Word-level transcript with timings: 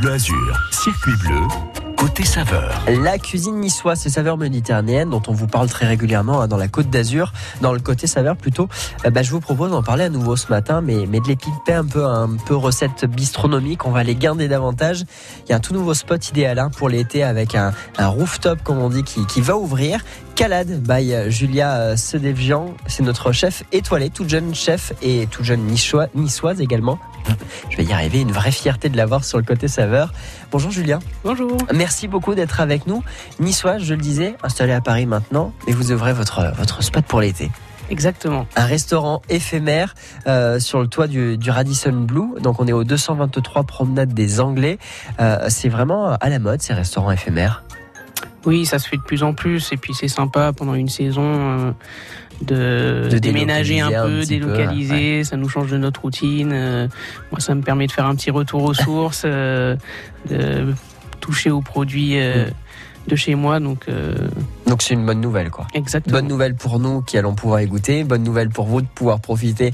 Bleu 0.00 0.12
Azur, 0.12 0.58
circuit 0.70 1.12
bleu, 1.20 1.40
côté 1.98 2.24
saveur. 2.24 2.82
La 3.02 3.18
cuisine 3.18 3.60
niçoise, 3.60 4.00
ces 4.00 4.08
saveurs 4.08 4.38
méditerranéennes 4.38 5.10
dont 5.10 5.20
on 5.28 5.34
vous 5.34 5.46
parle 5.46 5.68
très 5.68 5.84
régulièrement 5.86 6.40
hein, 6.40 6.48
dans 6.48 6.56
la 6.56 6.68
côte 6.68 6.88
d'Azur, 6.88 7.34
dans 7.60 7.74
le 7.74 7.80
côté 7.80 8.06
saveur 8.06 8.34
plutôt, 8.38 8.70
euh, 9.04 9.10
bah, 9.10 9.22
je 9.22 9.30
vous 9.30 9.40
propose 9.40 9.72
d'en 9.72 9.82
parler 9.82 10.04
à 10.04 10.08
nouveau 10.08 10.36
ce 10.36 10.48
matin, 10.48 10.80
mais, 10.80 11.04
mais 11.06 11.20
de 11.20 11.26
les 11.28 11.36
un 11.74 11.84
peu, 11.84 12.02
un 12.02 12.34
peu 12.46 12.56
recette 12.56 13.04
bistronomique. 13.04 13.84
On 13.84 13.90
va 13.90 14.04
les 14.04 14.14
garder 14.14 14.48
davantage. 14.48 15.04
Il 15.44 15.50
y 15.50 15.52
a 15.52 15.56
un 15.56 15.60
tout 15.60 15.74
nouveau 15.74 15.92
spot 15.92 16.30
idéal 16.30 16.58
hein, 16.58 16.70
pour 16.74 16.88
l'été 16.88 17.22
avec 17.22 17.54
un, 17.54 17.74
rooftop, 17.98 18.62
comme 18.62 18.78
on 18.78 18.88
dit, 18.88 19.02
qui, 19.02 19.26
qui 19.26 19.42
va 19.42 19.58
ouvrir. 19.58 20.02
Calade 20.34 20.80
by 20.80 21.30
Julia 21.30 21.72
euh, 21.72 21.96
Sedevian, 21.98 22.74
c'est 22.86 23.02
notre 23.02 23.32
chef 23.32 23.64
étoilé, 23.70 24.08
toute 24.08 24.30
jeune 24.30 24.54
chef 24.54 24.94
et 25.02 25.26
toute 25.30 25.44
jeune 25.44 25.66
niçoise 26.14 26.62
également. 26.62 26.98
Je 27.70 27.76
vais 27.76 27.84
y 27.84 27.92
arriver, 27.92 28.20
une 28.20 28.32
vraie 28.32 28.52
fierté 28.52 28.88
de 28.88 28.96
l'avoir 28.96 29.24
sur 29.24 29.38
le 29.38 29.44
côté 29.44 29.68
saveur. 29.68 30.12
Bonjour 30.50 30.70
Julien. 30.70 31.00
Bonjour. 31.24 31.56
Merci 31.74 32.08
beaucoup 32.08 32.34
d'être 32.34 32.60
avec 32.60 32.86
nous. 32.86 33.02
Niçoise, 33.40 33.82
je 33.82 33.94
le 33.94 34.00
disais, 34.00 34.36
installé 34.42 34.72
à 34.72 34.80
Paris 34.80 35.06
maintenant, 35.06 35.52
mais 35.66 35.72
vous 35.72 35.92
ouvrez 35.92 36.12
votre, 36.12 36.52
votre 36.56 36.82
spot 36.82 37.04
pour 37.04 37.20
l'été. 37.20 37.50
Exactement. 37.90 38.46
Un 38.56 38.64
restaurant 38.64 39.22
éphémère 39.28 39.94
euh, 40.26 40.58
sur 40.58 40.80
le 40.80 40.86
toit 40.86 41.06
du, 41.06 41.36
du, 41.36 41.50
Radisson 41.50 41.92
Blue. 41.92 42.40
Donc 42.40 42.60
on 42.60 42.66
est 42.66 42.72
au 42.72 42.84
223 42.84 43.64
Promenade 43.64 44.14
des 44.14 44.40
Anglais. 44.40 44.78
Euh, 45.20 45.46
c'est 45.48 45.68
vraiment 45.68 46.12
à 46.12 46.28
la 46.28 46.38
mode 46.38 46.62
ces 46.62 46.72
restaurants 46.72 47.10
éphémères. 47.10 47.62
Oui, 48.46 48.66
ça 48.66 48.78
se 48.78 48.88
fait 48.88 48.96
de 48.96 49.02
plus 49.02 49.22
en 49.22 49.32
plus 49.32 49.72
et 49.72 49.76
puis 49.76 49.94
c'est 49.94 50.08
sympa 50.08 50.52
pendant 50.52 50.74
une 50.74 50.88
saison 50.88 51.22
euh, 51.24 51.72
de, 52.42 53.08
de, 53.10 53.18
déménager 53.18 53.80
un 53.80 53.90
peu, 53.90 54.20
un 54.20 54.24
délocaliser, 54.24 54.88
peu, 54.88 55.18
ouais. 55.18 55.24
ça 55.24 55.36
nous 55.36 55.48
change 55.48 55.70
de 55.70 55.78
notre 55.78 56.02
routine. 56.02 56.50
Euh, 56.52 56.88
moi, 57.30 57.40
ça 57.40 57.54
me 57.54 57.62
permet 57.62 57.86
de 57.86 57.92
faire 57.92 58.06
un 58.06 58.14
petit 58.14 58.30
retour 58.30 58.64
aux 58.64 58.74
sources, 58.74 59.22
euh, 59.24 59.76
de 60.28 60.74
toucher 61.20 61.50
aux 61.50 61.62
produits 61.62 62.16
mm. 62.18 63.08
de 63.08 63.16
chez 63.16 63.34
moi. 63.34 63.60
Donc, 63.60 63.86
donc 64.66 64.82
c'est 64.82 64.94
une 64.94 65.06
bonne 65.06 65.20
nouvelle, 65.20 65.50
quoi. 65.50 65.66
Exactement. 65.74 66.18
Bonne 66.18 66.28
nouvelle 66.28 66.54
pour 66.54 66.78
nous 66.78 67.02
qui 67.02 67.18
allons 67.18 67.34
pouvoir 67.34 67.60
y 67.60 67.66
goûter. 67.66 68.04
Bonne 68.04 68.22
nouvelle 68.22 68.50
pour 68.50 68.66
vous 68.66 68.80
de 68.80 68.86
pouvoir 68.86 69.20
profiter 69.20 69.72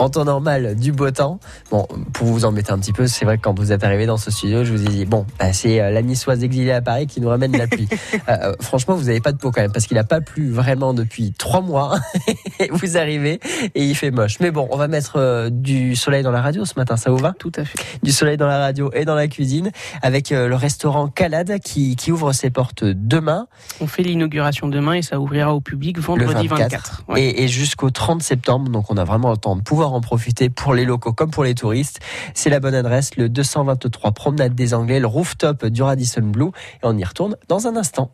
en 0.00 0.10
temps 0.10 0.24
normal 0.24 0.74
du 0.76 0.92
beau 0.92 1.10
temps. 1.10 1.38
Bon, 1.70 1.86
pour 2.12 2.26
vous 2.26 2.44
embêter 2.44 2.72
un 2.72 2.78
petit 2.78 2.92
peu, 2.92 3.06
c'est 3.06 3.24
vrai 3.24 3.36
que 3.36 3.42
quand 3.42 3.58
vous 3.58 3.72
êtes 3.72 3.84
arrivé 3.84 4.06
dans 4.06 4.16
ce 4.16 4.30
studio, 4.30 4.64
je 4.64 4.72
vous 4.72 4.84
ai 4.84 4.88
dit 4.88 5.04
bon, 5.04 5.26
bah, 5.38 5.52
c'est 5.52 5.78
la 5.90 6.02
niçoise 6.02 6.42
exilée 6.42 6.72
à 6.72 6.80
Paris 6.80 7.06
qui 7.06 7.20
nous 7.20 7.28
ramène 7.28 7.56
la 7.56 7.66
pluie. 7.66 7.88
euh, 8.28 8.54
franchement, 8.60 8.94
vous 8.94 9.04
n'avez 9.04 9.20
pas 9.20 9.32
de 9.32 9.38
peau 9.38 9.50
quand 9.50 9.60
même 9.60 9.72
parce 9.72 9.86
qu'il 9.86 9.96
n'a 9.96 10.04
pas 10.04 10.20
plu 10.20 10.50
vraiment 10.50 10.94
depuis 10.94 11.32
trois 11.32 11.60
mois. 11.60 11.98
vous 12.70 12.96
arrivez 12.96 13.40
et 13.74 13.84
il 13.84 13.94
fait 13.94 14.10
moche. 14.10 14.40
Mais 14.40 14.50
bon, 14.50 14.68
on 14.70 14.76
va 14.76 14.88
mettre 14.88 15.16
euh, 15.16 15.50
du 15.50 15.96
soleil 15.96 16.22
dans 16.22 16.30
la 16.30 16.40
radio 16.40 16.64
ce 16.64 16.74
matin. 16.76 16.96
Ça 16.96 17.10
vous 17.10 17.18
va? 17.18 17.34
Tout 17.38 17.52
à 17.56 17.64
fait. 17.64 17.78
Du 18.02 18.12
soleil 18.12 18.36
dans 18.36 18.46
la 18.46 18.58
radio 18.58 18.90
et 18.94 19.04
dans 19.04 19.14
la 19.14 19.28
cuisine 19.28 19.70
avec 20.02 20.32
euh, 20.32 20.48
le 20.48 20.54
restaurant 20.54 21.08
Calade 21.08 21.58
qui, 21.60 21.96
qui 21.96 22.12
ouvre 22.12 22.32
ses 22.32 22.50
portes 22.50 22.84
demain. 22.84 23.46
On 23.80 23.86
fait 23.86 24.02
l'inauguration 24.02 24.68
demain 24.68 24.94
et 24.94 25.02
ça 25.02 25.20
ouvrira 25.20 25.54
au 25.54 25.60
public 25.60 25.98
vendredi 25.98 26.44
le 26.44 26.48
24. 26.48 26.58
24. 26.58 27.04
Ouais. 27.08 27.22
Et, 27.22 27.44
et 27.44 27.48
jusqu'au 27.48 27.90
30 27.90 28.22
septembre, 28.22 28.70
donc 28.70 28.90
on 28.90 28.96
a 28.96 29.04
vraiment 29.04 29.30
le 29.30 29.36
temps 29.36 29.56
de 29.56 29.62
pouvoir 29.62 29.89
en 29.92 30.00
profiter 30.00 30.50
pour 30.50 30.74
les 30.74 30.84
locaux 30.84 31.12
comme 31.12 31.30
pour 31.30 31.44
les 31.44 31.54
touristes. 31.54 32.00
C'est 32.34 32.50
la 32.50 32.60
bonne 32.60 32.74
adresse, 32.74 33.16
le 33.16 33.28
223 33.28 34.12
Promenade 34.12 34.54
des 34.54 34.74
Anglais, 34.74 35.00
le 35.00 35.06
rooftop 35.06 35.66
du 35.66 35.82
Radisson 35.82 36.22
Blue. 36.22 36.50
Et 36.82 36.84
on 36.84 36.96
y 36.96 37.04
retourne 37.04 37.36
dans 37.48 37.66
un 37.66 37.76
instant. 37.76 38.12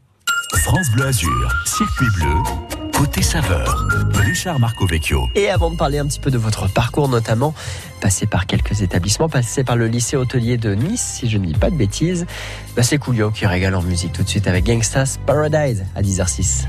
France 0.55 0.91
Bleu 0.95 1.07
Azur, 1.07 1.53
circuit 1.65 2.07
bleu, 2.15 2.33
côté 2.97 3.23
saveur. 3.23 3.87
Richard 4.15 4.59
Marco 4.59 4.87
Vecchio. 4.87 5.29
Et 5.35 5.49
avant 5.51 5.71
de 5.71 5.77
parler 5.77 5.99
un 5.99 6.07
petit 6.07 6.21
peu 6.21 6.31
de 6.31 6.39
votre 6.39 6.73
parcours, 6.73 7.09
notamment, 7.09 7.55
passé 8.01 8.27
par 8.27 8.47
quelques 8.47 8.83
établissements, 8.83 9.29
passé 9.29 9.65
par 9.65 9.77
le 9.77 9.87
lycée 9.87 10.17
hôtelier 10.17 10.57
de 10.57 10.75
Nice, 10.75 11.19
si 11.21 11.29
je 11.29 11.39
ne 11.39 11.47
dis 11.47 11.55
pas 11.55 11.71
de 11.71 11.77
bêtises, 11.77 12.27
bah 12.77 12.83
c'est 12.83 12.99
Coolio 12.99 13.31
qui 13.31 13.47
régale 13.47 13.75
en 13.75 13.83
musique 13.83 14.13
tout 14.13 14.23
de 14.23 14.29
suite 14.29 14.47
avec 14.47 14.65
Gangstas 14.65 15.19
Paradise 15.27 15.85
à 15.95 16.03
10h06. 16.03 16.65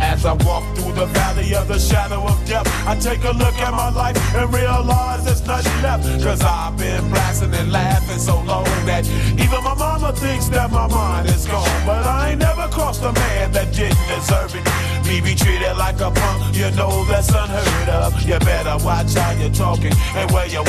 As 0.00 0.24
I 0.24 0.32
walk 0.44 0.64
through 0.74 0.94
the 0.94 1.06
valley 1.06 1.54
of 1.54 1.68
the 1.68 1.78
shadow 1.78 2.24
of 2.24 2.36
death, 2.44 2.66
I 2.86 2.96
take 2.98 3.24
a 3.24 3.32
look 3.32 3.54
at 3.60 3.72
my 3.72 3.90
life 3.90 4.16
and 4.34 4.52
realize 4.52 5.24
there's 5.24 5.46
nothing 5.46 5.82
left. 5.82 6.04
Cause 6.22 6.42
I've 6.42 6.76
been 6.76 7.08
blasting 7.10 7.54
and 7.54 7.70
laughing 7.70 8.18
so 8.18 8.42
long 8.42 8.64
that 8.86 9.06
even 9.38 9.62
my 9.62 9.74
mama 9.74 10.12
thinks 10.12 10.48
that 10.48 10.70
my 10.70 10.88
mind 10.88 11.28
is 11.28 11.46
gone. 11.46 11.68
But 11.86 12.04
I 12.04 12.30
ain't 12.30 12.40
never 12.40 12.68
crossed 12.68 13.02
a 13.02 13.12
man 13.12 13.52
that 13.52 13.72
didn't 13.72 13.96
deserve 14.08 14.54
it. 14.56 14.66
Me 15.06 15.20
be 15.20 15.34
treated 15.34 15.76
like 15.76 16.00
a 16.00 16.10
punk, 16.10 16.56
you 16.56 16.70
know 16.72 17.04
that's 17.04 17.28
unheard 17.28 17.88
of. 17.88 18.20
You 18.22 18.38
better 18.40 18.84
watch 18.84 19.14
how 19.14 19.32
you're 19.32 19.50
talking 19.50 19.92
and 20.16 20.30
where 20.32 20.46
you're 20.48 20.64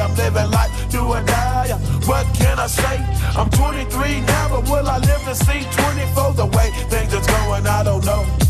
I'm 0.00 0.14
living 0.16 0.50
life, 0.50 0.90
do 0.90 1.00
or 1.04 1.22
die. 1.22 1.68
What 2.06 2.26
can 2.34 2.58
I 2.58 2.66
say? 2.66 2.96
I'm 3.36 3.50
23 3.50 4.20
now, 4.22 4.48
but 4.48 4.62
will 4.70 4.88
I 4.88 4.98
live 4.98 5.22
to 5.24 5.34
see 5.34 5.60
24? 5.70 6.32
The 6.34 6.46
way 6.46 6.70
things 6.88 7.12
are 7.14 7.26
going, 7.44 7.66
I 7.66 7.84
don't 7.84 8.04
know. 8.04 8.49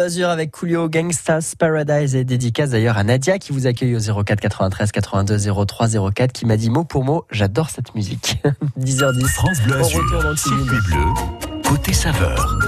Bleu 0.00 0.06
Azur 0.06 0.28
avec 0.30 0.50
Coolio 0.50 0.88
Gangstas 0.88 1.52
Paradise 1.58 2.16
et 2.16 2.24
dédicace 2.24 2.70
d'ailleurs 2.70 2.96
à 2.96 3.04
Nadia 3.04 3.38
qui 3.38 3.52
vous 3.52 3.66
accueille 3.66 3.94
au 3.94 4.24
04 4.24 4.40
93 4.40 4.92
82 4.92 5.66
03 5.66 5.88
04 6.14 6.32
qui 6.32 6.46
m'a 6.46 6.56
dit 6.56 6.70
mot 6.70 6.84
pour 6.84 7.04
mot 7.04 7.26
j'adore 7.30 7.68
cette 7.68 7.94
musique. 7.94 8.42
10h10. 8.80 9.26
France 9.26 9.60
Bleu 9.60 9.76
Azur. 9.76 10.38
Circuit 10.38 10.78
bleu. 10.86 11.60
Côté 11.68 11.92
saveur. 11.92 12.58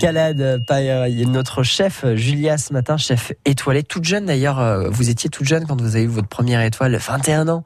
Calade 0.00 0.64
Paille, 0.66 1.24
notre 1.26 1.62
chef 1.62 2.04
Julia 2.14 2.58
ce 2.58 2.72
matin, 2.72 2.96
chef 2.96 3.32
étoilé, 3.44 3.84
toute 3.84 4.04
jeune 4.04 4.26
d'ailleurs. 4.26 4.58
Euh, 4.58 4.88
vous 4.90 5.08
étiez 5.08 5.30
toute 5.30 5.46
jeune 5.46 5.66
quand 5.68 5.80
vous 5.80 5.94
avez 5.94 6.04
eu 6.04 6.08
votre 6.08 6.28
première 6.28 6.62
étoile, 6.62 6.96
21 6.96 7.46
ans. 7.46 7.62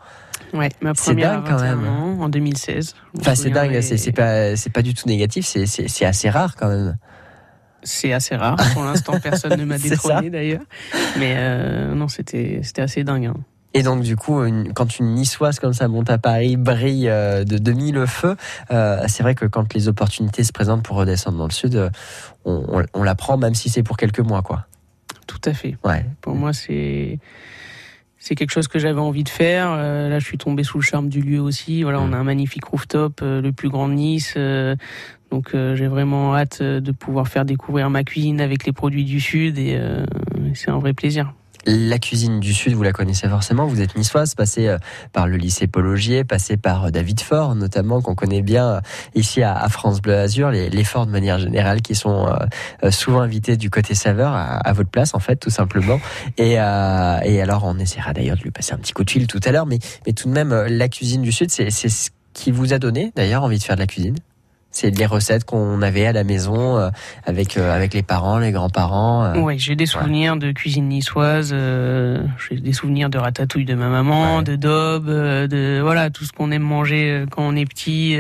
Ouais, 0.52 0.68
ma 0.82 0.92
première 0.92 1.40
dingue, 1.40 1.48
quand 1.48 1.62
même. 1.62 1.86
en 2.20 2.28
2016. 2.28 2.94
Enfin, 3.18 3.34
c'est 3.34 3.48
dingue, 3.48 3.80
c'est 3.80 4.12
pas, 4.12 4.52
pas 4.74 4.82
du 4.82 4.92
tout 4.92 5.08
négatif, 5.08 5.46
c'est 5.46 6.04
assez 6.04 6.28
rare 6.28 6.54
quand 6.56 6.68
même. 6.68 6.98
C'est 7.82 8.12
assez 8.12 8.36
rare. 8.36 8.56
Pour 8.74 8.84
l'instant, 8.84 9.18
personne 9.22 9.58
ne 9.58 9.64
m'a 9.64 9.78
détrôné 9.78 10.30
d'ailleurs. 10.30 10.62
Mais 11.18 11.34
euh, 11.36 11.94
non, 11.94 12.08
c'était 12.08 12.60
assez 12.78 13.04
dingue. 13.04 13.26
Hein. 13.26 13.36
Et 13.72 13.82
donc 13.84 14.02
du 14.02 14.16
coup, 14.16 14.42
quand 14.74 14.98
une 14.98 15.14
niçoise 15.14 15.60
comme 15.60 15.72
ça 15.72 15.86
monte 15.86 16.10
à 16.10 16.18
Paris, 16.18 16.56
brille 16.56 17.08
euh, 17.08 17.44
de 17.44 17.56
demi 17.56 17.92
le 17.92 18.04
feu, 18.04 18.36
euh, 18.72 19.04
c'est 19.06 19.22
vrai 19.22 19.36
que 19.36 19.46
quand 19.46 19.72
les 19.74 19.86
opportunités 19.86 20.42
se 20.42 20.52
présentent 20.52 20.82
pour 20.82 20.96
redescendre 20.96 21.38
dans 21.38 21.46
le 21.46 21.52
sud, 21.52 21.90
on, 22.44 22.84
on 22.92 23.02
la 23.02 23.14
prend 23.14 23.36
même 23.36 23.54
si 23.54 23.68
c'est 23.68 23.84
pour 23.84 23.96
quelques 23.96 24.20
mois, 24.20 24.42
quoi. 24.42 24.66
Tout 25.28 25.40
à 25.44 25.54
fait. 25.54 25.76
Ouais. 25.84 26.04
Pour 26.20 26.34
moi, 26.34 26.52
c'est 26.52 27.20
c'est 28.18 28.34
quelque 28.34 28.50
chose 28.50 28.68
que 28.68 28.78
j'avais 28.78 29.00
envie 29.00 29.24
de 29.24 29.30
faire. 29.30 29.76
là, 29.76 30.18
je 30.18 30.24
suis 30.24 30.36
tombé 30.36 30.62
sous 30.64 30.76
le 30.78 30.82
charme 30.82 31.08
du 31.08 31.22
lieu 31.22 31.40
aussi. 31.40 31.84
Voilà, 31.84 32.00
on 32.00 32.08
mm. 32.08 32.14
a 32.14 32.16
un 32.18 32.24
magnifique 32.24 32.64
rooftop, 32.64 33.20
le 33.22 33.50
plus 33.52 33.70
grand 33.70 33.88
de 33.88 33.94
Nice. 33.94 34.36
Donc 35.30 35.54
euh, 35.54 35.76
j'ai 35.76 35.86
vraiment 35.86 36.34
hâte 36.34 36.58
euh, 36.60 36.80
de 36.80 36.92
pouvoir 36.92 37.28
faire 37.28 37.44
découvrir 37.44 37.88
ma 37.88 38.02
cuisine 38.02 38.40
avec 38.40 38.66
les 38.66 38.72
produits 38.72 39.04
du 39.04 39.20
Sud 39.20 39.58
et 39.58 39.76
euh, 39.76 40.04
c'est 40.54 40.70
un 40.70 40.78
vrai 40.78 40.92
plaisir. 40.92 41.32
La 41.66 41.98
cuisine 41.98 42.40
du 42.40 42.54
Sud, 42.54 42.72
vous 42.72 42.82
la 42.82 42.92
connaissez 42.92 43.28
forcément. 43.28 43.66
Vous 43.66 43.82
êtes 43.82 43.94
niçoise, 43.94 44.34
passé 44.34 44.74
par 45.12 45.28
le 45.28 45.36
lycée 45.36 45.66
Paul 45.66 45.86
Augier, 45.88 46.24
passé 46.24 46.56
par 46.56 46.90
David 46.90 47.20
Fort, 47.20 47.54
notamment, 47.54 48.00
qu'on 48.00 48.14
connaît 48.14 48.40
bien 48.40 48.80
ici 49.14 49.42
à 49.42 49.68
France 49.68 50.00
Bleu 50.00 50.16
Azur, 50.16 50.50
les, 50.50 50.84
Forts 50.84 51.04
de 51.04 51.10
manière 51.10 51.38
générale, 51.38 51.82
qui 51.82 51.94
sont 51.94 52.34
souvent 52.88 53.20
invités 53.20 53.58
du 53.58 53.68
côté 53.68 53.94
saveur, 53.94 54.32
à, 54.32 54.72
votre 54.72 54.88
place, 54.88 55.12
en 55.14 55.18
fait, 55.18 55.36
tout 55.36 55.50
simplement. 55.50 56.00
Et, 56.38 56.52
et 56.52 56.56
alors, 57.42 57.64
on 57.66 57.78
essaiera 57.78 58.14
d'ailleurs 58.14 58.38
de 58.38 58.42
lui 58.42 58.52
passer 58.52 58.72
un 58.72 58.78
petit 58.78 58.94
coup 58.94 59.04
de 59.04 59.10
fil 59.10 59.26
tout 59.26 59.40
à 59.44 59.52
l'heure, 59.52 59.66
mais, 59.66 59.80
mais 60.06 60.14
tout 60.14 60.28
de 60.28 60.32
même, 60.32 60.54
la 60.66 60.88
cuisine 60.88 61.20
du 61.20 61.30
Sud, 61.30 61.50
c'est 61.50 61.70
ce 61.70 62.08
qui 62.32 62.52
vous 62.52 62.72
a 62.72 62.78
donné, 62.78 63.12
d'ailleurs, 63.16 63.44
envie 63.44 63.58
de 63.58 63.62
faire 63.62 63.76
de 63.76 63.80
la 63.80 63.86
cuisine? 63.86 64.16
C'est 64.72 64.90
les 64.90 65.06
recettes 65.06 65.44
qu'on 65.44 65.82
avait 65.82 66.06
à 66.06 66.12
la 66.12 66.22
maison 66.22 66.78
euh, 66.78 66.90
avec 67.26 67.56
euh, 67.56 67.74
avec 67.74 67.92
les 67.92 68.02
parents, 68.02 68.38
les 68.38 68.52
grands-parents. 68.52 69.24
Euh. 69.24 69.32
Oui, 69.36 69.58
j'ai 69.58 69.74
des 69.74 69.86
souvenirs 69.86 70.36
de 70.36 70.52
cuisine 70.52 70.88
niçoise, 70.88 71.52
j'ai 71.52 72.56
des 72.56 72.72
souvenirs 72.72 73.10
de 73.10 73.18
ratatouille 73.18 73.64
de 73.64 73.74
ma 73.74 73.88
maman, 73.88 74.42
de 74.42 74.56
daube, 74.56 75.06
de 75.06 75.80
voilà 75.82 76.10
tout 76.10 76.24
ce 76.24 76.32
qu'on 76.32 76.50
aime 76.52 76.62
manger 76.62 77.24
quand 77.30 77.42
on 77.42 77.56
est 77.56 77.66
petit. 77.66 78.16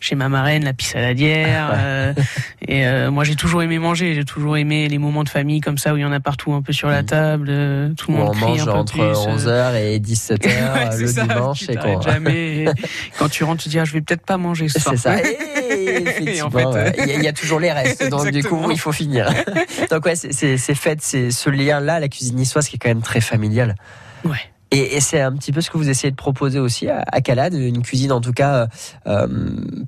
chez 0.00 0.14
ma 0.14 0.28
marraine, 0.28 0.64
la 0.64 0.72
pisse 0.72 0.92
saladière. 0.92 1.74
et 2.68 2.86
moi, 3.10 3.24
j'ai 3.24 3.34
toujours 3.34 3.62
aimé 3.62 3.78
manger. 3.78 4.14
J'ai 4.14 4.24
toujours 4.24 4.56
aimé 4.56 4.88
les 4.88 4.98
moments 4.98 5.24
de 5.24 5.28
famille 5.28 5.60
comme 5.60 5.78
ça 5.78 5.94
où 5.94 5.96
il 5.96 6.02
y 6.02 6.04
en 6.04 6.12
a 6.12 6.20
partout 6.20 6.52
un 6.52 6.62
peu 6.62 6.72
sur 6.72 6.88
la 6.88 7.02
mm. 7.02 7.06
table. 7.06 7.46
tout 7.96 8.12
le 8.12 8.18
monde 8.18 8.34
on 8.34 8.46
mange 8.46 8.68
entre 8.68 8.98
11h 8.98 9.74
et 9.76 9.98
17h 9.98 10.98
le 10.98 11.12
dimanche. 11.12 11.68
et 11.68 11.76
quand... 11.76 12.02
jamais. 12.02 12.66
quand 13.18 13.28
tu 13.28 13.44
rentres, 13.44 13.62
tu 13.62 13.68
te 13.68 13.70
dis 13.70 13.78
ah, 13.78 13.84
je 13.84 13.92
vais 13.92 14.00
peut-être 14.00 14.24
pas 14.24 14.36
manger 14.36 14.68
ce 14.68 14.80
soir. 14.80 14.94
C'est 14.96 15.02
ça. 15.02 15.16
effectivement, 16.06 16.74
il 16.98 17.22
y, 17.22 17.28
a 17.28 17.32
toujours 17.32 17.60
les 17.60 17.72
restes. 17.72 18.08
Donc 18.08 18.30
du 18.30 18.42
coup, 18.42 18.70
il 18.70 18.78
faut 18.78 18.92
finir. 18.92 19.28
donc 19.90 20.04
ouais, 20.04 20.16
c'est 20.16 20.56
fait, 20.74 20.98
c'est 21.02 21.30
ce 21.30 21.50
lien-là, 21.50 22.00
la 22.00 22.08
cuisine 22.08 22.36
niçoise, 22.36 22.68
qui 22.68 22.76
est 22.76 22.78
quand 22.78 22.88
même 22.88 23.02
très 23.02 23.20
familiale. 23.20 23.74
Ouais. 24.24 24.38
Et, 24.70 25.00
c'est 25.00 25.20
un 25.20 25.32
petit 25.32 25.52
peu 25.52 25.60
ce 25.62 25.70
que 25.70 25.78
vous 25.78 25.88
essayez 25.88 26.10
de 26.10 26.16
proposer 26.16 26.58
aussi 26.58 26.88
à, 26.88 27.20
Calade, 27.22 27.54
une 27.54 27.82
cuisine 27.82 28.12
en 28.12 28.20
tout 28.20 28.32
cas, 28.32 28.68
euh, 29.06 29.26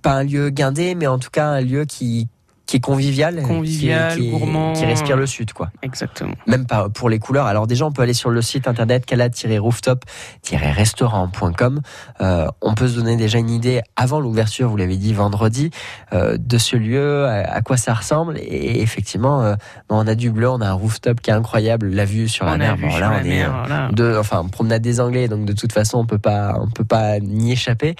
pas 0.02 0.12
un 0.12 0.24
lieu 0.24 0.48
guindé, 0.48 0.94
mais 0.94 1.06
en 1.06 1.18
tout 1.18 1.30
cas 1.30 1.46
un 1.46 1.60
lieu 1.60 1.84
qui, 1.84 2.28
qui 2.70 2.76
est 2.76 2.80
convivial, 2.80 3.42
convivial, 3.42 4.16
qui, 4.16 4.30
gourmand, 4.30 4.74
qui 4.74 4.84
respire 4.84 5.16
le 5.16 5.26
sud, 5.26 5.52
quoi. 5.52 5.72
Exactement. 5.82 6.36
Même 6.46 6.66
pas 6.66 6.88
pour 6.88 7.10
les 7.10 7.18
couleurs. 7.18 7.46
Alors 7.46 7.66
déjà, 7.66 7.84
on 7.84 7.90
peut 7.90 8.02
aller 8.02 8.14
sur 8.14 8.30
le 8.30 8.40
site 8.42 8.68
internet 8.68 9.04
cala-rooftop-restaurant.com. 9.06 11.80
Euh, 12.20 12.46
on 12.60 12.74
peut 12.74 12.86
se 12.86 12.94
donner 12.94 13.16
déjà 13.16 13.38
une 13.38 13.50
idée 13.50 13.80
avant 13.96 14.20
l'ouverture, 14.20 14.68
vous 14.68 14.76
l'avez 14.76 14.98
dit 14.98 15.12
vendredi, 15.12 15.72
euh, 16.12 16.36
de 16.38 16.58
ce 16.58 16.76
lieu, 16.76 17.26
à, 17.26 17.60
quoi 17.60 17.76
ça 17.76 17.92
ressemble. 17.92 18.38
Et 18.38 18.80
effectivement, 18.82 19.42
euh, 19.42 19.56
on 19.88 20.06
a 20.06 20.14
du 20.14 20.30
bleu, 20.30 20.48
on 20.48 20.60
a 20.60 20.68
un 20.68 20.74
rooftop 20.74 21.20
qui 21.22 21.30
est 21.30 21.34
incroyable, 21.34 21.88
la 21.88 22.04
vue 22.04 22.28
sur 22.28 22.44
la 22.44 22.56
mer. 22.56 22.76
Bon, 22.76 22.96
là, 22.98 23.14
on 23.20 23.24
est 23.24 23.48
de, 23.96 24.16
enfin, 24.16 24.46
promenade 24.46 24.82
des 24.82 25.00
Anglais, 25.00 25.26
donc 25.26 25.44
de 25.44 25.54
toute 25.54 25.72
façon, 25.72 25.98
on 25.98 26.06
peut 26.06 26.18
pas, 26.18 26.56
on 26.60 26.70
peut 26.70 26.84
pas 26.84 27.18
n'y 27.18 27.50
échapper. 27.50 27.96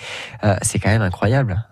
C'est 0.63 0.79
quand 0.79 0.91
même 0.91 1.03
incroyable. 1.03 1.67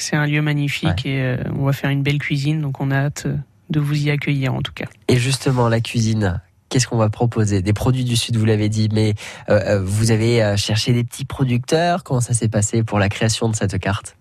C'est 0.00 0.16
un 0.16 0.26
lieu 0.26 0.42
magnifique 0.42 1.04
et 1.04 1.20
euh, 1.20 1.36
on 1.58 1.64
va 1.64 1.72
faire 1.72 1.90
une 1.90 2.02
belle 2.02 2.18
cuisine, 2.18 2.60
donc 2.60 2.80
on 2.80 2.90
a 2.90 2.96
hâte 2.96 3.24
euh, 3.26 3.36
de 3.68 3.80
vous 3.80 4.06
y 4.06 4.10
accueillir 4.10 4.54
en 4.54 4.62
tout 4.62 4.72
cas. 4.72 4.86
Et 5.08 5.16
justement, 5.16 5.68
la 5.68 5.80
cuisine, 5.80 6.40
qu'est-ce 6.68 6.86
qu'on 6.86 6.96
va 6.96 7.10
proposer? 7.10 7.62
Des 7.62 7.72
produits 7.72 8.04
du 8.04 8.16
Sud, 8.16 8.36
vous 8.36 8.44
l'avez 8.44 8.68
dit, 8.68 8.88
mais 8.92 9.14
euh, 9.48 9.82
vous 9.84 10.10
avez 10.10 10.56
cherché 10.56 10.92
des 10.92 11.04
petits 11.04 11.24
producteurs? 11.24 12.02
Comment 12.02 12.20
ça 12.20 12.34
s'est 12.34 12.48
passé 12.48 12.82
pour 12.82 12.98
la 12.98 13.08
création 13.08 13.48
de 13.48 13.54
cette 13.54 13.78
carte? 13.78 14.16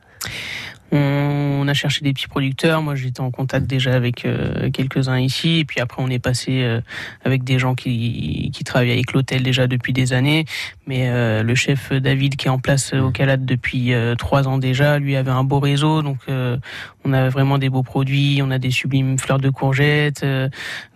On 0.91 1.67
a 1.67 1.73
cherché 1.73 2.01
des 2.03 2.13
petits 2.13 2.27
producteurs. 2.27 2.81
Moi, 2.81 2.95
j'étais 2.95 3.21
en 3.21 3.31
contact 3.31 3.67
déjà 3.67 3.93
avec 3.93 4.25
euh, 4.25 4.69
quelques-uns 4.71 5.19
ici. 5.19 5.59
Et 5.59 5.65
puis 5.65 5.79
après, 5.79 6.01
on 6.01 6.09
est 6.09 6.19
passé 6.19 6.63
euh, 6.63 6.81
avec 7.23 7.43
des 7.43 7.59
gens 7.59 7.75
qui, 7.75 8.49
qui 8.53 8.63
travaillent 8.63 8.91
avec 8.91 9.13
l'hôtel 9.13 9.43
déjà 9.43 9.67
depuis 9.67 9.93
des 9.93 10.13
années. 10.13 10.45
Mais 10.87 11.09
euh, 11.09 11.43
le 11.43 11.55
chef 11.55 11.91
David, 11.91 12.35
qui 12.35 12.47
est 12.47 12.51
en 12.51 12.59
place 12.59 12.93
au 12.93 13.11
Calade 13.11 13.45
depuis 13.45 13.93
trois 14.17 14.47
ans 14.47 14.57
déjà, 14.57 14.99
lui 14.99 15.15
avait 15.15 15.31
un 15.31 15.43
beau 15.43 15.59
réseau. 15.59 16.01
Donc, 16.01 16.17
on 16.27 17.13
a 17.13 17.29
vraiment 17.29 17.57
des 17.57 17.69
beaux 17.69 17.83
produits. 17.83 18.41
On 18.43 18.51
a 18.51 18.57
des 18.57 18.71
sublimes 18.71 19.17
fleurs 19.19 19.39
de 19.39 19.49
courgettes. 19.49 20.25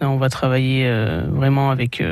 on 0.02 0.18
va 0.18 0.30
travailler 0.30 0.90
vraiment 1.30 1.72
avec 1.72 2.04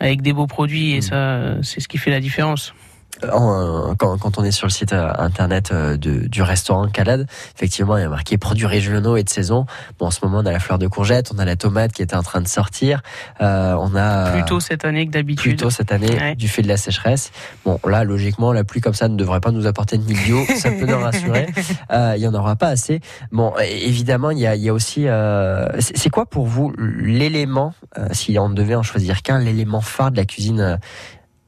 avec 0.00 0.22
des 0.22 0.32
beaux 0.32 0.46
produits. 0.46 0.92
Et 0.92 0.98
mmh. 0.98 1.02
ça, 1.02 1.62
c'est 1.62 1.80
ce 1.80 1.88
qui 1.88 1.98
fait 1.98 2.10
la 2.10 2.20
différence 2.20 2.74
quand, 3.20 4.18
quand, 4.18 4.38
on 4.38 4.44
est 4.44 4.50
sur 4.50 4.66
le 4.66 4.72
site 4.72 4.92
euh, 4.92 5.10
internet 5.18 5.70
euh, 5.72 5.96
de, 5.96 6.26
du 6.26 6.42
restaurant 6.42 6.88
Calade, 6.88 7.26
effectivement, 7.54 7.96
il 7.96 8.02
y 8.02 8.04
a 8.04 8.08
marqué 8.08 8.38
produits 8.38 8.66
régionaux 8.66 9.16
et 9.16 9.22
de 9.22 9.28
saison. 9.28 9.66
Bon, 9.98 10.06
en 10.06 10.10
ce 10.10 10.24
moment, 10.24 10.38
on 10.38 10.46
a 10.46 10.52
la 10.52 10.58
fleur 10.58 10.78
de 10.78 10.86
courgette, 10.86 11.30
on 11.34 11.38
a 11.38 11.44
la 11.44 11.56
tomate 11.56 11.92
qui 11.92 12.02
était 12.02 12.16
en 12.16 12.22
train 12.22 12.40
de 12.40 12.48
sortir. 12.48 13.02
Euh, 13.40 13.74
on 13.78 13.94
a 13.94 14.32
plutôt 14.32 14.60
cette 14.60 14.84
année 14.84 15.06
que 15.06 15.12
d'habitude. 15.12 15.52
Plutôt 15.52 15.70
cette 15.70 15.92
année, 15.92 16.34
du 16.36 16.48
fait 16.48 16.62
de 16.62 16.68
la 16.68 16.76
sécheresse. 16.76 17.32
Bon, 17.64 17.80
là, 17.86 18.04
logiquement, 18.04 18.52
la 18.52 18.64
pluie 18.64 18.80
comme 18.80 18.94
ça 18.94 19.08
ne 19.08 19.16
devrait 19.16 19.40
pas 19.40 19.50
nous 19.50 19.66
apporter 19.66 19.98
de 19.98 20.04
milieu. 20.04 20.44
ça 20.56 20.70
peut 20.70 20.86
nous 20.86 20.98
rassurer. 20.98 21.46
Euh, 21.90 22.14
il 22.16 22.22
y 22.22 22.28
en 22.28 22.34
aura 22.34 22.56
pas 22.56 22.68
assez. 22.68 23.00
Bon, 23.32 23.52
évidemment, 23.60 24.30
il 24.30 24.38
y 24.38 24.46
a, 24.46 24.54
il 24.56 24.62
y 24.62 24.68
a 24.68 24.74
aussi. 24.74 25.06
Euh, 25.06 25.66
c'est 25.78 26.10
quoi 26.10 26.26
pour 26.26 26.46
vous 26.46 26.72
l'élément, 26.78 27.74
si 28.12 28.38
on 28.38 28.50
devait 28.50 28.74
en 28.74 28.82
choisir 28.82 29.22
qu'un, 29.22 29.38
l'élément 29.38 29.80
phare 29.80 30.10
de 30.10 30.16
la 30.16 30.24
cuisine 30.24 30.78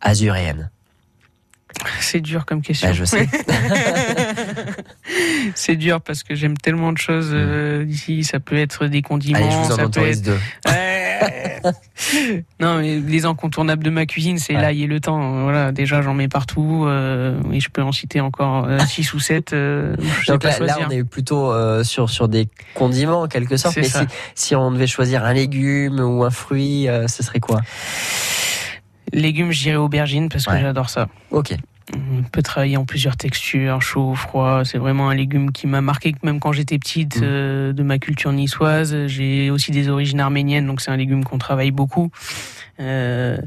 azuréenne? 0.00 0.70
C'est 2.00 2.20
dur 2.20 2.46
comme 2.46 2.62
question. 2.62 2.88
Bah, 2.88 2.94
je 2.94 3.04
sais. 3.04 3.28
c'est 5.54 5.76
dur 5.76 6.00
parce 6.00 6.22
que 6.22 6.34
j'aime 6.34 6.56
tellement 6.56 6.92
de 6.92 6.98
choses 6.98 7.30
euh, 7.32 7.84
ici. 7.88 8.25
Ça 8.25 8.40
peut 8.40 8.56
être 8.56 8.87
des 8.87 9.02
condiments. 9.02 9.38
Allez, 9.38 9.50
je 9.50 9.56
vous 9.56 9.72
en 9.72 9.76
ça 9.76 9.88
peut 9.88 10.06
être... 10.06 10.22
deux. 10.22 10.38
non, 12.60 12.78
mais 12.78 13.00
les 13.00 13.25
incontournables 13.25 13.82
de 13.82 13.90
ma 13.90 14.06
cuisine, 14.06 14.38
c'est 14.38 14.52
l'ail 14.52 14.84
et 14.84 14.87
le 14.87 15.00
temps. 15.00 15.42
Voilà, 15.42 15.72
déjà 15.72 16.00
j'en 16.00 16.14
mets 16.14 16.28
partout 16.28 16.84
euh, 16.87 17.37
et 17.52 17.60
je 17.60 17.68
peux 17.68 17.82
en 17.82 17.92
citer 17.92 18.20
encore 18.20 18.68
6 18.87 19.08
euh, 19.08 19.12
ou 19.16 19.20
7. 19.20 19.54
Donc 20.28 20.44
là, 20.44 20.58
là, 20.60 20.78
on 20.87 20.90
est 20.90 21.04
plutôt 21.04 21.52
sur 21.82 22.08
sur 22.08 22.28
des 22.28 22.48
condiments 22.75 23.22
en 23.22 23.28
quelque 23.28 23.56
sorte. 23.56 23.76
Mais 23.76 23.84
si, 23.84 23.98
si, 24.34 24.54
on 24.54 24.70
devait 24.70 24.87
choisir 24.87 25.25
un 25.25 25.32
légume 25.32 26.00
ou 26.00 26.25
un 26.25 26.30
fruit, 26.30 26.87
ce 27.06 27.22
serait 27.22 27.40
quoi? 27.40 27.60
Légumes, 29.12 29.52
je 29.52 29.62
dirais 29.62 29.76
aubergine 29.76 30.28
parce 30.28 30.46
que 30.46 30.58
j'adore 30.58 30.90
ça. 30.90 31.08
Ok. 31.30 31.54
On 31.94 32.22
peut 32.22 32.42
travailler 32.42 32.76
en 32.76 32.84
plusieurs 32.84 33.16
textures, 33.16 33.80
chaud, 33.80 34.14
froid. 34.14 34.62
C'est 34.64 34.76
vraiment 34.76 35.08
un 35.08 35.14
légume 35.14 35.52
qui 35.52 35.66
m'a 35.66 35.80
marqué 35.80 36.14
même 36.22 36.38
quand 36.38 36.52
j'étais 36.52 36.78
petite 36.78 37.20
mm. 37.20 37.24
euh, 37.24 37.72
de 37.72 37.82
ma 37.82 37.98
culture 37.98 38.32
niçoise. 38.32 39.06
J'ai 39.06 39.50
aussi 39.50 39.70
des 39.70 39.88
origines 39.88 40.20
arméniennes, 40.20 40.66
donc 40.66 40.82
c'est 40.82 40.90
un 40.90 40.96
légume 40.96 41.24
qu'on 41.24 41.38
travaille 41.38 41.70
beaucoup. 41.70 42.10
Euh, 42.78 43.38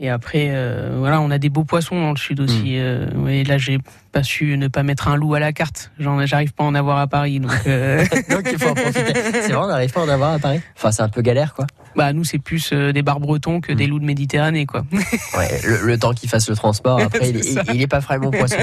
et 0.00 0.08
après, 0.08 0.48
euh, 0.50 0.96
voilà, 0.98 1.20
on 1.20 1.30
a 1.30 1.38
des 1.38 1.50
beaux 1.50 1.64
poissons 1.64 2.00
dans 2.00 2.10
le 2.10 2.16
sud 2.16 2.40
aussi. 2.40 2.78
Mm. 2.78 3.28
et 3.28 3.44
là, 3.44 3.58
j'ai 3.58 3.78
pas 4.12 4.22
su 4.22 4.56
ne 4.56 4.68
pas 4.68 4.82
mettre 4.82 5.08
un 5.08 5.16
loup 5.16 5.34
à 5.34 5.40
la 5.40 5.52
carte. 5.52 5.90
J'arrive 5.98 6.52
pas 6.52 6.64
à 6.64 6.66
en 6.66 6.74
avoir 6.74 6.98
à 6.98 7.06
Paris, 7.06 7.40
donc. 7.40 7.50
donc 8.30 8.48
il 8.50 8.58
faut 8.58 8.68
en 8.68 8.74
profiter. 8.74 9.14
C'est 9.14 9.52
vrai, 9.52 9.64
on 9.64 9.68
n'arrive 9.68 9.92
pas 9.92 10.00
à 10.00 10.04
en 10.04 10.08
avoir 10.08 10.32
à 10.32 10.38
Paris. 10.38 10.60
Enfin, 10.76 10.92
c'est 10.92 11.02
un 11.02 11.08
peu 11.08 11.22
galère, 11.22 11.54
quoi. 11.54 11.66
Bah 11.94 12.12
nous 12.12 12.24
c'est 12.24 12.38
plus 12.38 12.72
des 12.72 13.02
bars 13.02 13.20
bretons 13.20 13.60
que 13.60 13.72
des 13.72 13.86
hmm. 13.86 13.90
loups 13.90 13.98
de 13.98 14.04
Méditerranée 14.04 14.66
quoi. 14.66 14.84
ouais, 15.36 15.60
le, 15.82 15.98
temps 15.98 16.12
qu'il 16.12 16.28
fasse 16.28 16.48
le 16.48 16.56
transport, 16.56 17.00
après 17.02 17.30
il, 17.30 17.82
est, 17.82 17.86
pas 17.86 18.00
frais 18.00 18.18
mon 18.18 18.30
poisson. 18.30 18.56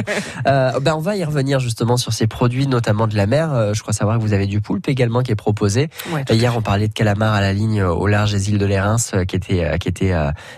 ben 0.46 0.96
on 0.96 1.00
va 1.00 1.16
y 1.16 1.24
revenir 1.24 1.60
justement 1.60 1.98
sur 1.98 2.14
ces 2.14 2.28
produits, 2.28 2.68
notamment 2.68 3.08
de 3.08 3.16
la 3.16 3.28
mer. 3.28 3.74
je 3.74 3.82
crois 3.82 3.94
savoir 3.94 4.18
que 4.18 4.22
vous 4.22 4.34
avez 4.34 4.48
du 4.48 4.62
poulpe 4.62 4.88
également 4.88 5.22
qui 5.22 5.32
est 5.32 5.36
proposé. 5.36 5.90
Hier 6.30 6.56
on 6.58 6.62
parlait 6.62 6.88
de 6.88 6.94
calamar 6.94 7.34
à 7.34 7.42
la 7.42 7.54
ligne 7.54 7.84
au 7.84 8.08
large 8.08 8.32
des 8.32 8.50
îles 8.50 8.58
de 8.58 8.66
l'Érins 8.66 8.98
qui 9.28 9.36
était 9.36 9.78
qui 9.80 9.90
était 9.90 10.14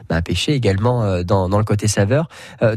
bah, 0.10 0.22
pêché 0.22 0.54
également 0.54 1.24
dans, 1.24 1.50
dans 1.50 1.58
le 1.58 1.66
côté 1.66 1.88
saveur. 1.88 2.30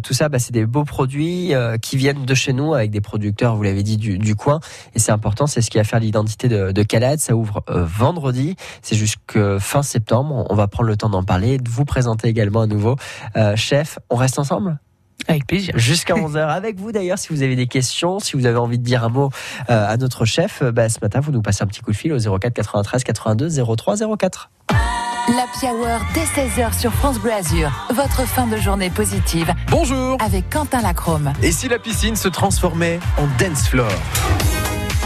tout 0.03 0.15
ça, 0.15 0.29
bah, 0.29 0.39
c'est 0.39 0.53
des 0.53 0.67
beaux 0.67 0.85
produits 0.85 1.53
qui 1.83 1.97
viennent 2.05 2.27
de 2.27 2.35
chez 2.35 2.53
nous 2.53 2.75
avec 2.75 2.91
des 2.91 3.01
producteurs, 3.01 3.57
vous 3.57 3.63
l'avez 3.63 3.83
dit, 3.83 3.97
du, 3.97 4.19
du 4.19 4.35
coin. 4.35 4.61
Et 4.95 4.99
c'est 4.99 5.11
important, 5.11 5.47
c'est 5.47 5.63
ce 5.63 5.71
qui 5.71 5.79
va 5.79 5.85
faire 5.85 6.01
l'identité 6.01 6.49
de, 6.49 6.71
de 6.71 6.83
Calade. 6.83 7.19
Ça 7.19 7.35
ouvre 7.35 7.63
euh, 7.71 7.83
vendredi, 7.87 8.57
c'est 8.83 8.95
jusqu'à 8.95 9.59
fin 9.59 9.83
septembre. 9.83 10.47
On 10.51 10.55
va 10.55 10.69
prendre 10.69 10.89
le 10.89 10.99
temps 10.99 11.09
d'en 11.09 11.23
parler, 11.23 11.57
de 11.57 11.69
vous 11.71 11.87
présenter 11.87 12.29
également 12.29 12.61
à 12.61 12.67
nouveau. 12.67 12.97
Euh, 13.37 13.57
chef, 13.57 13.99
on 14.11 14.17
reste 14.17 14.39
ensemble? 14.39 14.79
Avec 15.29 15.47
plaisir. 15.47 15.73
Jusqu'à 15.79 16.15
11h 16.15 16.47
avec 16.47 16.79
vous 16.79 16.93
d'ailleurs, 16.93 17.19
si 17.19 17.29
vous 17.31 17.43
avez 17.43 17.57
des 17.57 17.69
questions, 17.69 18.19
si 18.19 18.37
vous 18.37 18.45
avez 18.45 18.59
envie 18.59 18.79
de 18.79 18.85
dire 18.85 19.03
un 19.03 19.09
mot 19.09 19.31
euh, 19.71 19.89
à 19.89 19.97
notre 19.97 20.27
chef, 20.27 20.63
bah, 20.63 20.91
ce 20.91 20.99
matin, 21.01 21.21
vous 21.21 21.33
nous 21.33 21.41
passez 21.41 21.65
un 21.65 21.67
petit 21.67 21.81
coup 21.81 21.93
de 21.93 21.97
fil 21.97 22.13
au 22.13 22.19
04 22.19 22.53
93 22.53 23.03
82 23.03 23.49
03 23.77 23.97
04. 24.19 24.51
La 25.29 25.47
Hour 25.71 26.01
dès 26.13 26.25
16h 26.25 26.79
sur 26.79 26.93
France 26.93 27.19
Bleu 27.19 27.33
Azur. 27.33 27.71
Votre 27.95 28.29
fin 28.29 28.47
de 28.47 28.59
journée 28.59 28.91
positive. 28.91 29.55
Bonjour. 29.71 30.19
Avec 30.21 30.51
Quentin 30.51 30.83
Lacrome. 30.83 31.33
Et 31.43 31.51
si 31.51 31.67
la 31.67 31.79
piscine 31.79 32.15
se 32.15 32.29
transformait 32.29 33.01
en 33.17 33.27
dance 33.43 33.67
floor? 33.67 33.91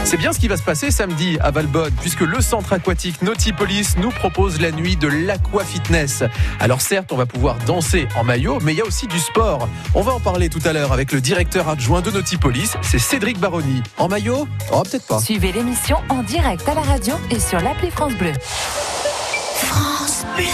C'est 0.03 0.17
bien 0.17 0.33
ce 0.33 0.39
qui 0.39 0.49
va 0.49 0.57
se 0.57 0.63
passer 0.63 0.91
samedi 0.91 1.37
à 1.39 1.51
Valbonne, 1.51 1.93
puisque 2.01 2.21
le 2.21 2.41
centre 2.41 2.73
aquatique 2.73 3.21
Nautipolis 3.21 3.95
nous 3.97 4.09
propose 4.09 4.59
la 4.59 4.71
nuit 4.71 4.97
de 4.97 5.07
l'aqua 5.07 5.63
fitness. 5.63 6.23
Alors 6.59 6.81
certes, 6.81 7.13
on 7.13 7.17
va 7.17 7.25
pouvoir 7.25 7.55
danser 7.65 8.09
en 8.17 8.25
maillot, 8.25 8.59
mais 8.61 8.73
il 8.73 8.79
y 8.79 8.81
a 8.81 8.85
aussi 8.85 9.07
du 9.07 9.19
sport. 9.19 9.69
On 9.93 10.01
va 10.01 10.11
en 10.11 10.19
parler 10.19 10.49
tout 10.49 10.61
à 10.65 10.73
l'heure 10.73 10.91
avec 10.91 11.13
le 11.13 11.21
directeur 11.21 11.69
adjoint 11.69 12.01
de 12.01 12.11
Nautipolis, 12.11 12.71
c'est 12.81 12.99
Cédric 12.99 13.39
Baroni. 13.39 13.83
En 13.97 14.09
maillot? 14.09 14.49
Oh, 14.73 14.83
peut-être 14.83 15.07
pas. 15.07 15.19
Suivez 15.19 15.53
l'émission 15.53 15.97
en 16.09 16.23
direct 16.23 16.67
à 16.67 16.73
la 16.73 16.81
radio 16.81 17.15
et 17.31 17.39
sur 17.39 17.61
l'appli 17.61 17.89
France 17.89 18.15
Bleu. 18.15 18.33
France 19.63 20.25
Bleu. 20.35 20.45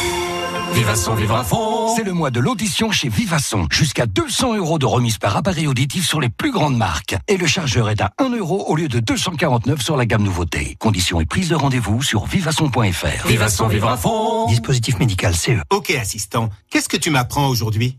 Vivasson, 0.73 1.15
vivre 1.15 1.35
à 1.35 1.43
fond. 1.43 1.95
C'est 1.95 2.03
le 2.03 2.13
mois 2.13 2.31
de 2.31 2.39
l'audition 2.39 2.91
chez 2.91 3.07
Vivasson. 3.07 3.67
Jusqu'à 3.71 4.05
200 4.05 4.55
euros 4.55 4.77
de 4.79 4.85
remise 4.85 5.17
par 5.17 5.37
appareil 5.37 5.67
auditif 5.67 6.05
sur 6.07 6.19
les 6.19 6.29
plus 6.29 6.51
grandes 6.51 6.75
marques. 6.75 7.15
Et 7.27 7.37
le 7.37 7.47
chargeur 7.47 7.89
est 7.89 8.01
à 8.01 8.11
1 8.17 8.29
euro 8.35 8.65
au 8.67 8.75
lieu 8.75 8.87
de 8.87 8.99
249 8.99 9.81
sur 9.81 9.95
la 9.95 10.05
gamme 10.05 10.23
nouveauté. 10.23 10.75
Conditions 10.79 11.21
et 11.21 11.25
prise 11.25 11.49
de 11.49 11.55
rendez-vous 11.55 12.03
sur 12.03 12.25
vivasson.fr. 12.25 13.27
Vivasson, 13.27 13.67
vivre 13.67 13.89
à 13.89 13.97
fond. 13.97 14.47
Dispositif 14.47 14.99
médical 14.99 15.35
CE. 15.35 15.61
Ok, 15.69 15.91
assistant. 15.91 16.49
Qu'est-ce 16.69 16.89
que 16.89 16.97
tu 16.97 17.09
m'apprends 17.09 17.47
aujourd'hui? 17.47 17.97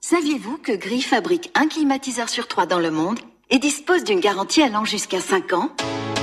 Saviez-vous 0.00 0.58
que 0.58 0.72
Gris 0.76 1.02
fabrique 1.02 1.50
un 1.54 1.66
climatiseur 1.66 2.28
sur 2.28 2.48
trois 2.48 2.66
dans 2.66 2.78
le 2.78 2.90
monde 2.90 3.18
et 3.50 3.58
dispose 3.58 4.04
d'une 4.04 4.20
garantie 4.20 4.62
allant 4.62 4.84
jusqu'à 4.84 5.20
5 5.20 5.52
ans? 5.52 5.70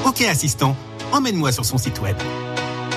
Ok, 0.06 0.22
assistant. 0.22 0.76
Emmène-moi 1.12 1.52
sur 1.52 1.66
son 1.66 1.78
site 1.78 2.02
web. 2.02 2.18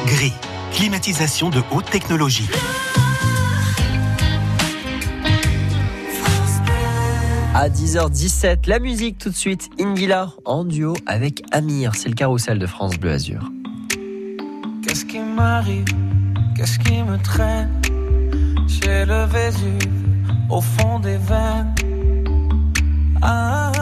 Gris 0.07 0.33
climatisation 0.73 1.51
de 1.51 1.63
haute 1.71 1.91
technologie. 1.91 2.49
À 7.55 7.69
10h17, 7.69 8.69
la 8.69 8.79
musique 8.79 9.19
tout 9.19 9.31
de 9.31 9.35
suite, 9.35 9.69
Indila 9.81 10.31
en 10.45 10.65
duo 10.65 10.95
avec 11.07 11.43
Amir, 11.51 11.95
c'est 11.97 12.09
le 12.09 12.15
carrousel 12.15 12.59
de 12.59 12.67
France 12.67 12.97
Bleu 12.99 13.11
Azur. 13.13 13.51
Qu'est-ce 14.85 15.05
qui 15.05 15.19
m'arrive? 15.19 15.87
Qu'est-ce 16.57 16.79
qui 16.79 17.03
me 17.03 17.19
traîne? 17.19 17.71
J'ai 18.69 19.05
le 19.05 19.25
Vésuve 19.25 19.79
au 20.51 20.61
fond 20.61 21.01
des 21.01 21.17
veines. 21.17 21.75
Ah, 23.23 23.81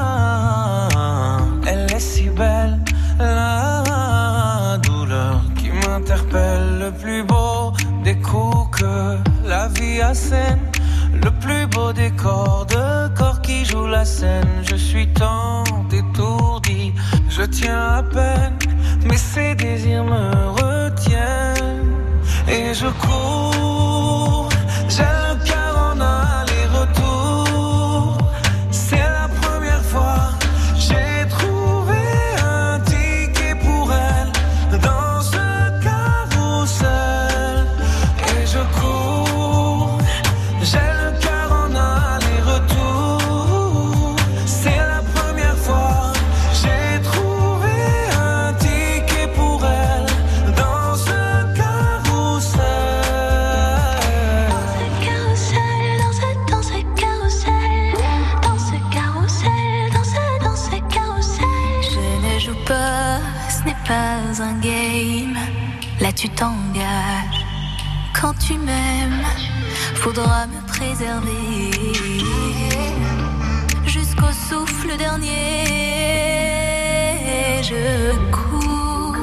elle 1.66 1.92
est 1.92 2.00
si 2.00 2.30
belle, 2.30 2.80
la 3.18 3.65
le 6.36 6.90
plus 6.90 7.22
beau 7.22 7.72
des 8.04 8.16
coups 8.16 8.78
que 8.78 9.16
la 9.44 9.68
vie 9.68 10.00
assène. 10.00 10.60
Le 11.24 11.30
plus 11.30 11.66
beau 11.66 11.92
des 11.92 12.10
corps 12.10 12.66
de 12.66 13.08
corps 13.16 13.40
qui 13.40 13.64
joue 13.64 13.86
la 13.86 14.04
scène. 14.04 14.48
Je 14.70 14.76
suis 14.76 15.08
tant 15.08 15.64
étourdi, 15.92 16.92
je 17.28 17.42
tiens 17.42 17.82
à 17.98 18.02
peine, 18.02 18.58
mais 19.06 19.16
ces 19.16 19.54
désirs 19.54 20.04
me 20.04 20.26
retiennent. 20.60 21.92
Et 22.48 22.74
je 22.74 22.88
cours, 23.04 23.95
jusqu'au 73.84 74.32
souffle 74.48 74.96
dernier. 74.96 75.64
Je 77.62 78.14
cours, 78.30 79.16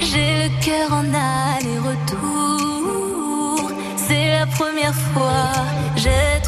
j'ai 0.00 0.42
le 0.42 0.48
cœur 0.64 0.92
en 0.92 1.04
aller-retour. 1.14 2.20
C'est 3.96 4.28
la 4.38 4.46
première 4.46 4.94
fois, 4.94 5.52
j'ai 5.96 6.39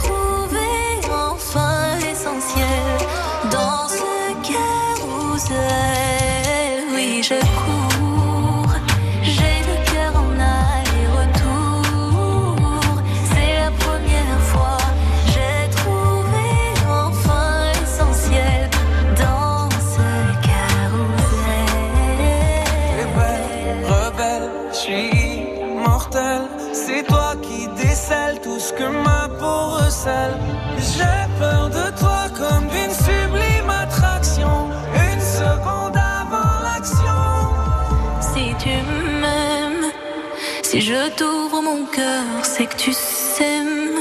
t'ouvre 41.16 41.62
mon 41.62 41.84
cœur, 41.86 42.44
c'est 42.44 42.66
que 42.66 42.76
tu 42.76 42.92
s'aimes. 42.92 43.98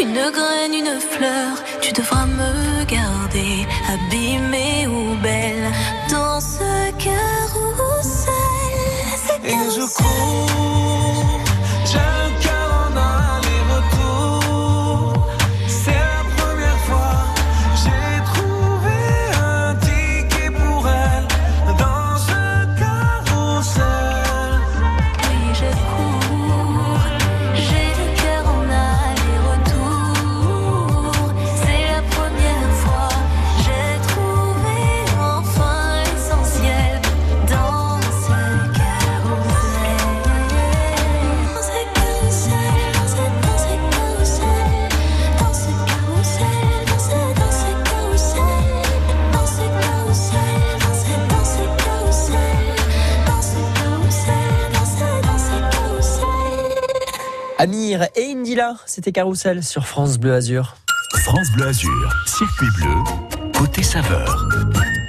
Une 0.00 0.30
graine, 0.30 0.74
une 0.74 1.00
fleur, 1.00 1.52
tu 1.80 1.92
devras 1.92 2.26
me 2.26 2.84
garder, 2.84 3.66
abîmée 3.94 4.67
Amir 57.60 58.06
et 58.14 58.30
Indila, 58.30 58.76
c'était 58.86 59.10
Carousel 59.10 59.64
sur 59.64 59.88
France 59.88 60.16
Bleu 60.16 60.32
Azur. 60.32 60.76
France 61.24 61.48
Bleu 61.56 61.66
Azur, 61.66 62.14
circuit 62.24 62.68
bleu, 62.76 63.50
côté 63.58 63.82
saveur 63.82 64.47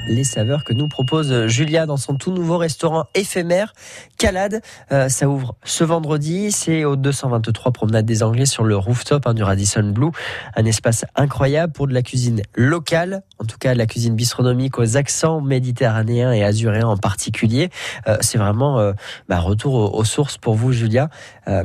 les 0.09 0.23
saveurs 0.23 0.63
que 0.63 0.73
nous 0.73 0.87
propose 0.87 1.45
Julia 1.47 1.85
dans 1.85 1.97
son 1.97 2.15
tout 2.15 2.31
nouveau 2.31 2.57
restaurant 2.57 3.05
éphémère 3.13 3.73
Calade. 4.17 4.61
Euh, 4.91 5.07
ça 5.07 5.29
ouvre 5.29 5.55
ce 5.63 5.83
vendredi, 5.83 6.51
c'est 6.51 6.83
au 6.83 6.95
223 6.95 7.71
Promenade 7.71 8.05
des 8.05 8.23
Anglais 8.23 8.45
sur 8.45 8.63
le 8.63 8.75
rooftop 8.75 9.27
hein, 9.27 9.33
du 9.33 9.43
Radisson 9.43 9.83
Blue. 9.83 10.09
Un 10.55 10.65
espace 10.65 11.05
incroyable 11.15 11.71
pour 11.73 11.87
de 11.87 11.93
la 11.93 12.01
cuisine 12.01 12.41
locale, 12.55 13.21
en 13.37 13.45
tout 13.45 13.57
cas 13.57 13.73
la 13.75 13.85
cuisine 13.85 14.15
bistronomique 14.15 14.79
aux 14.79 14.97
accents 14.97 15.41
méditerranéens 15.41 16.33
et 16.33 16.43
azuréens 16.43 16.87
en 16.87 16.97
particulier. 16.97 17.69
Euh, 18.07 18.17
c'est 18.21 18.39
vraiment 18.39 18.79
euh, 18.79 18.93
bah, 19.29 19.39
retour 19.39 19.95
aux, 19.95 20.03
sources 20.03 20.37
pour 20.37 20.55
vous 20.55 20.71
Julia. 20.71 21.09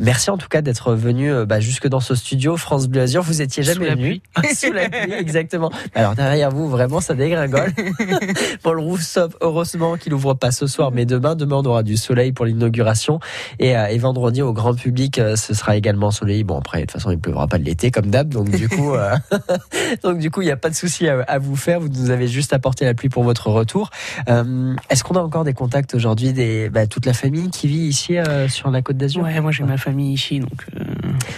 merci 0.00 0.30
en 0.30 0.36
tout 0.36 0.48
cas 0.48 0.60
d'être 0.60 0.94
venu 0.94 1.32
bah, 1.46 1.60
jusque 1.60 1.88
dans 1.88 2.00
ce 2.00 2.14
studio 2.14 2.56
France 2.58 2.88
Bleu 2.88 3.00
Azur. 3.00 3.22
Vous 3.22 3.40
étiez 3.40 3.62
jamais 3.62 3.90
venu. 3.90 4.20
Sous 4.54 4.72
la 4.72 4.90
pluie, 4.90 5.14
exactement. 5.14 5.70
Alors 5.94 6.14
derrière 6.14 6.50
vous, 6.50 6.68
vraiment, 6.68 7.00
ça 7.00 7.14
dégringole. 7.14 7.72
le 8.64 8.80
rooftop. 8.80 9.36
Heureusement 9.40 9.96
qu'il 9.96 10.14
ouvre 10.14 10.34
pas 10.34 10.50
ce 10.50 10.66
soir, 10.66 10.90
mais 10.92 11.06
demain, 11.06 11.34
demain 11.34 11.56
on 11.56 11.64
aura 11.64 11.82
du 11.82 11.96
soleil 11.96 12.32
pour 12.32 12.44
l'inauguration 12.44 13.20
et, 13.58 13.76
euh, 13.76 13.86
et, 13.86 13.98
vendredi 13.98 14.42
au 14.42 14.52
grand 14.52 14.74
public, 14.74 15.18
euh, 15.18 15.36
ce 15.36 15.54
sera 15.54 15.76
également 15.76 16.10
soleil. 16.10 16.44
Bon 16.44 16.58
après, 16.58 16.80
de 16.80 16.82
toute 16.82 16.92
façon, 16.92 17.10
il 17.10 17.18
pleuvra 17.18 17.46
pas 17.46 17.58
de 17.58 17.64
l'été 17.64 17.90
comme 17.90 18.06
d'hab, 18.06 18.28
donc 18.28 18.50
du 18.50 18.68
coup, 18.68 18.94
euh, 18.94 19.14
donc 20.02 20.18
du 20.18 20.30
coup, 20.30 20.42
il 20.42 20.46
n'y 20.46 20.50
a 20.50 20.56
pas 20.56 20.70
de 20.70 20.74
souci 20.74 21.08
à, 21.08 21.38
vous 21.38 21.56
faire. 21.56 21.80
Vous 21.80 21.88
nous 21.88 22.10
avez 22.10 22.28
juste 22.28 22.52
apporté 22.52 22.84
la 22.84 22.94
pluie 22.94 23.08
pour 23.08 23.24
votre 23.24 23.48
retour. 23.50 23.90
Est-ce 24.26 25.04
qu'on 25.04 25.14
a 25.14 25.20
encore 25.20 25.44
des 25.44 25.54
contacts 25.54 25.94
aujourd'hui, 25.94 26.32
des 26.32 26.68
bah, 26.68 26.86
toute 26.86 27.06
la 27.06 27.12
famille 27.12 27.50
qui 27.50 27.68
vit 27.68 27.86
ici 27.86 28.16
sur 28.48 28.70
la 28.70 28.82
Côte 28.82 28.96
d'Azur? 28.96 29.22
Ouais, 29.22 29.40
moi 29.40 29.52
j'ai 29.52 29.64
ma 29.64 29.76
famille 29.76 30.12
ici, 30.12 30.40
donc 30.40 30.66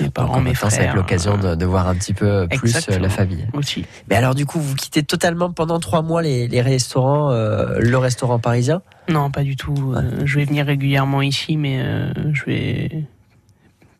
mes 0.00 0.10
parents, 0.10 0.40
mes 0.40 0.54
frères. 0.54 0.70
Ça 0.70 0.78
va 0.78 0.84
être 0.84 0.94
l'occasion 0.94 1.36
de, 1.36 1.54
de, 1.54 1.66
voir 1.66 1.88
un 1.88 1.94
petit 1.94 2.14
peu 2.14 2.46
plus 2.48 2.72
la 2.88 3.08
famille. 3.08 3.46
Aussi. 3.52 3.84
Mais 4.08 4.16
alors 4.16 4.34
du 4.34 4.46
coup, 4.46 4.60
vous 4.60 4.74
quittez 4.74 5.02
totalement 5.02 5.50
pendant 5.50 5.78
trois 5.78 6.02
mois 6.02 6.22
les, 6.22 6.48
les 6.48 6.62
euh, 6.96 7.78
le 7.80 7.98
restaurant 7.98 8.38
parisien 8.38 8.82
Non, 9.08 9.30
pas 9.30 9.42
du 9.42 9.56
tout. 9.56 9.94
Euh, 9.94 10.22
je 10.24 10.38
vais 10.38 10.44
venir 10.44 10.66
régulièrement 10.66 11.22
ici, 11.22 11.56
mais 11.56 11.80
euh, 11.80 12.12
je 12.32 12.44
vais 12.44 13.04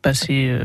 passer 0.02 0.56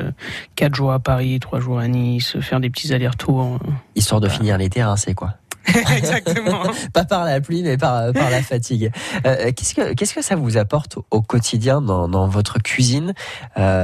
quatre 0.56 0.76
jours 0.76 0.92
à 0.92 1.00
Paris, 1.00 1.40
trois 1.40 1.60
jours 1.60 1.80
à 1.80 1.88
Nice, 1.88 2.40
faire 2.42 2.60
des 2.60 2.70
petits 2.70 2.94
allers-retours. 2.94 3.58
Histoire 3.96 4.22
de 4.22 4.30
finir 4.30 4.58
les 4.60 4.70
terrassés, 4.70 5.16
quoi. 5.16 5.34
Exactement. 5.96 6.62
Pas 6.94 7.06
par 7.06 7.26
la 7.26 7.42
pluie, 7.42 7.64
mais 7.64 7.76
par, 7.76 8.14
par 8.14 8.30
la 8.30 8.44
fatigue. 8.44 8.92
qu'est-ce 9.24 9.74
que 9.74 9.94
qu'est-ce 9.94 10.14
que 10.14 10.22
ça 10.22 10.36
vous 10.36 10.58
apporte 10.58 10.98
au 11.10 11.22
quotidien 11.22 11.82
dans, 11.82 12.08
dans 12.08 12.28
votre 12.28 12.60
cuisine? 12.60 13.14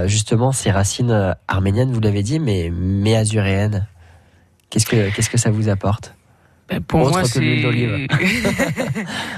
Justement, 0.05 0.51
ces 0.51 0.69
racines 0.69 1.35
arméniennes, 1.47 1.91
vous 1.91 2.01
l'avez 2.01 2.21
dit, 2.21 2.39
mais 2.39 2.71
mais 2.71 3.15
azuréennes. 3.15 3.88
Qu'est-ce 4.69 4.85
que 4.85 5.09
qu'est-ce 5.09 5.29
que 5.29 5.39
ça 5.39 5.49
vous 5.49 5.69
apporte? 5.69 6.16
Ben, 6.69 6.82
pour 6.82 7.10
moi, 7.10 7.23
c'est 7.23 7.39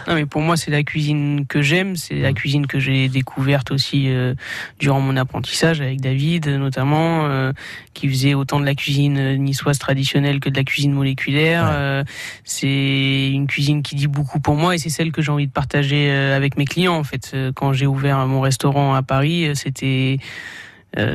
non 0.07 0.15
mais 0.15 0.25
pour 0.25 0.41
moi 0.41 0.57
c'est 0.57 0.71
la 0.71 0.81
cuisine 0.81 1.45
que 1.47 1.61
j'aime, 1.61 1.95
c'est 1.95 2.15
la 2.15 2.31
mm. 2.31 2.33
cuisine 2.33 2.65
que 2.65 2.79
j'ai 2.79 3.07
découverte 3.07 3.69
aussi 3.69 4.09
euh, 4.09 4.33
durant 4.79 4.99
mon 4.99 5.15
apprentissage 5.15 5.79
avec 5.79 6.01
David 6.01 6.47
notamment, 6.47 7.27
euh, 7.27 7.51
qui 7.93 8.09
faisait 8.09 8.33
autant 8.33 8.59
de 8.59 8.65
la 8.65 8.73
cuisine 8.73 9.35
niçoise 9.35 9.77
traditionnelle 9.77 10.39
que 10.39 10.49
de 10.49 10.57
la 10.57 10.63
cuisine 10.63 10.91
moléculaire. 10.91 11.69
Euh, 11.71 12.03
c'est 12.45 13.29
une 13.31 13.45
cuisine 13.45 13.83
qui 13.83 13.93
dit 13.93 14.07
beaucoup 14.07 14.39
pour 14.39 14.55
moi 14.55 14.73
et 14.73 14.79
c'est 14.79 14.89
celle 14.89 15.11
que 15.11 15.21
j'ai 15.21 15.31
envie 15.31 15.47
de 15.47 15.51
partager 15.51 16.09
avec 16.09 16.57
mes 16.57 16.65
clients 16.65 16.95
en 16.95 17.03
fait. 17.03 17.35
Quand 17.53 17.73
j'ai 17.73 17.85
ouvert 17.85 18.25
mon 18.25 18.41
restaurant 18.41 18.95
à 18.95 19.03
Paris, 19.03 19.51
c'était 19.53 20.17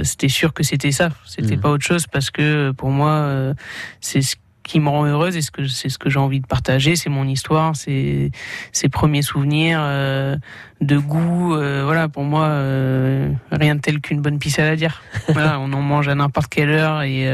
c'était 0.05 0.29
sûr 0.29 0.53
que 0.53 0.63
c'était 0.63 0.93
ça, 0.93 1.11
c'était 1.27 1.57
mm. 1.57 1.61
pas 1.61 1.71
autre 1.71 1.85
chose 1.85 2.07
parce 2.07 2.31
que 2.31 2.71
pour 2.71 2.91
moi 2.91 3.55
c'est 4.01 4.23
ce 4.23 4.37
qui 4.65 4.81
me 4.81 4.89
rend 4.89 5.05
heureuse 5.07 5.37
et 5.37 5.43
ce 5.43 5.51
que 5.51 5.67
c'est 5.69 5.89
ce 5.89 5.99
que 5.99 6.11
j'ai 6.11 6.19
envie 6.19 6.41
de 6.41 6.47
partager, 6.47 6.97
c'est 6.97 7.11
mon 7.11 7.29
histoire, 7.29 7.77
c'est 7.77 8.31
ses 8.73 8.89
premiers 8.89 9.23
souvenirs 9.23 9.79
euh, 9.83 10.37
de 10.87 10.99
goût. 10.99 11.55
Euh, 11.55 11.83
voilà, 11.85 12.09
pour 12.09 12.23
moi, 12.25 12.47
euh, 12.47 13.31
rien 13.51 13.75
de 13.75 13.81
tel 13.81 14.01
qu'une 14.01 14.21
bonne 14.21 14.39
à 14.59 14.77
dire. 14.77 15.03
voilà, 15.29 15.59
on 15.61 15.73
en 15.73 15.83
mange 15.83 16.09
à 16.09 16.15
n'importe 16.15 16.49
quelle 16.49 16.71
heure 16.71 17.03
et, 17.03 17.25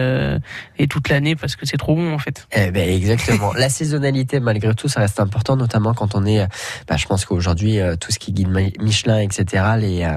et 0.79 0.87
toute 0.87 1.09
l'année 1.09 1.37
parce 1.37 1.57
que 1.57 1.67
c'est 1.67 1.77
trop 1.77 1.95
bon 1.95 2.15
en 2.15 2.19
fait. 2.19 2.47
Eh 2.53 2.71
ben 2.71 2.89
exactement. 2.89 3.53
La 3.55 3.69
saisonnalité, 3.69 4.41
malgré 4.41 4.75
tout, 4.75 4.89
ça 4.89 5.01
reste 5.01 5.21
important, 5.21 5.57
notamment 5.57 5.95
quand 5.95 6.15
on 6.15 6.25
est. 6.25 6.47
Bah, 6.89 6.97
je 6.97 7.07
pense 7.07 7.25
qu'aujourd'hui, 7.25 7.79
tout 8.01 8.13
ce 8.13 8.19
qui 8.19 8.33
guide 8.33 8.49
Michelin, 8.81 9.19
etc. 9.21 9.65
Les, 9.79 10.09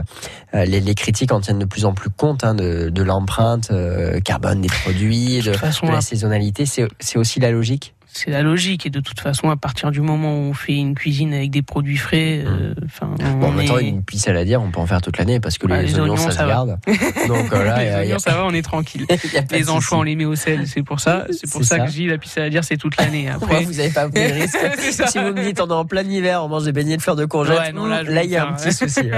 les, 0.54 0.80
les 0.80 0.96
critiques 0.96 1.32
en 1.32 1.42
tiennent 1.42 1.60
de 1.60 1.66
plus 1.66 1.86
en 1.86 1.94
plus 1.94 2.10
compte 2.10 2.44
hein, 2.44 2.54
de, 2.54 2.90
de 2.90 3.04
l'empreinte 3.04 3.72
carbone 4.24 4.62
des 4.62 4.70
produits, 4.70 5.40
de, 5.40 5.52
de 5.52 5.92
la 5.92 6.02
saisonnalité. 6.02 6.66
C'est 6.66 6.88
c'est 7.00 7.18
aussi 7.18 7.40
la 7.40 7.52
logique? 7.52 7.94
C'est 8.14 8.32
la 8.32 8.42
logique. 8.42 8.86
Et 8.86 8.90
de 8.90 9.00
toute 9.00 9.20
façon 9.20 9.50
à 9.50 9.58
partir 9.58 9.92
du 9.92 10.02
moment 10.02 10.36
où 10.36 10.42
on 10.50 10.54
fait 10.54 10.76
une 10.76 10.96
cuisine 10.96 11.34
avec 11.34 11.52
des 11.52 11.62
produits 11.62 11.98
frais 11.98 12.44
euh, 12.46 12.74
mmh. 12.74 12.86
enfin 12.86 13.16
bon, 13.40 13.48
en 13.48 13.60
est... 13.60 13.88
une 13.88 14.04
pisse 14.04 14.28
à 14.28 14.34
la 14.34 14.46
dire 14.46 14.62
on 14.62 14.72
peut 14.72 14.80
en 14.80 14.86
faire 14.86 15.02
toute 15.02 15.18
l'année 15.18 15.40
parce 15.40 15.58
que 15.58 15.68
les, 15.68 16.00
oignons, 16.00 16.18
ça, 16.18 16.32
se 16.32 16.38
garde. 16.38 16.78
Donc 17.28 17.52
euh, 17.54 17.64
là 17.64 17.84
les 17.84 17.92
oignons 17.92 18.20
ça 18.20 18.32
va 18.32 18.46
on 18.46 18.54
est 18.54 18.62
tranquille. 18.62 19.06
Les 19.52 19.70
anchois 19.70 20.00
on 20.00 20.04
les 20.04 20.16
met 20.16 20.26
au 20.26 20.36
sel 20.36 20.68
c'est 20.68 20.84
pour 20.84 21.00
ça. 21.00 21.26
C'est 21.32 21.50
pour 21.50 21.64
ça, 21.64 21.80
que 21.80 21.88
je 21.88 21.92
dis 21.92 22.08
la 22.08 22.18
pisse 22.18 22.38
à 22.38 22.42
la 22.42 22.50
dire 22.50 22.64
c'est 22.64 22.78
toute 22.78 22.98
l'année 22.98 23.30
après. 23.34 23.64
Vous 23.64 23.80
avez 23.80 23.90
pas 23.90 24.10
pris 24.10 24.28
le 24.28 24.34
risque. 24.34 24.58
Si 25.08 25.18
vous 25.18 25.34
me 25.34 25.44
dites 25.44 25.60
on 25.62 25.68
est 25.68 25.74
en 25.74 25.86
plein 25.86 26.04
hiver 26.04 26.44
on 26.44 26.48
mange 26.48 26.66
des 26.66 26.72
beignets 26.72 26.98
de 26.98 27.02
fleurs 27.02 27.16
de 27.16 27.26
courgette 27.26 27.74
là 27.74 28.24
il 28.24 28.30
y 28.30 28.38
a 28.38 28.48
un 28.48 28.54
petit 28.54 28.74
souci 28.74 29.10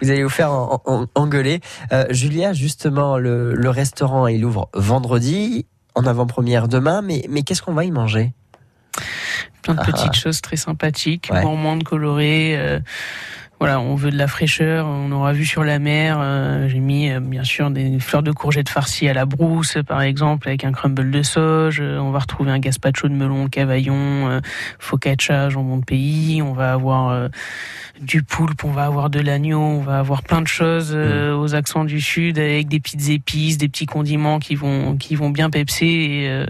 vous 0.00 0.10
allez 0.10 0.22
vous 0.22 0.28
faire 0.28 0.50
engueuler. 1.14 1.60
Euh, 1.92 2.04
Julia 2.10 2.52
justement 2.52 3.18
le, 3.18 3.54
le 3.54 3.70
restaurant 3.70 4.26
il 4.26 4.44
ouvre 4.44 4.68
vendredi 4.74 5.66
en 5.96 6.06
avant-première 6.06 6.68
demain, 6.68 7.02
mais, 7.02 7.24
mais 7.28 7.42
qu'est-ce 7.42 7.62
qu'on 7.62 7.72
va 7.72 7.84
y 7.84 7.90
manger? 7.90 8.32
Plein 9.62 9.74
de 9.74 9.80
petites 9.80 10.10
ah. 10.10 10.12
choses 10.12 10.40
très 10.40 10.56
sympathiques, 10.56 11.30
ouais. 11.32 11.42
gourmandes, 11.42 11.82
colorées. 11.82 12.56
Euh, 12.56 12.78
voilà, 13.58 13.80
on 13.80 13.94
veut 13.94 14.10
de 14.10 14.18
la 14.18 14.26
fraîcheur. 14.26 14.86
On 14.86 15.10
aura 15.12 15.32
vu 15.32 15.46
sur 15.46 15.64
la 15.64 15.78
mer. 15.78 16.18
Euh, 16.20 16.68
j'ai 16.68 16.78
mis 16.78 17.10
euh, 17.10 17.20
bien 17.20 17.44
sûr 17.44 17.70
des 17.70 17.98
fleurs 18.00 18.22
de 18.22 18.30
courgettes 18.30 18.68
farcies 18.68 19.08
à 19.08 19.14
la 19.14 19.24
brousse, 19.24 19.78
par 19.86 20.02
exemple, 20.02 20.48
avec 20.48 20.64
un 20.64 20.72
crumble 20.72 21.10
de 21.10 21.22
sauge. 21.22 21.80
on 21.80 22.10
va 22.10 22.18
retrouver 22.18 22.50
un 22.50 22.58
gazpacho 22.58 23.08
de 23.08 23.14
melon, 23.14 23.48
cavaillon, 23.48 24.40
focaccia, 24.78 25.48
jambon 25.48 25.78
de 25.78 25.84
pays. 25.84 26.42
On 26.42 26.52
va 26.52 26.72
avoir 26.72 27.28
du 28.00 28.22
poulpe, 28.22 28.64
on 28.64 28.72
va 28.72 28.84
avoir 28.84 29.10
de 29.10 29.20
l'agneau, 29.20 29.60
on 29.60 29.80
va 29.80 29.98
avoir 29.98 30.22
plein 30.22 30.42
de 30.42 30.46
choses 30.46 30.92
euh, 30.94 31.34
mm. 31.34 31.40
aux 31.40 31.54
accents 31.54 31.84
du 31.84 32.00
sud 32.00 32.38
avec 32.38 32.68
des 32.68 32.80
petites 32.80 33.08
épices, 33.08 33.58
des 33.58 33.68
petits 33.68 33.86
condiments 33.86 34.38
qui 34.38 34.54
vont 34.54 34.96
qui 34.96 35.14
vont 35.14 35.30
bien 35.30 35.50
pepser. 35.50 35.86
Et, 35.86 36.28
euh, 36.28 36.46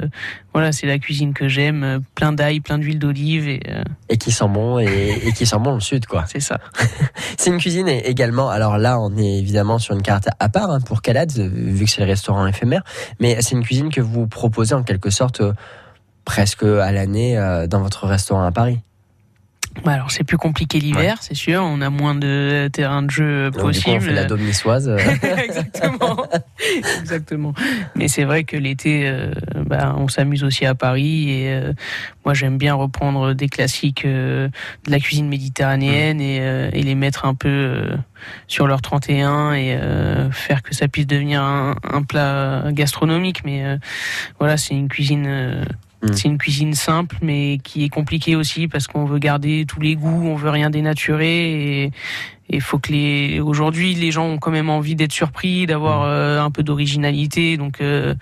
voilà, 0.57 0.73
c'est 0.73 0.87
la 0.87 0.99
cuisine 0.99 1.35
que 1.35 1.49
j'aime, 1.49 1.85
euh, 1.85 1.99
plein 2.15 2.33
d'ail, 2.33 2.61
plein 2.61 2.79
d'huile 2.79 2.99
d'olive 2.99 3.47
et 3.47 3.61
et 4.09 4.17
qui 4.17 4.33
sent 4.33 4.49
bon 4.49 4.79
et, 4.79 5.21
qui 5.37 5.45
sent 5.45 5.59
bon 5.61 5.75
le 5.75 5.81
sud 5.81 6.07
quoi. 6.07 6.25
C'est 6.33 6.41
ça. 6.41 6.61
c'est 7.37 7.51
une 7.51 7.59
cuisine 7.59 7.89
également. 7.89 8.49
Alors 8.49 8.79
là, 8.79 8.99
on 8.99 9.15
est 9.19 9.39
évidemment 9.39 9.79
sur 9.79 9.95
une 9.95 10.01
carte 10.01 10.31
à 10.41 10.49
part 10.49 10.71
hein, 10.71 10.81
pour 10.81 11.03
Calade, 11.03 11.31
vu 11.31 11.85
que 11.85 11.91
c'est 11.91 12.01
le 12.01 12.07
restaurant 12.07 12.47
éphémère, 12.47 12.85
mais 13.21 13.43
c'est 13.43 13.55
une 13.55 13.65
cuisine 13.65 13.91
que 13.91 14.01
vous 14.01 14.27
proposez 14.27 14.75
en 14.75 14.83
quelque 14.83 15.11
sorte 15.11 15.43
presque 16.25 16.63
à 16.63 16.91
l'année 16.91 17.37
dans 17.69 17.83
votre 17.83 18.07
restaurant 18.07 18.45
à 18.45 18.51
Paris. 18.51 18.79
Bah, 19.85 19.93
alors 19.93 20.11
c'est 20.11 20.25
plus 20.25 20.37
compliqué 20.37 20.79
l'hiver, 20.79 21.19
c'est 21.21 21.35
sûr. 21.35 21.63
On 21.63 21.81
a 21.81 21.91
moins 21.91 22.15
de 22.15 22.69
terrain 22.73 23.03
de 23.03 23.11
jeu 23.11 23.51
possible. 23.51 23.97
on 23.97 24.01
fait 24.01 24.13
la 24.13 24.25
dôme 24.25 24.41
Exactement. 25.45 26.27
Exactement. 27.01 27.55
Mais 27.95 28.09
c'est 28.09 28.25
vrai 28.25 28.45
que 28.45 28.57
l'été, 28.57 29.07
euh, 29.07 29.31
bah, 29.65 29.95
on 29.97 30.09
s'amuse 30.09 30.45
aussi 30.45 30.67
à 30.67 30.75
Paris 30.75 31.31
et 31.31 31.53
euh, 31.53 31.73
moi 32.25 32.35
j'aime 32.35 32.59
bien 32.59 32.75
reprendre 32.75 33.35
des 33.35 33.49
classiques 33.49 34.05
euh, 34.05 34.49
de 34.87 34.91
la 34.91 34.99
cuisine 34.99 35.29
méditerranéenne 35.29 36.21
et, 36.21 36.37
et, 36.73 36.83
les 36.83 36.95
mettre 36.95 37.25
un 37.25 37.35
peu 37.35 37.91
sur 38.47 38.67
leur 38.67 38.81
31 38.81 39.55
et 39.55 39.79
faire 40.31 40.63
que 40.63 40.75
ça 40.75 40.89
puisse 40.89 41.07
devenir 41.07 41.43
un, 41.43 41.75
un 41.83 42.03
plat 42.03 42.65
gastronomique. 42.71 43.45
Mais 43.45 43.79
voilà, 44.39 44.57
c'est 44.57 44.75
une 44.75 44.89
cuisine 44.89 45.65
Mm. 46.07 46.15
C'est 46.15 46.29
une 46.29 46.39
cuisine 46.39 46.75
simple, 46.75 47.17
mais 47.23 47.59
qui 47.63 47.85
est 47.85 47.89
compliquée 47.89 48.37
aussi 48.37 48.69
parce 48.69 48.87
qu'on 48.87 49.05
veut 49.05 49.19
garder 49.19 49.65
tous 49.67 49.81
les 49.81 49.97
goûts, 49.97 50.27
on 50.27 50.37
veut 50.37 50.51
rien 50.51 50.71
dénaturer 50.71 51.85
et 51.85 51.93
il 52.49 52.61
faut 52.61 52.79
que 52.79 52.93
les 52.93 53.41
aujourd'hui 53.41 53.95
les 53.95 54.13
gens 54.13 54.27
ont 54.27 54.39
quand 54.39 54.51
même 54.51 54.71
envie 54.71 54.95
d'être 54.95 55.13
surpris, 55.13 55.67
d'avoir 55.67 56.03
mm. 56.03 56.11
euh, 56.11 56.43
un 56.43 56.51
peu 56.51 56.63
d'originalité, 56.63 57.57
donc 57.57 57.81
euh, 57.81 58.15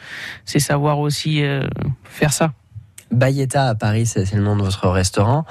c'est 0.44 0.58
savoir 0.58 0.98
aussi 0.98 1.42
euh, 1.42 1.68
faire 2.04 2.32
ça. 2.32 2.52
Bayetta 3.10 3.68
à 3.68 3.74
Paris, 3.74 4.06
c'est 4.06 4.32
le 4.32 4.42
nom 4.42 4.56
de 4.56 4.62
votre 4.62 4.88
restaurant. 4.88 5.44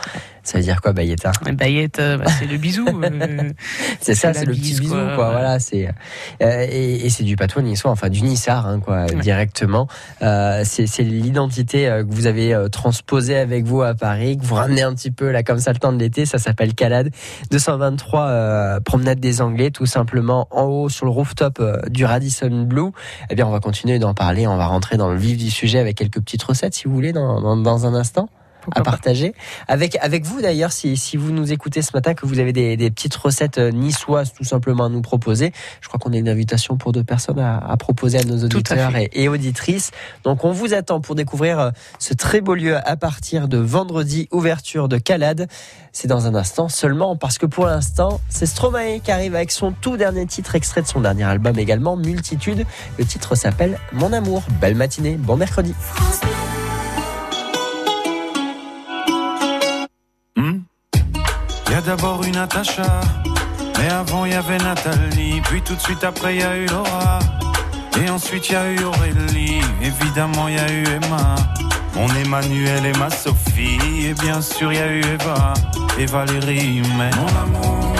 Ça 0.44 0.58
veut 0.58 0.63
dire 0.63 0.82
quoi, 0.82 0.92
Bayetta 0.92 1.32
Bayette, 1.54 2.00
euh, 2.00 2.18
bah, 2.18 2.26
c'est 2.28 2.46
le 2.46 2.58
bisou. 2.58 2.86
Euh, 2.86 3.50
c'est 4.02 4.13
ça, 4.13 4.34
c'est 4.34 4.46
le 4.46 4.54
petit 4.54 4.78
bisou, 4.78 4.96
quoi. 5.16 5.32
Voilà, 5.32 5.58
c'est 5.60 5.88
euh, 6.42 6.68
et, 6.70 7.10
c'est 7.10 7.24
du 7.24 7.38
patois 7.38 7.62
niçois, 7.62 7.92
enfin 7.92 8.10
du 8.10 8.22
nissard, 8.24 8.68
hein, 8.68 8.82
quoi, 8.82 9.06
directement. 9.06 9.88
c'est 10.20 11.00
l'identité 11.00 11.86
que 11.86 12.13
vous 12.13 12.28
avez 12.28 12.68
transposée 12.72 13.38
avec 13.38 13.63
vous 13.63 13.82
à 13.84 13.94
Paris, 13.94 14.38
que 14.38 14.44
vous 14.44 14.56
ramenez 14.56 14.82
un 14.82 14.94
petit 14.94 15.12
peu 15.12 15.32
là 15.32 15.44
comme 15.44 15.60
ça 15.60 15.72
le 15.72 15.80
temps 15.80 15.94
de 15.94 16.00
l'été. 16.00 16.26
Ça 16.26 16.39
s'appelle 16.39 16.74
Calade 16.74 17.12
223 17.52 18.82
promenade 18.82 19.20
des 19.20 19.42
Anglais, 19.42 19.72
tout 19.72 19.86
simplement 19.86 20.48
en 20.52 20.63
haut 20.63 20.89
sur 20.89 21.06
le 21.06 21.12
rooftop 21.12 21.62
du 21.89 22.04
Radisson 22.04 22.66
Blue. 22.68 22.92
Eh 23.30 23.36
bien, 23.36 23.48
on 23.48 23.52
va 23.52 23.62
continuer 23.62 23.98
d'en 23.98 24.13
parler. 24.13 24.46
On 24.48 24.58
va 24.58 24.66
rentrer 24.66 24.98
dans 24.98 25.10
le 25.10 25.18
vif 25.18 25.38
du 25.38 25.50
sujet 25.50 25.80
avec 25.80 25.96
quelques 25.96 26.20
petites 26.20 26.44
recettes, 26.44 26.74
si 26.74 26.86
vous 26.86 26.94
voulez, 26.94 27.13
dans, 27.13 27.39
dans, 27.39 27.53
dans 27.58 27.86
un 27.86 27.94
instant 27.94 28.30
à 28.72 28.82
partager. 28.82 29.34
Avec, 29.68 29.98
avec 30.02 30.26
vous 30.26 30.42
d'ailleurs, 30.42 30.72
si, 30.72 30.98
si 30.98 31.18
vous 31.18 31.32
nous 31.32 31.52
écoutez 31.52 31.82
ce 31.82 31.92
matin, 31.94 32.13
que 32.13 32.26
vous 32.26 32.39
avez 32.39 32.54
des, 32.54 32.78
des 32.78 32.92
petites 32.92 33.16
recettes 33.16 33.58
euh, 33.58 33.72
niçoises 33.72 34.34
tout 34.34 34.44
simplement 34.44 34.86
à 34.86 34.89
nous 34.89 35.02
proposer, 35.02 35.52
je 35.82 35.88
crois 35.88 36.00
qu'on 36.00 36.13
a 36.13 36.18
une 36.18 36.30
invitation 36.30 36.78
pour 36.78 36.92
deux 36.92 37.04
personnes 37.04 37.39
à, 37.39 37.58
à 37.58 37.78
proposer 37.78 38.20
à 38.20 38.24
nos 38.24 38.44
auditeurs 38.44 38.96
et, 38.96 39.10
et, 39.13 39.28
auditrices. 39.28 39.92
Donc 40.24 40.46
on 40.46 40.52
vous 40.52 40.74
attend 40.74 41.02
pour 41.02 41.16
découvrir 41.16 41.60
euh, 41.60 41.72
ce 42.00 42.13
très 42.13 42.42
beau 42.42 42.56
lieu 42.56 42.78
à 42.88 42.96
partir 42.96 43.48
de 43.48 43.58
vendredi, 43.58 44.28
ouverture 44.32 44.88
de 44.88 44.98
Calade. 44.98 45.48
C'est 45.92 46.08
dans 46.08 46.26
un 46.26 46.36
instant 46.36 46.70
seulement 46.70 47.16
parce 47.16 47.38
que 47.38 47.46
pour 47.46 47.66
l'instant, 47.66 48.20
c'est 48.30 48.46
Stromae 48.46 49.00
qui 49.04 49.12
arrive 49.12 49.36
avec 49.36 49.52
son 49.52 49.72
tout 49.72 49.98
dernier 49.98 50.26
titre 50.26 50.56
extrait 50.56 50.82
de 50.82 50.88
son 50.88 51.02
dernier 51.02 51.24
album 51.24 51.60
également, 51.60 51.98
Multitude. 51.98 52.66
Le 52.98 53.06
titre 53.06 53.36
s'appelle 53.36 53.78
Mon 53.92 54.12
amour. 54.12 54.44
Belle 54.60 54.76
matinée, 54.76 55.18
bon 55.18 55.38
mercredi. 55.38 55.76
D'abord 61.86 62.24
une 62.24 62.34
Natacha, 62.34 63.02
mais 63.78 63.89
avant 63.89 64.26
y 64.26 64.34
avait 64.34 64.58
Nathalie, 64.58 65.41
puis 65.46 65.62
tout 65.62 65.76
de 65.76 65.80
suite 65.80 66.04
après 66.04 66.38
y 66.38 66.43
a 66.43 66.56
eu 66.56 66.65
Laura, 66.67 67.19
et 68.02 68.10
ensuite 68.10 68.50
y 68.50 68.56
a 68.56 68.69
eu 68.69 68.84
Aurélie, 68.84 69.62
évidemment 69.82 70.48
y 70.48 70.58
a 70.58 70.72
eu 70.72 70.84
Emma, 70.86 71.36
mon 71.96 72.08
Emmanuel 72.15 72.86
et 72.86 72.98
ma 72.98 73.10
Sophie, 73.10 74.08
et 74.08 74.13
bien 74.13 74.41
sûr 74.41 74.72
y 74.72 74.80
a 74.80 74.88
eu 74.88 75.02
Eva. 75.02 75.54
Et 76.00 76.06
Valérie, 76.08 76.82
mais 76.98 77.12
mon 77.12 77.28
amour, 77.43 77.93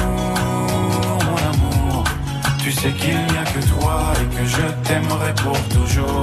mon 1.26 1.38
amour, 1.38 2.04
tu 2.64 2.72
sais 2.72 2.92
qu'il 2.92 3.16
n'y 3.16 3.38
a 3.38 3.44
que 3.44 3.60
toi 3.68 4.14
et 4.22 4.36
que 4.36 4.46
je 4.46 4.88
t'aimerai 4.88 5.34
pour 5.36 5.60
toujours. 5.70 6.23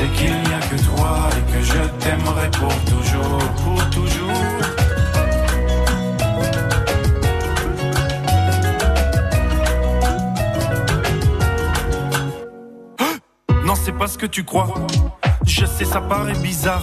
Sais 0.00 0.08
qu'il 0.16 0.32
n'y 0.32 0.54
a 0.54 0.60
que 0.60 0.82
toi 0.82 1.28
et 1.36 1.52
que 1.52 1.60
je 1.62 1.78
t'aimerai 1.98 2.50
pour 2.52 2.74
toujours, 2.86 3.38
pour 3.62 3.90
toujours. 3.90 4.32
Non, 13.62 13.74
c'est 13.74 13.92
pas 13.92 14.06
ce 14.06 14.16
que 14.16 14.24
tu 14.24 14.42
crois. 14.42 14.68
Je 15.44 15.66
sais, 15.66 15.84
ça 15.84 16.00
paraît 16.00 16.32
bizarre. 16.32 16.82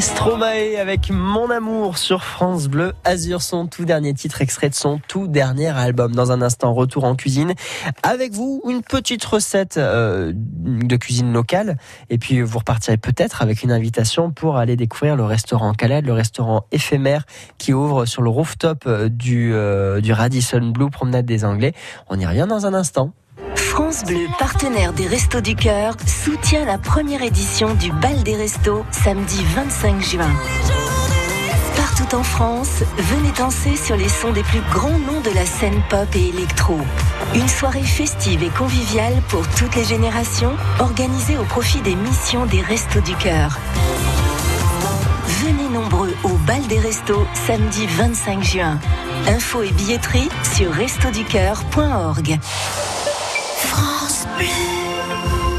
Stromae 0.00 0.78
avec 0.78 1.10
Mon 1.10 1.50
Amour 1.50 1.98
sur 1.98 2.22
France 2.22 2.68
Bleu 2.68 2.92
Azur, 3.04 3.42
son 3.42 3.66
tout 3.66 3.84
dernier 3.84 4.14
titre 4.14 4.42
extrait 4.42 4.68
de 4.68 4.74
son 4.74 5.00
tout 5.08 5.26
dernier 5.26 5.76
album. 5.76 6.14
Dans 6.14 6.30
un 6.30 6.40
instant, 6.40 6.72
retour 6.72 7.02
en 7.02 7.16
cuisine 7.16 7.54
avec 8.04 8.32
vous, 8.32 8.62
une 8.68 8.82
petite 8.82 9.24
recette 9.24 9.76
euh, 9.76 10.32
de 10.34 10.96
cuisine 10.96 11.32
locale 11.32 11.78
et 12.10 12.18
puis 12.18 12.40
vous 12.42 12.58
repartirez 12.58 12.96
peut-être 12.96 13.42
avec 13.42 13.64
une 13.64 13.72
invitation 13.72 14.30
pour 14.30 14.56
aller 14.56 14.76
découvrir 14.76 15.16
le 15.16 15.24
restaurant 15.24 15.72
Calade, 15.72 16.06
le 16.06 16.12
restaurant 16.12 16.64
éphémère 16.70 17.24
qui 17.58 17.72
ouvre 17.72 18.06
sur 18.06 18.22
le 18.22 18.30
rooftop 18.30 18.84
euh, 18.86 19.08
du, 19.08 19.52
euh, 19.52 20.00
du 20.00 20.12
Radisson 20.12 20.70
Blue 20.72 20.90
Promenade 20.90 21.26
des 21.26 21.44
Anglais. 21.44 21.72
On 22.08 22.20
y 22.20 22.26
revient 22.26 22.46
dans 22.48 22.66
un 22.66 22.74
instant. 22.74 23.12
France 23.58 24.04
Bleu, 24.04 24.26
partenaire 24.38 24.92
des 24.92 25.06
Restos 25.06 25.40
du 25.40 25.56
Cœur, 25.56 25.94
soutient 26.06 26.64
la 26.64 26.78
première 26.78 27.22
édition 27.22 27.74
du 27.74 27.90
Bal 27.90 28.22
des 28.22 28.36
Restos 28.36 28.84
samedi 28.92 29.44
25 29.54 30.00
juin. 30.00 30.30
Partout 31.76 32.14
en 32.14 32.22
France, 32.22 32.82
venez 32.96 33.32
danser 33.36 33.76
sur 33.76 33.96
les 33.96 34.08
sons 34.08 34.32
des 34.32 34.44
plus 34.44 34.62
grands 34.72 34.98
noms 34.98 35.20
de 35.20 35.34
la 35.34 35.44
scène 35.44 35.82
pop 35.90 36.08
et 36.14 36.28
électro. 36.28 36.78
Une 37.34 37.48
soirée 37.48 37.82
festive 37.82 38.42
et 38.44 38.50
conviviale 38.50 39.14
pour 39.28 39.46
toutes 39.48 39.74
les 39.74 39.84
générations, 39.84 40.54
organisée 40.78 41.36
au 41.36 41.44
profit 41.44 41.80
des 41.80 41.96
missions 41.96 42.46
des 42.46 42.60
Restos 42.60 43.00
du 43.00 43.14
Cœur. 43.16 43.58
Venez 45.44 45.68
nombreux 45.68 46.14
au 46.22 46.36
Bal 46.46 46.64
des 46.68 46.78
Restos 46.78 47.26
samedi 47.46 47.86
25 47.86 48.42
juin. 48.42 48.78
Infos 49.26 49.62
et 49.62 49.72
billetterie 49.72 50.28
sur 50.54 50.72
restoducœur.org. 50.72 52.38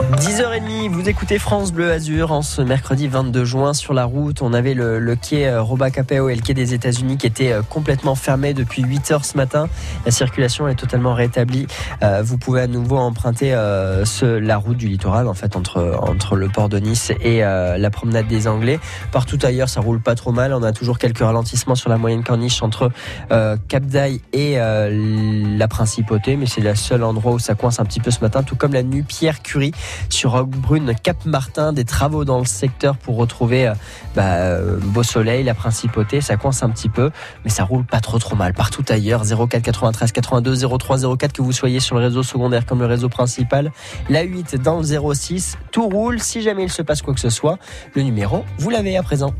10h30, 0.00 0.88
vous 0.88 1.10
écoutez 1.10 1.38
France 1.38 1.72
Bleu 1.72 1.92
Azur 1.92 2.32
en 2.32 2.40
ce 2.40 2.62
mercredi 2.62 3.06
22 3.06 3.44
juin 3.44 3.74
sur 3.74 3.92
la 3.92 4.06
route. 4.06 4.40
On 4.40 4.54
avait 4.54 4.72
le, 4.72 5.14
quai 5.14 5.46
euh, 5.46 5.60
Robacapao 5.60 6.30
et 6.30 6.34
le 6.34 6.40
quai 6.40 6.54
des 6.54 6.72
États-Unis 6.72 7.18
qui 7.18 7.26
étaient 7.26 7.52
euh, 7.52 7.60
complètement 7.60 8.14
fermés 8.14 8.54
depuis 8.54 8.82
8 8.82 9.10
h 9.10 9.24
ce 9.24 9.36
matin. 9.36 9.68
La 10.06 10.10
circulation 10.10 10.68
est 10.68 10.74
totalement 10.74 11.12
rétablie. 11.12 11.66
Euh, 12.02 12.22
vous 12.24 12.38
pouvez 12.38 12.62
à 12.62 12.66
nouveau 12.66 12.96
emprunter 12.96 13.50
la 13.50 14.56
route 14.56 14.76
du 14.76 14.88
littoral 14.88 15.28
en 15.28 15.34
fait 15.34 15.54
entre, 15.54 15.98
entre 16.00 16.36
le 16.36 16.48
port 16.48 16.70
de 16.70 16.78
Nice 16.78 17.12
et 17.20 17.40
la 17.40 17.90
promenade 17.90 18.26
des 18.26 18.48
Anglais. 18.48 18.80
Partout 19.12 19.38
ailleurs, 19.42 19.68
ça 19.68 19.80
roule 19.80 20.00
pas 20.00 20.14
trop 20.14 20.32
mal. 20.32 20.54
On 20.54 20.62
a 20.62 20.72
toujours 20.72 20.98
quelques 20.98 21.18
ralentissements 21.18 21.74
sur 21.74 21.90
la 21.90 21.98
moyenne 21.98 22.24
corniche 22.24 22.62
entre 22.62 22.90
Cap 23.28 23.84
d'Aille 23.84 24.20
et 24.32 24.56
la 24.56 25.68
Principauté, 25.68 26.36
mais 26.36 26.46
c'est 26.46 26.60
le 26.60 26.74
seul 26.74 27.02
endroit 27.02 27.32
où 27.32 27.38
ça 27.38 27.54
coince 27.54 27.80
un 27.80 27.84
petit 27.84 28.00
peu 28.00 28.10
ce 28.10 28.20
matin, 28.20 28.42
tout 28.42 28.56
comme 28.56 28.72
la 28.72 28.82
nuit 28.82 29.02
Pierre 29.02 29.42
Curie 29.42 29.72
sur 30.08 30.32
Roquebrune, 30.32 30.94
Cap 31.02 31.24
Martin, 31.24 31.72
des 31.72 31.84
travaux 31.84 32.24
dans 32.24 32.38
le 32.38 32.44
secteur 32.44 32.96
pour 32.96 33.16
retrouver 33.16 33.68
euh, 33.68 33.74
bah, 34.14 34.34
euh, 34.34 34.78
Beau 34.82 35.02
Soleil, 35.02 35.44
la 35.44 35.54
Principauté. 35.54 36.20
Ça 36.20 36.36
coince 36.36 36.62
un 36.62 36.70
petit 36.70 36.88
peu, 36.88 37.10
mais 37.44 37.50
ça 37.50 37.64
roule 37.64 37.84
pas 37.84 38.00
trop 38.00 38.18
trop 38.18 38.36
mal. 38.36 38.54
Partout 38.54 38.84
ailleurs, 38.88 39.22
04 39.24 39.62
93 39.62 40.12
82 40.12 40.68
03 40.78 41.16
04 41.16 41.32
que 41.32 41.42
vous 41.42 41.52
soyez 41.52 41.80
sur 41.80 41.96
le 41.96 42.02
réseau 42.02 42.22
secondaire 42.22 42.66
comme 42.66 42.80
le 42.80 42.86
réseau 42.86 43.08
principal. 43.08 43.72
La 44.08 44.22
8 44.22 44.56
dans 44.56 44.80
le 44.80 45.14
06, 45.14 45.58
tout 45.70 45.88
roule. 45.88 46.20
Si 46.20 46.42
jamais 46.42 46.64
il 46.64 46.70
se 46.70 46.82
passe 46.82 47.02
quoi 47.02 47.14
que 47.14 47.20
ce 47.20 47.30
soit, 47.30 47.58
le 47.94 48.02
numéro, 48.02 48.44
vous 48.58 48.70
l'avez 48.70 48.96
à 48.96 49.02
présent. 49.02 49.34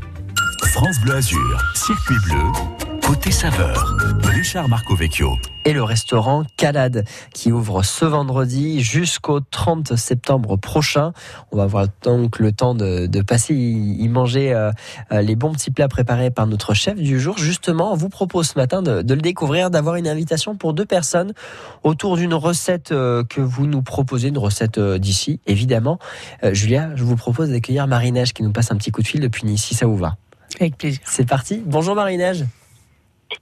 France 0.67 0.99
Bleu 1.01 1.15
Azur, 1.15 1.61
circuit 1.75 2.15
bleu 2.25 2.90
Côté 3.11 3.31
saveur, 3.31 3.93
Richard 4.23 4.69
Marcovecchio. 4.69 5.37
Et 5.65 5.73
le 5.73 5.83
restaurant 5.83 6.45
Calade 6.55 7.03
qui 7.33 7.51
ouvre 7.51 7.83
ce 7.83 8.05
vendredi 8.05 8.79
jusqu'au 8.79 9.41
30 9.41 9.97
septembre 9.97 10.55
prochain. 10.55 11.11
On 11.51 11.57
va 11.57 11.63
avoir 11.63 11.87
donc 12.03 12.39
le 12.39 12.53
temps 12.53 12.73
de, 12.73 13.21
passer 13.21 13.53
y, 13.53 14.07
manger 14.07 14.53
euh, 14.53 14.71
euh, 15.11 15.21
les 15.21 15.35
bons 15.35 15.51
petits 15.51 15.71
plats 15.71 15.89
préparés 15.89 16.31
par 16.31 16.47
notre 16.47 16.73
chef 16.73 16.95
du 16.95 17.19
jour. 17.19 17.37
Justement, 17.37 17.91
on 17.91 17.97
vous 17.97 18.07
propose 18.07 18.51
ce 18.51 18.57
matin 18.57 18.81
de, 18.81 19.01
le 19.01 19.21
découvrir, 19.21 19.71
d'avoir 19.71 19.97
une 19.97 20.07
invitation 20.07 20.55
pour 20.55 20.73
deux 20.73 20.85
personnes 20.85 21.33
autour 21.83 22.15
d'une 22.15 22.33
recette 22.33 22.93
euh, 22.93 23.25
que 23.25 23.41
vous 23.41 23.67
nous 23.67 23.81
proposez, 23.81 24.29
une 24.29 24.37
recette 24.37 24.79
d'ici, 24.79 25.41
évidemment. 25.47 25.99
Julia, 26.53 26.91
je 26.95 27.03
vous 27.03 27.17
propose 27.17 27.49
d'accueillir 27.49 27.87
Marinage 27.87 28.31
qui 28.31 28.41
nous 28.41 28.53
passe 28.53 28.71
un 28.71 28.77
petit 28.77 28.91
coup 28.91 29.01
de 29.01 29.07
fil 29.07 29.19
depuis 29.19 29.45
Nice, 29.45 29.65
si 29.65 29.75
ça 29.75 29.85
vous 29.85 29.97
va. 29.97 30.15
Avec 30.61 30.77
plaisir. 30.77 31.01
C'est 31.03 31.27
parti. 31.27 31.61
Bonjour 31.65 31.93
Marinage. 31.93 32.45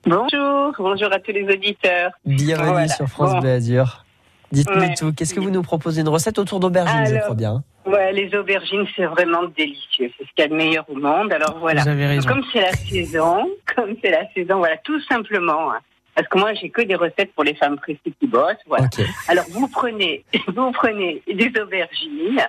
Bonjour, 0.05 0.73
bonjour 0.77 1.11
à 1.11 1.19
tous 1.19 1.31
les 1.31 1.43
auditeurs. 1.43 2.11
Bienvenue 2.25 2.87
sur 2.89 3.07
France 3.07 3.39
Bleu 3.39 3.51
Azur. 3.51 4.05
Dites-nous 4.51 4.93
tout. 4.97 5.13
Qu'est-ce 5.13 5.33
que 5.33 5.39
vous 5.39 5.51
nous 5.51 5.61
proposez 5.61 6.01
Une 6.01 6.09
recette 6.09 6.39
autour 6.39 6.59
d'aubergines, 6.59 7.05
je 7.05 7.19
crois 7.19 7.35
bien. 7.35 7.63
Ouais, 7.85 8.11
les 8.11 8.33
aubergines, 8.35 8.85
c'est 8.95 9.05
vraiment 9.05 9.43
délicieux. 9.57 10.11
C'est 10.17 10.25
ce 10.25 10.29
qu'il 10.35 10.39
y 10.39 10.41
a 10.43 10.47
de 10.47 10.55
meilleur 10.55 10.85
au 10.89 10.95
monde. 10.95 11.31
Alors 11.33 11.57
voilà. 11.59 11.83
Comme 11.83 12.43
c'est 12.51 12.61
la 12.61 12.73
saison, 12.73 13.49
comme 13.75 13.95
c'est 14.01 14.11
la 14.11 14.31
saison, 14.33 14.57
voilà, 14.57 14.77
tout 14.77 14.99
simplement. 15.01 15.71
Hein. 15.71 15.79
Parce 16.15 16.27
que 16.27 16.37
moi, 16.37 16.53
j'ai 16.53 16.69
que 16.69 16.81
des 16.81 16.95
recettes 16.95 17.33
pour 17.33 17.43
les 17.43 17.55
femmes 17.55 17.77
pressées 17.77 18.13
qui 18.19 18.27
bossent. 18.27 18.57
Voilà. 18.67 18.87
Alors 19.27 19.45
vous 19.51 19.67
prenez, 19.67 20.23
vous 20.47 20.71
prenez 20.71 21.21
des 21.27 21.51
aubergines, 21.61 22.41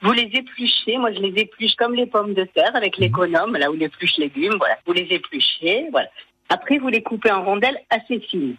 vous 0.00 0.12
les 0.12 0.30
épluchez. 0.32 0.96
Moi, 0.96 1.12
je 1.12 1.20
les 1.20 1.42
épluche 1.42 1.74
comme 1.76 1.94
les 1.94 2.06
pommes 2.06 2.34
de 2.34 2.44
terre 2.44 2.74
avec 2.74 2.96
l'économe, 2.96 3.56
là 3.56 3.70
où 3.70 3.74
les 3.74 3.86
épluche 3.86 4.16
légumes. 4.16 4.54
Voilà, 4.58 4.78
vous 4.86 4.92
les 4.92 5.08
épluchez. 5.10 5.88
Voilà. 5.90 6.08
Après, 6.48 6.78
vous 6.78 6.88
les 6.88 7.02
coupez 7.02 7.30
en 7.30 7.44
rondelles 7.44 7.78
assez 7.90 8.20
fines. 8.20 8.56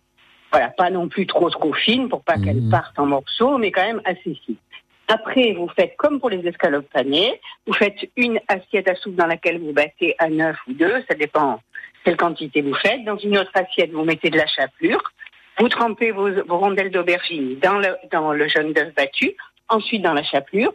Voilà, 0.51 0.69
pas 0.69 0.89
non 0.89 1.07
plus 1.07 1.27
trop 1.27 1.49
trop 1.49 1.73
fines 1.73 2.09
pour 2.09 2.23
pas 2.23 2.37
qu'elles 2.37 2.61
mmh. 2.61 2.71
partent 2.71 2.97
en 2.99 3.05
morceaux, 3.05 3.57
mais 3.57 3.71
quand 3.71 3.85
même 3.85 4.01
assez 4.05 4.35
fines. 4.45 4.55
Après, 5.07 5.53
vous 5.53 5.67
faites 5.75 5.95
comme 5.97 6.19
pour 6.19 6.29
les 6.29 6.47
escalopes 6.47 6.89
panées, 6.93 7.41
vous 7.65 7.73
faites 7.73 7.97
une 8.15 8.39
assiette 8.47 8.87
à 8.87 8.95
soupe 8.95 9.15
dans 9.15 9.25
laquelle 9.25 9.59
vous 9.59 9.73
battez 9.73 10.15
un 10.19 10.39
œuf 10.39 10.57
ou 10.67 10.73
deux, 10.73 11.03
ça 11.09 11.15
dépend 11.15 11.59
quelle 12.03 12.15
quantité 12.15 12.61
vous 12.61 12.75
faites. 12.75 13.03
Dans 13.05 13.17
une 13.17 13.37
autre 13.37 13.51
assiette, 13.55 13.91
vous 13.91 14.05
mettez 14.05 14.29
de 14.29 14.37
la 14.37 14.45
chapelure. 14.45 15.01
Vous 15.57 15.67
trempez 15.67 16.11
vos, 16.11 16.29
rondelles 16.47 16.91
d'aubergine 16.91 17.57
dans 17.59 17.79
le, 17.79 17.97
dans 18.11 18.33
le 18.33 18.47
jaune 18.47 18.71
d'œuf 18.71 18.93
battu, 18.93 19.35
ensuite 19.67 20.03
dans 20.03 20.13
la 20.13 20.23
chapelure. 20.23 20.73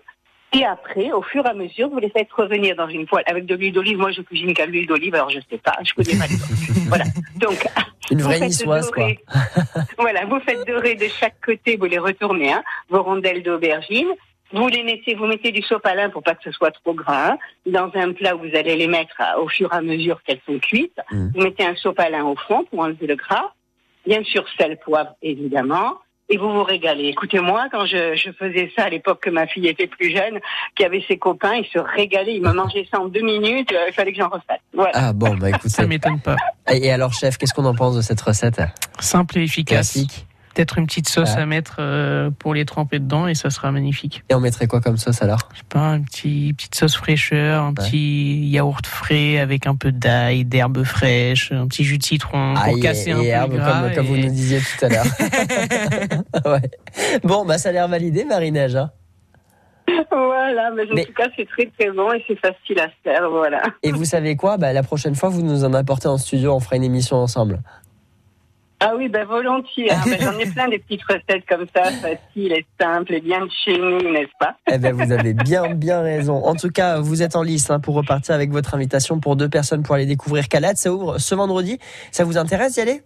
Et 0.55 0.65
après, 0.65 1.11
au 1.11 1.23
fur 1.23 1.45
et 1.45 1.49
à 1.49 1.55
mesure, 1.55 1.89
vous 1.89 1.99
les 1.99 2.11
faites 2.11 2.31
revenir 2.33 2.77
dans 2.77 2.89
une 2.89 3.07
poêle 3.07 3.25
avec 3.27 3.45
de 3.47 3.57
l'huile 3.57 3.73
d'olive. 3.73 3.99
Moi, 3.99 4.13
je 4.13 4.23
cuisine 4.23 4.55
qu'à 4.55 4.67
l'huile 4.67 4.87
d'olive, 4.87 5.15
alors 5.15 5.31
je 5.31 5.41
sais 5.51 5.59
pas, 5.59 5.77
je 5.83 5.93
connais 5.95 6.17
pas 6.17 6.27
Voilà. 6.89 7.05
Donc, 7.37 7.67
une 8.11 8.23
vraie 8.23 8.41
niçoise, 8.41 8.91
quoi. 8.91 9.09
voilà, 9.99 10.25
vous 10.27 10.39
faites 10.41 10.65
dorer 10.67 10.95
de 10.95 11.07
chaque 11.09 11.41
côté, 11.45 11.77
vous 11.77 11.87
les 11.87 11.99
retournez, 11.99 12.53
hein, 12.53 12.63
vos 12.89 13.03
rondelles 13.03 13.43
d'aubergine. 13.43 14.09
Vous 14.53 14.69
les 14.69 14.85
mettez, 14.85 15.17
vous 15.17 15.27
mettez 15.27 15.51
du 15.51 15.63
sopalin 15.63 16.11
pour 16.11 16.23
pas 16.23 16.35
que 16.35 16.45
ce 16.45 16.53
soit 16.53 16.71
trop 16.71 16.95
gras. 16.95 17.33
Hein. 17.33 17.39
Dans 17.67 17.91
un 17.95 18.13
plat 18.13 18.37
où 18.37 18.41
vous 18.41 18.55
allez 18.55 18.77
les 18.77 18.87
mettre 18.87 19.17
au 19.41 19.49
fur 19.49 19.73
et 19.73 19.77
à 19.77 19.81
mesure 19.81 20.23
qu'elles 20.23 20.41
sont 20.47 20.61
cuites. 20.61 21.01
Mmh. 21.11 21.29
Vous 21.35 21.43
mettez 21.43 21.65
un 21.65 21.75
sopalin 21.75 22.25
au 22.25 22.37
fond 22.37 22.65
pour 22.71 22.79
enlever 22.79 23.09
le 23.09 23.17
gras. 23.17 23.53
Bien 24.07 24.23
sûr, 24.23 24.45
sel, 24.57 24.79
poivre, 24.79 25.17
évidemment 25.23 25.99
et 26.29 26.39
vous 26.39 26.51
vous 26.51 26.65
régalez. 26.65 27.09
Écoutez-moi, 27.09 27.67
quand 27.71 27.87
je, 27.87 28.17
je, 28.17 28.31
faisais 28.33 28.71
ça 28.77 28.85
à 28.85 28.91
l'époque 28.91 29.23
que 29.23 29.31
ma 29.31 29.47
fille 29.47 29.67
était 29.67 29.87
plus 29.87 30.11
jeune, 30.11 30.41
qui 30.75 30.85
avait 30.85 31.05
ses 31.07 31.19
copains, 31.19 31.55
ils 31.55 31.67
se 31.67 31.79
régalaient, 31.79 32.37
ils 32.37 32.43
me 32.43 32.53
mangeaient 32.53 32.87
ça 32.91 33.01
en 33.01 33.09
deux 33.09 33.23
minutes, 33.23 33.73
euh, 33.73 33.89
il 33.89 33.93
fallait 33.93 34.13
que 34.13 34.19
j'en 34.19 34.29
refasse. 34.29 34.61
Voilà. 34.73 34.93
Ah 34.95 35.13
bon, 35.13 35.37
bah 35.37 35.49
écoutez. 35.51 35.69
ça 35.69 35.87
m'étonne 35.87 36.21
pas. 36.21 36.37
Et 36.73 36.91
alors, 36.91 37.13
chef, 37.13 37.37
qu'est-ce 37.37 37.53
qu'on 37.53 37.67
en 37.67 37.75
pense 37.75 37.97
de 37.97 38.03
cette 38.03 38.21
recette? 38.21 38.61
Simple 39.01 39.39
et 39.39 39.43
efficace. 39.43 39.93
Classique 39.93 40.27
peut-être 40.55 40.79
une 40.79 40.87
petite 40.87 41.09
sauce 41.09 41.37
à 41.37 41.47
mettre 41.47 41.77
euh, 41.81 42.31
pour 42.31 42.55
les 42.55 42.65
tremper 42.65 42.99
dedans 42.99 43.27
et 43.27 43.35
ça 43.35 43.51
sera 43.51 43.73
magnifique. 43.73 44.23
Et 44.31 44.35
on 44.35 44.41
mettrait 44.41 44.67
quoi 44.67 44.81
comme 44.81 44.97
sauce 44.97 45.23
alors? 45.23 45.49
Je 45.53 45.59
sais 45.59 45.65
pas, 45.69 45.97
une 45.97 46.05
petit, 46.05 46.55
petite 46.57 46.75
sauce 46.75 46.97
fraîcheur, 46.97 47.63
un 47.63 47.75
petit 47.75 48.47
yaourt 48.47 48.87
frais 48.87 49.39
avec 49.39 49.67
un 49.67 49.75
peu 49.75 49.93
d'ail, 49.93 50.45
d'herbes 50.45 50.85
fraîches, 50.85 51.53
un 51.53 51.67
petit 51.67 51.85
jus 51.85 51.99
de 51.99 52.05
citron 52.05 52.55
pour 52.55 52.79
casser 52.81 53.13
un 53.13 53.47
peu 53.49 53.53
le 53.53 53.59
gras. 53.59 53.91
Comme, 53.95 54.07
vous 54.07 54.17
nous 54.17 54.31
disiez 54.31 54.61
tout 54.61 54.85
à 54.85 54.89
l'heure. 54.89 55.05
ouais. 56.47 56.71
Bon, 57.23 57.45
bah 57.45 57.59
ça 57.59 57.71
a 57.71 57.73
l'air 57.73 57.89
validé, 57.89 58.25
marinage. 58.25 58.77
Hein 58.77 58.91
voilà, 60.11 60.71
mais 60.71 60.83
en 60.83 61.05
tout 61.05 61.13
cas, 61.13 61.29
c'est 61.37 61.47
très 61.47 61.67
très 61.79 61.91
bon 61.91 62.13
et 62.13 62.25
c'est 62.27 62.39
facile 62.39 62.81
à 62.81 62.89
faire, 63.03 63.29
voilà. 63.31 63.63
Et 63.83 63.93
vous 63.93 64.05
savez 64.05 64.37
quoi? 64.37 64.57
Bah, 64.57 64.73
La 64.73 64.83
prochaine 64.83 65.15
fois, 65.15 65.29
vous 65.29 65.43
nous 65.43 65.65
en 65.65 65.75
apportez 65.75 66.09
en 66.09 66.19
studio, 66.19 66.55
on 66.55 66.61
fera 66.61 66.77
une 66.77 66.85
émission 66.85 67.17
ensemble. 67.17 67.61
Ah 68.87 68.93
oui, 68.97 69.09
ben 69.09 69.25
volontiers. 69.25 69.91
Hein. 69.91 70.03
Ben, 70.05 70.19
j'en 70.21 70.39
ai 70.39 70.45
plein 70.45 70.69
des 70.69 70.79
petites 70.79 71.03
recettes 71.05 71.47
comme 71.49 71.65
ça, 71.75 71.85
faciles 71.85 72.53
et 72.53 72.67
simples 72.79 73.15
et 73.15 73.21
bien 73.21 73.47
de 73.47 73.51
chez 73.65 73.79
nous, 73.79 74.13
n'est-ce 74.13 74.37
pas? 74.39 74.57
Eh 74.71 74.77
ben, 74.77 74.93
vous 74.93 75.11
avez 75.11 75.33
bien, 75.33 75.75
bien 75.75 76.03
raison. 76.03 76.45
En 76.45 76.55
tout 76.55 76.69
cas, 76.69 77.01
vous 77.01 77.23
êtes 77.23 77.35
en 77.35 77.43
lice 77.43 77.71
hein, 77.71 77.81
pour 77.81 77.95
repartir 77.95 78.35
avec 78.35 78.51
votre 78.51 78.75
invitation 78.75 79.21
pour 79.21 79.37
deux 79.37 79.49
personnes 79.49 79.83
pour 79.83 79.95
aller 79.95 80.05
découvrir 80.05 80.49
Calade. 80.49 80.77
Ça 80.77 80.93
ouvre 80.93 81.17
ce 81.17 81.35
vendredi. 81.35 81.79
Ça 82.13 82.25
vous 82.25 82.37
intéresse 82.37 82.75
d'y 82.75 82.83
aller? 82.83 83.01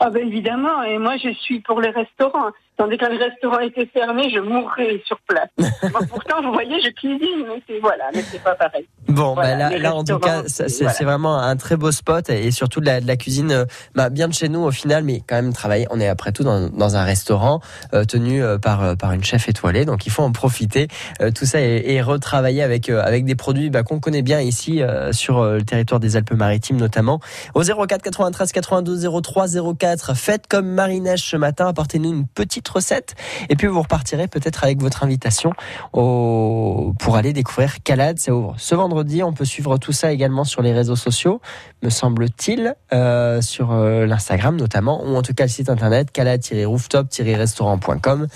Ah 0.00 0.10
ben 0.10 0.26
évidemment. 0.26 0.82
Et 0.82 0.98
moi, 0.98 1.16
je 1.16 1.32
suis 1.32 1.60
pour 1.60 1.80
les 1.80 1.90
restaurants. 1.90 2.50
Tandis 2.76 2.96
le 2.96 3.24
restaurant 3.24 3.60
était 3.60 3.86
fermé, 3.86 4.30
je 4.34 4.40
mourrais 4.40 5.00
sur 5.06 5.16
place. 5.28 5.48
pourtant, 6.10 6.42
vous 6.42 6.52
voyez, 6.52 6.80
je 6.82 6.90
cuisine, 6.90 7.46
mais 7.46 7.62
c'est 7.68 7.78
voilà, 7.78 8.06
mais 8.12 8.22
c'est 8.22 8.42
pas 8.42 8.56
pareil. 8.56 8.88
Bon, 9.06 9.36
bah 9.36 9.54
là, 9.54 9.78
là, 9.78 9.94
en 9.94 10.02
tout 10.02 10.18
cas, 10.18 10.42
c'est 10.48 11.04
vraiment 11.04 11.38
un 11.38 11.54
très 11.56 11.76
beau 11.76 11.92
spot 11.92 12.30
et 12.30 12.50
surtout 12.50 12.80
de 12.80 12.86
la, 12.86 13.00
de 13.00 13.06
la 13.06 13.16
cuisine 13.16 13.52
euh, 13.52 13.64
bah, 13.94 14.10
bien 14.10 14.26
de 14.26 14.34
chez 14.34 14.48
nous 14.48 14.60
au 14.60 14.72
final, 14.72 15.04
mais 15.04 15.22
quand 15.24 15.36
même 15.36 15.52
travailler. 15.52 15.86
On 15.90 16.00
est 16.00 16.08
après 16.08 16.32
tout 16.32 16.42
dans, 16.42 16.68
dans 16.68 16.96
un 16.96 17.04
restaurant 17.04 17.60
euh, 17.92 18.04
tenu 18.04 18.42
euh, 18.42 18.58
par 18.58 18.96
par 18.96 19.12
une 19.12 19.22
chef 19.22 19.48
étoilée, 19.48 19.84
donc 19.84 20.06
il 20.06 20.10
faut 20.10 20.22
en 20.22 20.32
profiter. 20.32 20.88
tout 21.34 21.44
ça 21.44 21.60
et, 21.60 21.94
et, 21.94 22.02
retravailler 22.02 22.62
avec 22.62 22.88
avec 22.88 23.24
des 23.24 23.36
produits 23.36 23.70
bah, 23.70 23.84
qu'on 23.84 24.00
connaît 24.00 24.22
bien 24.22 24.40
ici 24.40 24.82
sur 25.12 25.44
le 25.44 25.62
territoire 25.62 26.00
des 26.00 26.16
Alpes-Maritimes 26.16 26.76
notamment. 26.76 27.20
Au 27.54 27.62
04 27.62 28.02
93 28.02 28.50
92 28.50 29.08
03 29.22 29.46
04, 29.78 30.16
faites 30.16 30.46
comme 30.48 30.66
marinage 30.66 31.20
ce 31.20 31.36
matin, 31.36 31.68
apportez-nous 31.68 32.10
une 32.10 32.26
petite 32.26 32.63
recette. 32.68 33.14
Et 33.48 33.56
puis 33.56 33.66
vous 33.66 33.82
repartirez 33.82 34.28
peut-être 34.28 34.62
avec 34.64 34.80
votre 34.80 35.02
invitation 35.02 35.52
au... 35.92 36.94
pour 36.98 37.16
aller 37.16 37.32
découvrir 37.32 37.82
Calade. 37.82 38.18
Ça 38.18 38.34
ouvre 38.34 38.54
ce 38.58 38.74
vendredi. 38.74 39.22
On 39.22 39.32
peut 39.32 39.44
suivre 39.44 39.78
tout 39.78 39.92
ça 39.92 40.12
également 40.12 40.44
sur 40.44 40.62
les 40.62 40.72
réseaux 40.72 40.96
sociaux, 40.96 41.40
me 41.82 41.90
semble-t-il, 41.90 42.74
euh, 42.92 43.40
sur 43.40 43.72
euh, 43.72 44.06
l'Instagram 44.06 44.56
notamment, 44.56 45.04
ou 45.04 45.16
en 45.16 45.22
tout 45.22 45.34
cas 45.34 45.44
le 45.44 45.50
site 45.50 45.70
internet 45.70 46.10
calade-rooftop-restaurant.com. 46.12 48.26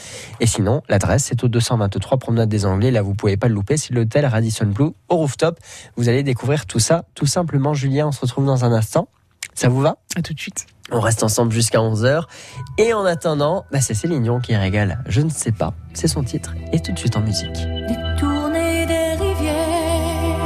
Et 0.40 0.46
sinon, 0.46 0.82
l'adresse 0.88 1.24
c'est 1.24 1.44
au 1.44 1.48
223 1.48 2.18
Promenade 2.18 2.48
des 2.48 2.64
Anglais. 2.66 2.90
Là, 2.90 3.02
vous 3.02 3.14
pouvez 3.14 3.36
pas 3.36 3.48
le 3.48 3.54
louper. 3.54 3.76
C'est 3.76 3.92
l'hôtel 3.92 4.26
Radisson 4.26 4.66
Blue 4.66 4.92
au 5.08 5.16
rooftop. 5.16 5.58
Vous 5.96 6.08
allez 6.08 6.22
découvrir 6.22 6.66
tout 6.66 6.78
ça 6.78 7.04
tout 7.14 7.26
simplement. 7.26 7.74
Julien, 7.74 8.06
on 8.08 8.12
se 8.12 8.20
retrouve 8.20 8.46
dans 8.46 8.64
un 8.64 8.72
instant. 8.72 9.08
Ça 9.54 9.68
vous 9.68 9.80
va? 9.80 9.96
À 10.16 10.22
tout 10.22 10.34
de 10.34 10.40
suite. 10.40 10.66
On 10.90 11.00
reste 11.00 11.22
ensemble 11.22 11.52
jusqu'à 11.52 11.78
11h. 11.78 12.22
Et 12.78 12.94
en 12.94 13.04
attendant, 13.04 13.66
bah 13.70 13.80
c'est 13.80 13.94
Céline 13.94 14.22
Dion 14.22 14.40
qui 14.40 14.56
régale. 14.56 15.02
Je 15.06 15.20
ne 15.20 15.28
sais 15.30 15.52
pas. 15.52 15.74
C'est 15.92 16.08
son 16.08 16.22
titre. 16.22 16.54
Et 16.72 16.80
tout 16.80 16.92
de 16.92 16.98
suite 16.98 17.16
en 17.16 17.20
musique. 17.20 17.52
Détourner 17.52 18.86
des 18.86 19.14
rivières, 19.22 20.38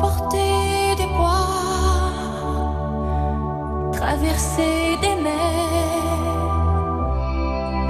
porter 0.00 0.96
des 0.96 1.06
bois, 1.16 2.12
traverser 3.92 4.98
des 5.00 5.22
mers. 5.22 5.38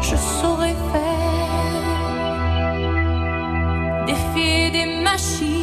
Je 0.00 0.16
saurais 0.16 0.76
faire 0.92 1.48
défier 4.06 4.70
des 4.70 5.02
machines. 5.02 5.57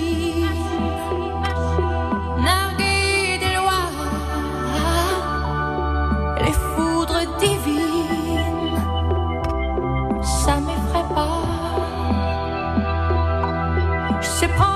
Je 14.45 14.74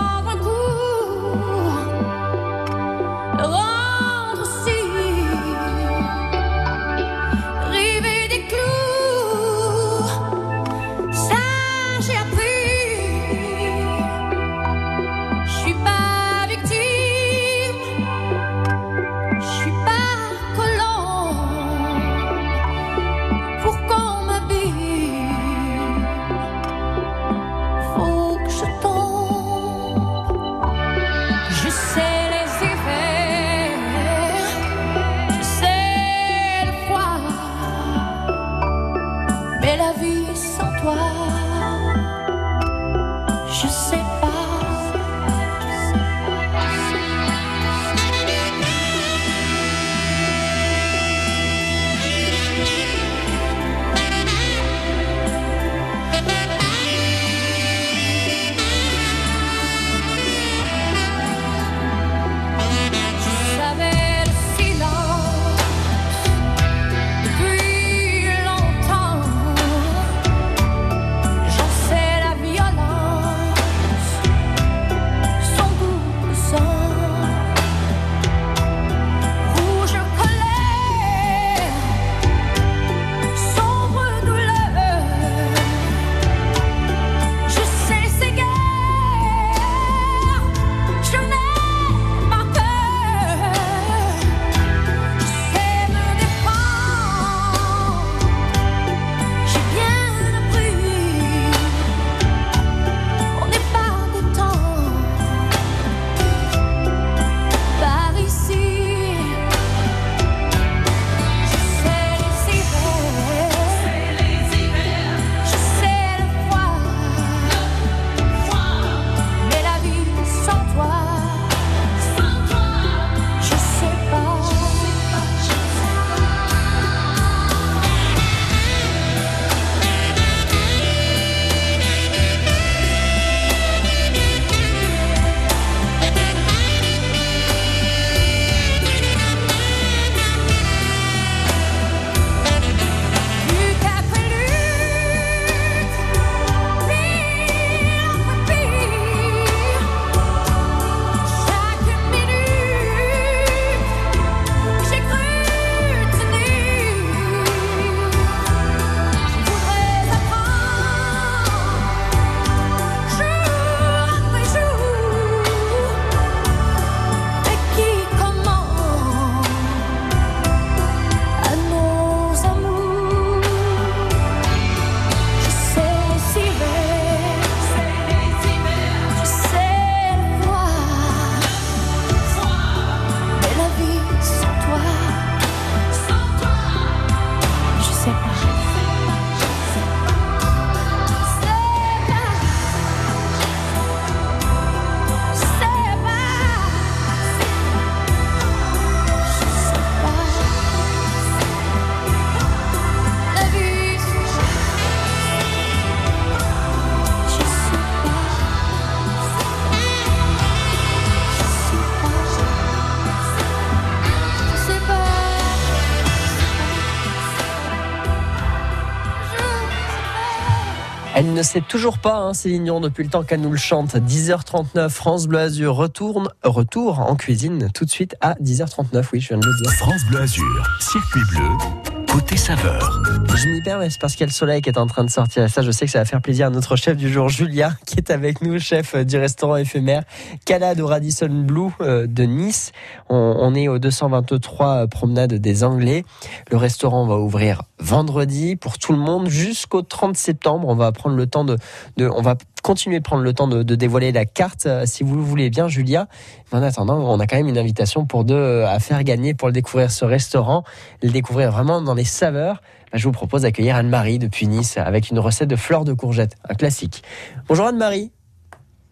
Elle 221.19 221.33
ne 221.33 221.43
sait 221.43 221.59
toujours 221.59 221.97
pas, 221.97 222.15
hein, 222.15 222.33
Céline 222.33 222.63
Dion, 222.63 222.79
depuis 222.79 223.03
le 223.03 223.09
temps 223.09 223.23
qu'elle 223.23 223.41
nous 223.41 223.51
le 223.51 223.57
chante. 223.57 223.93
10h39, 223.93 224.87
France 224.87 225.27
Bleu 225.27 225.39
Azur 225.39 225.75
retourne, 225.75 226.29
retour 226.45 227.01
en 227.01 227.17
cuisine 227.17 227.67
tout 227.73 227.83
de 227.83 227.89
suite 227.89 228.15
à 228.21 228.35
10h39. 228.35 229.03
Oui, 229.11 229.19
je 229.19 229.27
viens 229.27 229.37
de 229.37 229.45
le 229.45 229.61
dire. 229.61 229.73
France 229.73 230.01
Bleu 230.09 230.21
Azur, 230.21 230.65
circuit 230.79 231.19
bleu, 231.29 231.98
côté 232.11 232.37
saveur. 232.37 233.01
Je 233.35 233.47
m'y 233.47 233.61
perds, 233.61 233.79
mais 233.79 233.89
c'est 233.89 234.01
parce 234.01 234.13
qu'il 234.13 234.21
y 234.21 234.23
a 234.23 234.27
le 234.27 234.33
soleil 234.33 234.61
qui 234.61 234.69
est 234.69 234.77
en 234.77 234.87
train 234.87 235.03
de 235.03 235.09
sortir. 235.09 235.43
Et 235.43 235.47
ça, 235.47 235.61
je 235.61 235.71
sais 235.71 235.85
que 235.85 235.91
ça 235.91 235.99
va 235.99 236.05
faire 236.05 236.21
plaisir 236.21 236.47
à 236.47 236.49
notre 236.49 236.75
chef 236.75 236.97
du 236.97 237.09
jour, 237.09 237.29
Julia, 237.29 237.73
qui 237.85 237.97
est 237.97 238.09
avec 238.09 238.41
nous, 238.41 238.59
chef 238.59 238.95
du 238.95 239.17
restaurant 239.17 239.55
éphémère 239.55 240.03
Calade 240.45 240.79
au 240.79 240.87
Radisson 240.87 241.29
Blue 241.29 241.69
euh, 241.81 242.07
de 242.07 242.23
Nice. 242.23 242.71
On, 243.09 243.53
est 243.55 243.67
au 243.67 243.79
223 243.79 244.87
promenade 244.87 245.33
des 245.35 245.63
Anglais. 245.63 246.03
Le 246.51 246.57
restaurant 246.57 247.05
va 247.05 247.17
ouvrir 247.17 247.61
vendredi 247.79 248.55
pour 248.55 248.77
tout 248.77 248.91
le 248.91 248.99
monde 248.99 249.29
jusqu'au 249.29 249.81
30 249.81 250.17
septembre. 250.17 250.67
On 250.67 250.75
va 250.75 250.91
prendre 250.91 251.15
le 251.15 251.27
temps 251.27 251.45
de, 251.45 251.57
de 251.97 252.09
on 252.09 252.21
va 252.21 252.35
continuer 252.61 252.99
de 252.99 253.03
prendre 253.03 253.23
le 253.23 253.33
temps 253.33 253.47
de, 253.47 253.63
dévoiler 253.63 254.11
la 254.11 254.25
carte 254.25 254.65
euh, 254.65 254.85
si 254.85 255.03
vous 255.03 255.15
le 255.15 255.21
voulez 255.21 255.49
bien, 255.49 255.67
Julia. 255.67 256.07
En 256.51 256.63
attendant, 256.63 256.97
on 256.97 257.19
a 257.19 257.27
quand 257.27 257.37
même 257.37 257.47
une 257.47 257.57
invitation 257.57 258.05
pour 258.05 258.23
deux 258.23 258.33
euh, 258.33 258.67
à 258.67 258.79
faire 258.79 259.03
gagner 259.03 259.33
pour 259.33 259.47
le 259.47 259.53
découvrir 259.53 259.91
ce 259.91 260.05
restaurant, 260.05 260.63
le 261.03 261.09
découvrir 261.09 261.51
vraiment 261.51 261.81
dans 261.81 261.93
les 261.93 262.03
saveurs. 262.03 262.61
Bah, 262.91 262.97
je 262.97 263.03
vous 263.03 263.11
propose 263.11 263.43
d'accueillir 263.43 263.75
Anne-Marie 263.75 264.19
depuis 264.19 264.47
Nice 264.47 264.77
avec 264.77 265.09
une 265.09 265.19
recette 265.19 265.49
de 265.49 265.55
fleurs 265.55 265.85
de 265.85 265.93
courgettes, 265.93 266.35
un 266.49 266.55
classique. 266.55 267.03
Bonjour 267.47 267.67
Anne-Marie. 267.67 268.11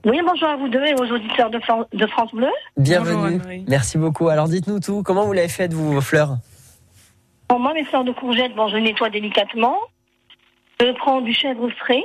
Oui, 0.06 0.22
bonjour 0.26 0.48
à 0.48 0.56
vous 0.56 0.70
deux 0.70 0.86
et 0.86 0.94
aux 0.94 1.12
auditeurs 1.12 1.50
de, 1.50 1.60
France 2.08 2.32
Bleu. 2.32 2.48
Bienvenue. 2.78 3.42
Merci 3.68 3.98
beaucoup. 3.98 4.30
Alors 4.30 4.48
dites-nous 4.48 4.80
tout. 4.80 5.02
Comment 5.04 5.26
vous 5.26 5.34
l'avez 5.34 5.50
fait, 5.50 5.74
vous, 5.74 5.94
vos 5.94 6.02
fleurs? 6.02 6.38
Pour 7.48 7.60
moi, 7.60 7.74
mes 7.74 7.84
fleurs 7.84 8.04
de 8.04 8.12
courgettes, 8.12 8.56
bon, 8.56 8.68
je 8.70 8.78
nettoie 8.78 9.10
délicatement. 9.10 9.76
Je 10.80 10.92
prends 11.00 11.22
du 11.22 11.34
chèvre 11.34 11.70
frais 11.72 12.04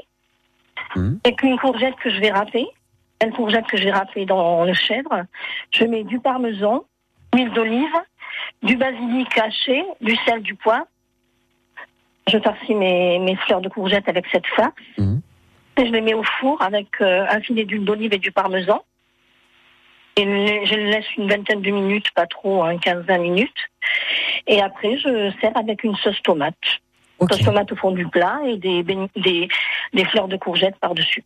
Mmh. 0.96 1.14
Avec 1.24 1.42
une 1.42 1.58
courgette 1.58 1.94
que 2.02 2.10
je 2.10 2.20
vais 2.20 2.30
râper, 2.30 2.66
une 3.24 3.32
courgette 3.32 3.66
que 3.66 3.76
je 3.76 3.84
vais 3.84 3.92
râper 3.92 4.24
dans 4.26 4.64
le 4.64 4.74
chèvre. 4.74 5.24
Je 5.70 5.84
mets 5.84 6.04
du 6.04 6.18
parmesan, 6.20 6.84
huile 7.34 7.52
d'olive, 7.52 7.94
du 8.62 8.76
basilic 8.76 9.36
haché, 9.38 9.84
du 10.00 10.16
sel, 10.26 10.42
du 10.42 10.54
poivre. 10.54 10.86
Je 12.28 12.38
farcis 12.38 12.74
mes, 12.74 13.18
mes 13.18 13.36
fleurs 13.36 13.60
de 13.60 13.68
courgette 13.68 14.08
avec 14.08 14.26
cette 14.30 14.46
farce. 14.46 14.72
Mmh. 14.98 15.18
Et 15.78 15.86
je 15.86 15.92
les 15.92 16.00
mets 16.00 16.14
au 16.14 16.22
four 16.22 16.60
avec 16.62 16.88
euh, 17.00 17.26
un 17.28 17.40
filet 17.40 17.64
d'huile 17.64 17.84
d'olive 17.84 18.12
et 18.12 18.18
du 18.18 18.30
parmesan. 18.30 18.82
Et 20.16 20.24
je 20.24 20.74
les 20.74 20.90
laisse 20.90 21.16
une 21.16 21.28
vingtaine 21.28 21.62
de 21.62 21.70
minutes, 21.70 22.10
pas 22.14 22.26
trop, 22.26 22.62
hein, 22.62 22.76
15-20 22.76 23.20
minutes. 23.20 23.70
Et 24.46 24.60
après, 24.60 24.98
je 24.98 25.32
sers 25.40 25.56
avec 25.56 25.84
une 25.84 25.96
sauce 25.96 26.20
tomate. 26.22 26.54
Okay. 27.18 27.44
tomates 27.44 27.70
au 27.70 27.76
fond 27.76 27.92
du 27.92 28.06
plat 28.08 28.40
et 28.44 28.56
des, 28.56 28.82
des, 28.82 29.48
des 29.92 30.04
fleurs 30.06 30.26
de 30.26 30.36
courgettes 30.36 30.76
par-dessus. 30.80 31.22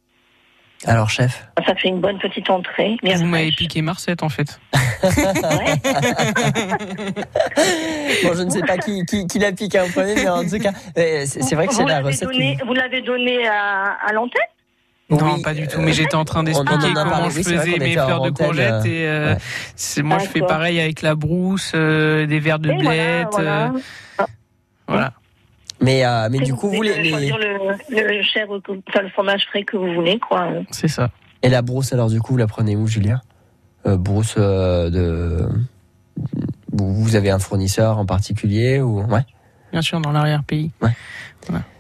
Alors, 0.87 1.11
chef 1.11 1.49
Ça 1.67 1.75
fait 1.75 1.89
une 1.89 2.01
bonne 2.01 2.19
petite 2.19 2.49
entrée. 2.49 2.97
Vous 3.03 3.25
m'avez 3.25 3.51
piqué 3.53 3.83
Marcette, 3.83 4.23
en 4.23 4.29
fait. 4.29 4.61
bon, 5.03 5.11
je 8.35 8.43
ne 8.43 8.51
sais 8.51 8.63
pas 8.63 8.79
qui, 8.79 9.05
qui, 9.05 9.27
qui 9.27 9.39
l'a 9.39 9.53
piqué 9.53 9.81
en 9.81 9.89
premier, 9.89 10.15
mais 10.15 10.29
en 10.29 10.45
tout 10.45 10.59
cas, 10.59 10.73
euh, 10.97 11.25
c'est 11.27 11.55
vrai 11.55 11.67
que 11.67 11.75
c'est 11.75 11.85
la 11.85 12.01
recette. 12.01 12.29
Vous 12.67 12.75
l'avez 12.75 13.03
donné 13.03 13.47
à, 13.47 13.97
à 14.07 14.13
l'antenne 14.13 14.43
non, 15.09 15.41
pas 15.41 15.55
du 15.55 15.69
tout. 15.69 15.81
Mais 15.81 15.93
j'étais 15.93 16.17
en 16.17 16.25
train 16.25 16.43
d'expliquer 16.43 16.93
comment 16.93 17.31
je 17.31 17.43
faisais 17.43 17.79
mes 17.79 17.93
fleurs 17.93 18.23
de 18.23 18.31
courgettes. 18.31 18.87
Et 18.87 19.07
euh, 19.07 19.37
moi, 20.03 20.19
je 20.19 20.27
fais 20.27 20.41
pareil 20.41 20.81
avec 20.81 21.03
la 21.03 21.15
brousse, 21.15 21.73
euh, 21.75 22.27
des 22.27 22.41
verres 22.41 22.59
de 22.59 22.73
blette. 22.73 23.29
voilà. 23.31 23.73
voilà. 24.89 25.13
Mais, 25.87 26.05
euh, 26.05 26.29
mais 26.33 26.39
du 26.41 26.53
coup, 26.53 26.69
vous, 26.69 26.83
les. 26.83 26.97
Le, 26.97 27.63
le, 27.91 29.09
fromage 29.11 29.47
frais 29.47 29.63
que 29.63 29.77
vous 29.77 29.95
voulez, 29.95 30.19
quoi. 30.19 30.49
C'est 30.73 30.89
ça. 30.89 31.11
Et 31.43 31.49
la 31.49 31.63
brousse, 31.63 31.93
alors, 31.93 32.09
du 32.09 32.21
coup, 32.21 32.33
vous 32.33 32.39
la 32.39 32.49
prenez 32.49 32.75
où, 32.75 32.89
Julia? 32.89 33.21
Euh, 33.87 33.97
Brousse 33.97 34.35
euh, 34.37 34.91
de. 34.91 35.49
Vous 36.73 37.15
avez 37.15 37.31
un 37.31 37.39
fournisseur 37.39 37.99
en 37.99 38.05
particulier 38.05 38.81
ou 38.81 39.01
ouais? 39.03 39.25
Bien 39.71 39.81
sûr, 39.81 40.01
dans 40.01 40.11
l'arrière-pays. 40.11 40.73
Ouais. 40.83 40.91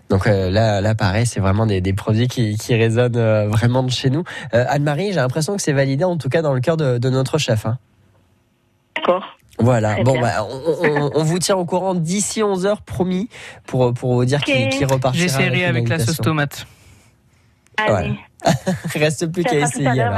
Donc 0.08 0.26
là, 0.26 0.80
là, 0.80 0.94
pareil, 0.94 1.26
c'est 1.26 1.40
vraiment 1.40 1.66
des, 1.66 1.80
des, 1.80 1.92
produits 1.92 2.28
qui, 2.28 2.56
qui 2.56 2.76
résonnent 2.76 3.48
vraiment 3.48 3.82
de 3.82 3.90
chez 3.90 4.08
nous. 4.08 4.22
Anne-Marie, 4.52 5.08
j'ai 5.08 5.16
l'impression 5.16 5.56
que 5.56 5.62
c'est 5.62 5.72
validé, 5.72 6.04
en 6.04 6.16
tout 6.16 6.28
cas 6.28 6.42
dans 6.42 6.54
le 6.54 6.60
cœur 6.60 6.76
de, 6.76 6.98
de 6.98 7.10
notre 7.10 7.38
chef. 7.38 7.66
Hein. 7.66 7.78
D'accord. 8.94 9.36
Voilà, 9.58 10.02
bon, 10.02 10.20
bah, 10.20 10.46
on, 11.14 11.22
vous 11.22 11.38
tient 11.38 11.56
au 11.56 11.64
courant 11.64 11.94
d'ici 11.94 12.40
11h, 12.40 12.82
promis, 12.84 13.28
pour, 13.66 13.92
pour 13.94 14.14
vous 14.14 14.24
dire 14.24 14.42
qu'il 14.42 14.68
qui 14.68 14.84
repartira. 14.84 15.22
J'essaierai 15.22 15.64
avec, 15.64 15.84
avec 15.84 15.88
la 15.88 15.98
sauce 15.98 16.18
tomate. 16.18 16.66
Allez. 17.76 18.18
Reste 18.94 19.26
plus 19.26 19.44
qu'à 19.44 19.58
essayer. 19.58 20.08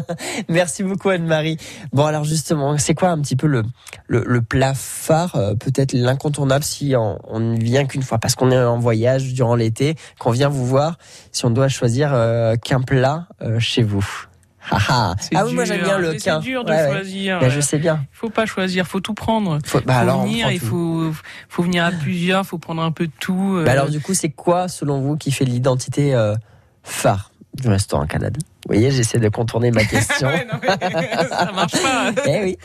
Merci 0.48 0.82
beaucoup 0.82 1.10
Anne-Marie. 1.10 1.58
Bon 1.92 2.04
alors 2.04 2.24
justement, 2.24 2.76
c'est 2.78 2.94
quoi 2.94 3.10
un 3.10 3.20
petit 3.20 3.36
peu 3.36 3.46
le, 3.46 3.62
le, 4.08 4.42
plat 4.42 4.74
phare, 4.74 5.36
euh, 5.36 5.54
peut-être 5.54 5.92
l'incontournable 5.92 6.64
si 6.64 6.94
on, 6.96 7.38
ne 7.38 7.58
vient 7.58 7.86
qu'une 7.86 8.02
fois? 8.02 8.18
Parce 8.18 8.34
qu'on 8.34 8.50
est 8.50 8.58
en 8.58 8.78
voyage 8.78 9.32
durant 9.32 9.54
l'été, 9.54 9.96
qu'on 10.18 10.30
vient 10.30 10.48
vous 10.48 10.66
voir, 10.66 10.98
si 11.32 11.44
on 11.44 11.50
doit 11.50 11.68
choisir 11.68 12.10
euh, 12.12 12.56
qu'un 12.56 12.80
plat 12.80 13.28
euh, 13.42 13.58
chez 13.58 13.82
vous 13.82 14.26
ah, 14.70 14.78
ah. 14.88 15.14
ah 15.34 15.46
oui, 15.46 15.54
moi 15.54 15.64
j'aime 15.64 15.82
bien 15.82 15.98
le 15.98 16.18
C'est 16.18 16.38
dur 16.40 16.64
de 16.64 16.72
choisir. 16.72 17.40
Ben, 17.40 17.50
je 17.50 17.60
sais 17.60 17.78
bien. 17.78 18.06
Il 18.12 18.16
faut 18.16 18.30
pas 18.30 18.46
choisir, 18.46 18.86
faut 18.86 19.00
tout 19.00 19.14
prendre. 19.14 19.58
Faut, 19.64 19.80
bah, 19.80 20.04
faut 20.06 20.20
venir, 20.22 20.50
il 20.50 20.60
faut, 20.60 21.12
faut 21.48 21.62
venir 21.62 21.84
à 21.84 21.90
plusieurs, 21.90 22.44
faut 22.44 22.58
prendre 22.58 22.82
un 22.82 22.92
peu 22.92 23.06
de 23.06 23.12
tout. 23.18 23.56
Euh. 23.56 23.64
Bah, 23.64 23.72
alors 23.72 23.90
du 23.90 24.00
coup, 24.00 24.14
c'est 24.14 24.30
quoi 24.30 24.68
selon 24.68 25.00
vous 25.00 25.16
qui 25.16 25.30
fait 25.30 25.44
l'identité 25.44 26.14
euh, 26.14 26.34
phare 26.82 27.32
du 27.54 27.68
restaurant 27.68 28.06
Canada 28.06 28.38
vous 28.68 28.74
voyez, 28.74 28.90
j'essaie 28.90 29.18
de 29.18 29.30
contourner 29.30 29.70
ma 29.70 29.82
question. 29.86 30.28
non, 30.28 30.60
mais 30.60 30.68
ça 31.30 31.52
marche 31.54 31.72
pas. 31.72 32.12
eh 32.26 32.42
oui. 32.42 32.58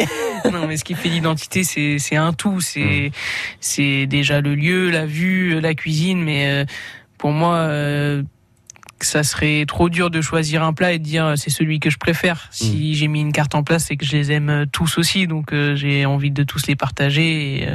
non, 0.51 0.67
mais 0.67 0.75
ce 0.75 0.83
qui 0.83 0.95
fait 0.95 1.07
l'identité, 1.07 1.63
c'est 1.63 1.97
c'est 1.97 2.17
un 2.17 2.33
tout. 2.33 2.59
C'est 2.59 3.09
hmm. 3.09 3.11
c'est 3.61 4.05
déjà 4.05 4.41
le 4.41 4.53
lieu, 4.53 4.89
la 4.89 5.05
vue, 5.05 5.61
la 5.61 5.73
cuisine, 5.75 6.21
mais 6.21 6.47
euh, 6.47 6.65
pour 7.17 7.31
moi 7.31 7.55
ça 9.05 9.23
serait 9.23 9.65
trop 9.67 9.89
dur 9.89 10.09
de 10.09 10.21
choisir 10.21 10.63
un 10.63 10.73
plat 10.73 10.93
et 10.93 10.99
de 10.99 11.03
dire 11.03 11.25
euh, 11.25 11.35
c'est 11.35 11.49
celui 11.49 11.79
que 11.79 11.89
je 11.89 11.97
préfère. 11.97 12.47
Si 12.51 12.91
mm. 12.91 12.93
j'ai 12.93 13.07
mis 13.07 13.21
une 13.21 13.31
carte 13.31 13.55
en 13.55 13.63
place, 13.63 13.85
c'est 13.85 13.97
que 13.97 14.05
je 14.05 14.13
les 14.13 14.31
aime 14.31 14.49
euh, 14.49 14.65
tous 14.65 14.97
aussi, 14.97 15.27
donc 15.27 15.53
euh, 15.53 15.75
j'ai 15.75 16.05
envie 16.05 16.31
de 16.31 16.43
tous 16.43 16.67
les 16.67 16.75
partager. 16.75 17.63
Et, 17.63 17.67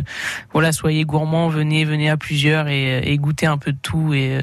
voilà, 0.52 0.72
soyez 0.72 1.04
gourmands, 1.04 1.48
venez, 1.48 1.84
venez 1.84 2.10
à 2.10 2.16
plusieurs 2.16 2.68
et, 2.68 2.98
et 2.98 3.16
goûtez 3.18 3.46
un 3.46 3.58
peu 3.58 3.72
de 3.72 3.78
tout. 3.80 4.12
Et 4.14 4.42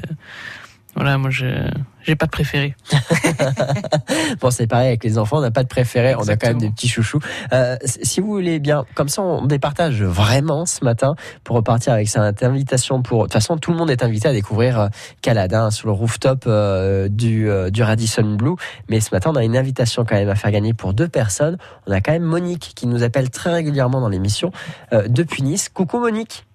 voilà, 0.96 1.18
moi 1.18 1.30
je 1.30 1.68
j'ai 2.06 2.16
pas 2.16 2.26
de 2.26 2.30
préféré. 2.30 2.74
bon, 4.40 4.50
c'est 4.50 4.66
pareil 4.66 4.88
avec 4.88 5.04
les 5.04 5.18
enfants, 5.18 5.38
on 5.38 5.40
n'a 5.42 5.50
pas 5.50 5.64
de 5.64 5.68
préféré, 5.68 6.14
on 6.14 6.26
a 6.28 6.36
quand 6.36 6.46
même 6.46 6.58
des 6.58 6.70
petits 6.70 6.88
chouchous. 6.88 7.18
Euh, 7.52 7.76
si 7.84 8.20
vous 8.20 8.28
voulez 8.28 8.60
bien, 8.60 8.84
comme 8.94 9.08
ça, 9.08 9.22
on 9.22 9.44
départage 9.44 10.02
vraiment 10.02 10.66
ce 10.66 10.84
matin 10.84 11.16
pour 11.42 11.56
repartir 11.56 11.92
avec 11.92 12.08
cette 12.08 12.42
invitation. 12.42 13.02
Pour 13.02 13.18
de 13.18 13.24
toute 13.24 13.32
façon, 13.32 13.58
tout 13.58 13.72
le 13.72 13.76
monde 13.76 13.90
est 13.90 14.04
invité 14.04 14.28
à 14.28 14.32
découvrir 14.32 14.80
euh, 14.80 14.88
Caladin 15.20 15.70
sur 15.70 15.88
le 15.88 15.92
rooftop 15.92 16.44
euh, 16.46 17.08
du, 17.08 17.48
du 17.72 17.82
Radisson 17.82 18.36
Blue. 18.36 18.54
Mais 18.88 19.00
ce 19.00 19.12
matin, 19.12 19.32
on 19.34 19.36
a 19.36 19.44
une 19.44 19.56
invitation 19.56 20.04
quand 20.04 20.14
même 20.14 20.28
à 20.28 20.36
faire 20.36 20.52
gagner 20.52 20.74
pour 20.74 20.94
deux 20.94 21.08
personnes. 21.08 21.58
On 21.86 21.92
a 21.92 22.00
quand 22.00 22.12
même 22.12 22.22
Monique 22.22 22.72
qui 22.74 22.86
nous 22.86 23.02
appelle 23.02 23.30
très 23.30 23.52
régulièrement 23.52 24.00
dans 24.00 24.08
l'émission 24.08 24.52
depuis 24.92 25.42
Nice. 25.42 25.68
Coucou 25.68 25.98
Monique. 25.98 26.46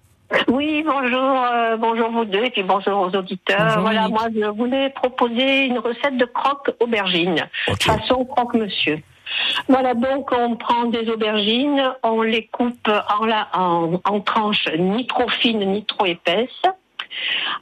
Oui, 0.48 0.82
bonjour, 0.86 1.44
euh, 1.52 1.76
bonjour 1.76 2.10
vous 2.10 2.24
deux 2.24 2.44
et 2.44 2.50
puis 2.50 2.62
bonjour 2.62 3.00
aux 3.00 3.16
auditeurs. 3.16 3.80
voilà, 3.80 4.08
moi 4.08 4.26
je 4.34 4.46
voulais 4.46 4.90
proposer 4.90 5.66
une 5.66 5.78
recette 5.78 6.16
de 6.16 6.24
croque 6.24 6.70
aubergine, 6.80 7.48
façon 7.80 8.24
croque 8.24 8.54
monsieur. 8.54 8.98
Voilà, 9.68 9.94
donc 9.94 10.30
on 10.32 10.56
prend 10.56 10.84
des 10.84 11.08
aubergines, 11.08 11.82
on 12.02 12.22
les 12.22 12.46
coupe 12.46 12.88
en, 13.18 13.24
la, 13.24 13.48
en, 13.54 14.20
tranches 14.20 14.68
ni 14.78 15.06
trop 15.06 15.28
fines 15.28 15.72
ni 15.72 15.84
trop 15.84 16.06
épaisses. 16.06 16.62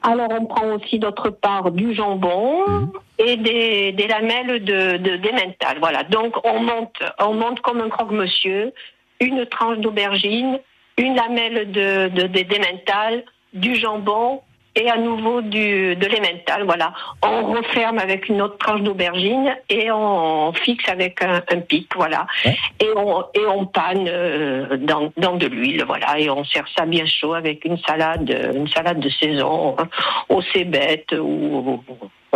Alors 0.03 0.29
on 0.31 0.47
prend 0.47 0.66
aussi 0.75 0.99
d'autre 0.99 1.31
part 1.31 1.71
du 1.71 1.95
jambon 1.95 2.64
mhm. 2.68 2.93
et 3.18 3.37
des, 3.37 3.93
des, 3.93 4.07
lamelles 4.07 4.64
de, 4.64 4.97
de 4.97 5.16
d'emmental. 5.16 5.79
Voilà, 5.81 6.05
donc 6.05 6.35
on 6.45 6.61
monte, 6.61 7.03
on 7.18 7.35
monte 7.35 7.61
comme 7.61 7.81
un 7.81 7.89
croque-monsieur, 7.89 8.73
une 9.21 9.47
tranche 9.47 9.79
d'aubergine, 9.79 10.61
une 11.01 11.17
lamelle 11.17 11.71
de, 11.71 12.09
de, 12.09 12.27
de 12.27 13.25
du 13.55 13.75
jambon 13.75 14.41
et 14.77 14.89
à 14.89 14.97
nouveau 14.97 15.43
du, 15.43 15.97
de 15.97 16.07
l'emmental. 16.07 16.65
Voilà. 16.65 16.93
On 17.25 17.53
referme 17.53 17.99
avec 17.99 18.29
une 18.29 18.41
autre 18.41 18.57
tranche 18.59 18.83
d'aubergine 18.83 19.57
et 19.69 19.91
on 19.91 20.53
fixe 20.53 20.89
avec 20.89 21.23
un, 21.23 21.61
pic. 21.61 21.89
Voilà. 21.97 22.27
Et, 22.45 22.89
on, 22.97 23.23
et 23.35 23.47
on 23.49 23.67
panne 23.67 24.07
euh, 24.09 24.77
dans, 24.77 25.13
dans 25.17 25.37
de 25.37 25.47
l'huile. 25.47 25.85
Voilà. 25.87 26.19
Et 26.19 26.31
on 26.31 26.45
sert 26.45 26.65
ça 26.77 26.87
bien 26.87 27.05
chaud 27.07 27.35
avec 27.35 27.65
une 27.65 27.79
salade, 27.79 28.31
une 28.55 28.69
salade 28.69 29.01
de 29.01 29.09
saison 29.09 29.77
hein, 29.79 29.89
au 30.29 30.41
cébette 30.43 31.13
ou. 31.13 31.83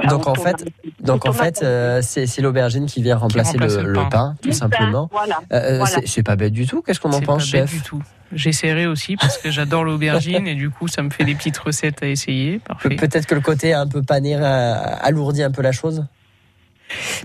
donc 0.09 0.27
en 0.27 0.35
fait, 0.35 0.65
donc 1.01 1.27
en 1.27 1.33
fait, 1.33 1.63
euh, 1.63 2.01
c'est 2.03 2.41
l'aubergine 2.41 2.87
qui 2.87 3.01
vient 3.01 3.17
remplacer 3.17 3.59
le, 3.59 4.09
pain, 4.11 4.35
tout 4.43 4.53
simplement. 4.53 5.09
Voilà. 5.13 5.41
Euh, 5.53 5.85
c'est 6.05 6.25
pas 6.25 6.35
bête 6.35 6.53
du 6.53 6.67
tout. 6.67 6.83
Qu'est-ce 6.83 6.99
qu'on 6.99 7.13
en 7.13 7.21
pense, 7.21 7.47
chef? 7.47 7.71
du 7.71 7.81
tout. 7.83 8.03
J'essaierai 8.35 8.87
aussi 8.87 9.17
parce 9.17 9.39
que 9.39 9.51
j'adore 9.51 9.85
l'aubergine 9.85 10.47
et 10.47 10.55
du 10.55 10.71
coup 10.71 10.89
ça 10.89 11.03
me 11.03 11.11
fait 11.11 11.25
des 11.25 11.35
petites 11.35 11.59
recettes 11.59 12.03
à 12.03 12.07
essayer. 12.07 12.61
Peut-être 12.83 13.27
que 13.27 13.35
le 13.35 13.41
côté 13.41 13.73
un 13.73 13.87
peu 13.87 14.03
pané 14.03 14.35
alourdit 14.35 15.43
un 15.43 15.51
peu 15.51 15.63
la 15.63 15.73
chose? 15.73 16.05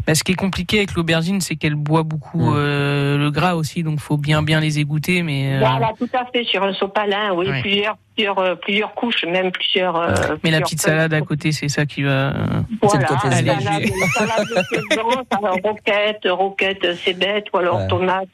Bah, 0.06 0.16
ce 0.16 0.24
qui 0.24 0.32
est 0.32 0.36
compliqué 0.36 0.78
avec 0.78 0.94
l'aubergine, 0.94 1.42
c'est 1.42 1.56
qu'elle 1.56 1.76
boit 1.76 2.04
beaucoup 2.04 2.52
mm. 2.52 2.56
euh, 2.56 3.18
le 3.18 3.32
gras 3.32 3.56
aussi, 3.56 3.84
donc 3.84 4.00
faut 4.00 4.18
bien 4.18 4.42
bien 4.42 4.60
les 4.60 4.80
égoutter. 4.80 5.24
Mais 5.24 5.56
euh, 5.56 5.60
voilà, 5.60 5.92
tout 5.98 6.10
à 6.14 6.26
fait 6.26 6.44
sur 6.44 6.64
un 6.64 6.74
sopalin, 6.74 7.34
oui, 7.34 7.48
plusieurs 7.62 7.98
plusieurs 8.16 8.40
euh, 8.40 8.56
plusieurs 8.56 8.94
couches, 8.94 9.26
même 9.26 9.52
plusieurs. 9.52 10.00
mais 10.44 10.52
la 10.52 10.62
petite 10.62 10.82
salade 10.82 11.14
à 11.14 11.22
côté, 11.22 11.52
c'est 11.52 11.70
ça 11.70 11.86
qui 11.86 12.04
va. 12.04 12.34
Voilà, 12.82 13.06
côté 13.06 13.30
salade, 13.30 13.62
salade 14.14 14.48
de 14.48 15.62
roquette, 15.68 16.28
roquette, 16.30 16.96
c'est 17.04 17.14
bête, 17.14 17.46
ou 17.54 17.58
alors 17.58 17.88
tomate, 17.88 18.30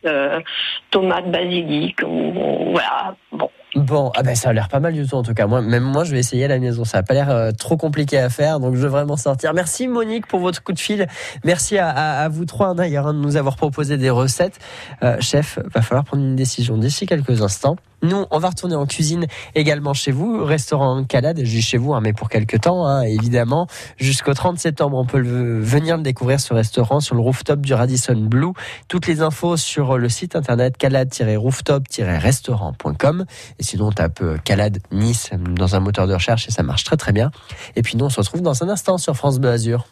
tomate 0.92 1.32
basilic, 1.32 2.02
ou, 2.06 2.72
voilà, 2.72 3.16
bon. 3.32 3.50
Bon, 3.76 4.10
ah 4.16 4.24
ben 4.24 4.36
ça 4.36 4.50
a 4.50 4.54
l'air 4.54 4.70
pas 4.70 4.80
mal 4.80 4.94
du 4.94 5.06
tout 5.06 5.16
en 5.16 5.24
tout 5.24 5.34
cas. 5.34 5.48
Moi, 5.48 5.62
même 5.62 5.84
moi, 5.84 6.06
je 6.06 6.14
vais 6.14 6.20
essayer 6.20 6.46
à 6.46 6.48
la 6.48 6.60
maison. 6.60 6.86
Ça 6.86 7.00
a 7.00 7.04
pas 7.04 7.14
l'air 7.14 7.30
euh, 7.30 7.52
trop 7.52 7.76
compliqué 7.76 8.18
à 8.18 8.30
faire, 8.30 8.62
donc 8.62 8.76
je 8.76 8.82
vais 8.82 8.88
vraiment 8.88 9.18
sortir. 9.18 9.54
Merci 9.54 9.90
Monique 9.90 10.28
pour 10.28 10.40
votre 10.40 10.64
coup 10.64 10.72
de 10.72 10.80
fil. 10.80 11.08
Merci 11.44 11.78
à, 11.78 12.30
vous 12.30 12.46
trois 12.46 12.68
hein, 12.68 12.76
d'ailleurs 12.76 13.08
hein, 13.08 13.14
de 13.14 13.20
nous 13.20 13.36
avoir 13.36 13.58
proposé 13.58 13.98
des 13.98 14.10
recettes. 14.10 14.60
Euh, 15.04 15.18
chef, 15.20 15.60
va 15.74 15.82
falloir 15.82 16.06
prendre 16.06 16.24
une 16.24 16.38
décision 16.38 16.78
d'ici 16.78 17.06
quelques 17.06 17.42
instants. 17.42 17.76
Nous, 18.02 18.26
on 18.30 18.40
va 18.40 18.50
retourner 18.50 18.76
en 18.76 18.86
cuisine 18.86 19.26
également 19.56 19.94
chez 19.94 20.12
vous, 20.12 20.44
restaurant 20.44 21.04
Calade, 21.04 21.40
dis 21.40 21.62
chez 21.62 21.78
vous, 21.78 21.94
hein, 21.94 22.02
mais 22.02 22.14
pour 22.14 22.30
quelques 22.30 22.62
temps, 22.62 22.86
hein, 22.86 23.02
évidemment. 23.02 23.68
Jusqu'au 23.98 24.34
30 24.34 24.60
septembre, 24.60 24.98
on 24.98 25.06
peut 25.06 25.22
venir 25.22 25.98
découvrir 26.00 26.40
ce 26.40 26.54
restaurant 26.54 27.00
sur 27.00 27.16
le 27.16 27.22
rooftop 27.22 27.62
du 27.62 27.74
Radisson 27.74 28.16
Blue. 28.16 28.54
Toutes 28.88 29.08
les 29.08 29.22
infos 29.22 29.58
sur 29.58 29.98
le 29.98 30.10
site 30.10 30.36
internet 30.36 30.78
calade-rooftop-restaurant.com. 30.78 33.26
Et 33.60 33.64
sinon, 33.64 33.88
on 33.88 33.92
tape 33.92 34.22
euh, 34.22 34.38
Calade 34.44 34.80
Nice 34.92 35.30
dans 35.34 35.76
un 35.76 35.80
moteur 35.80 36.08
de 36.08 36.14
recherche 36.14 36.48
et 36.48 36.52
ça 36.52 36.64
marche 36.64 36.84
très 36.84 36.98
très 36.98 37.12
bien. 37.12 37.32
Et 37.76 37.82
puis 37.82 37.98
nous, 37.98 38.06
on 38.06 38.10
se 38.10 38.20
retrouve 38.20 38.42
dans 38.42 38.64
un 38.64 38.70
instant 38.70 38.98
sur 38.98 39.16
France 39.16 39.40
Bleu 39.40 39.52
Azur. 39.52 39.86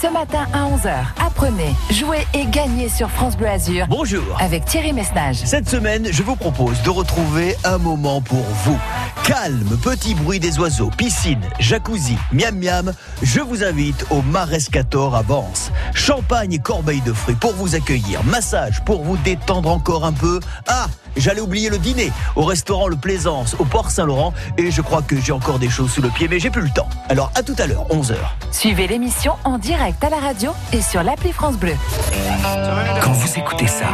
Ce 0.00 0.08
matin 0.08 0.46
à 0.52 0.64
11h, 0.64 0.92
apprenez, 1.24 1.72
jouez 1.90 2.26
et 2.34 2.46
gagnez 2.46 2.88
sur 2.88 3.10
France 3.10 3.36
Bleu 3.36 3.46
Azur. 3.46 3.86
Bonjour. 3.88 4.24
Avec 4.40 4.64
Thierry 4.64 4.92
Messnage. 4.92 5.36
Cette 5.44 5.68
semaine, 5.68 6.08
je 6.10 6.22
vous 6.22 6.34
propose 6.36 6.82
de 6.82 6.90
retrouver 6.90 7.54
un 7.64 7.78
moment 7.78 8.20
pour 8.20 8.42
vous. 8.64 8.78
Calme, 9.24 9.78
petit 9.82 10.14
bruit 10.14 10.38
des 10.38 10.58
oiseaux, 10.58 10.90
piscine, 10.98 11.40
jacuzzi, 11.58 12.14
miam 12.30 12.58
miam. 12.58 12.92
Je 13.22 13.40
vous 13.40 13.64
invite 13.64 14.04
au 14.10 14.20
Marescator 14.20 15.16
à 15.16 15.22
Vence. 15.22 15.72
Champagne 15.94 16.52
et 16.52 16.58
corbeille 16.58 17.00
de 17.00 17.12
fruits 17.14 17.34
pour 17.34 17.54
vous 17.54 17.74
accueillir. 17.74 18.22
Massage 18.24 18.84
pour 18.84 19.02
vous 19.02 19.16
détendre 19.16 19.70
encore 19.70 20.04
un 20.04 20.12
peu. 20.12 20.40
Ah 20.66 20.88
J'allais 21.16 21.40
oublier 21.40 21.70
le 21.70 21.78
dîner 21.78 22.12
au 22.36 22.44
restaurant 22.44 22.88
Le 22.88 22.96
Plaisance 22.96 23.54
au 23.58 23.64
Port 23.64 23.90
Saint-Laurent 23.90 24.34
et 24.58 24.70
je 24.70 24.82
crois 24.82 25.00
que 25.00 25.18
j'ai 25.20 25.32
encore 25.32 25.58
des 25.58 25.70
choses 25.70 25.92
sous 25.92 26.02
le 26.02 26.08
pied 26.08 26.28
mais 26.28 26.38
j'ai 26.38 26.50
plus 26.50 26.62
le 26.62 26.70
temps. 26.70 26.88
Alors 27.08 27.30
à 27.34 27.42
tout 27.42 27.54
à 27.58 27.66
l'heure, 27.66 27.86
11h. 27.88 28.16
Suivez 28.50 28.88
l'émission 28.88 29.34
en 29.44 29.58
direct 29.58 30.02
à 30.04 30.10
la 30.10 30.18
radio 30.18 30.52
et 30.72 30.82
sur 30.82 31.02
l'appli 31.02 31.32
France 31.32 31.56
Bleu. 31.56 31.74
Quand 33.02 33.12
vous 33.12 33.38
écoutez 33.38 33.68
ça, 33.68 33.86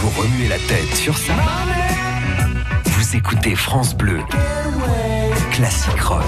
vous 0.00 0.20
remuez 0.20 0.48
la 0.48 0.58
tête 0.58 0.94
sur 0.94 1.16
ça 1.16 1.34
écoutez 3.14 3.54
France 3.54 3.94
Bleu. 3.94 4.20
Classique 5.52 6.00
rock. 6.00 6.24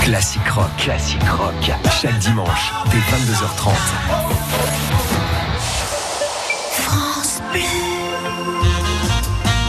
Classique 0.00 0.48
rock. 0.48 0.70
Classique 0.78 1.28
rock. 1.28 1.72
Chaque 2.00 2.18
dimanche, 2.18 2.72
dès 2.90 2.98
22h30. 2.98 3.70
France 6.70 7.42
Bleu. 7.52 7.85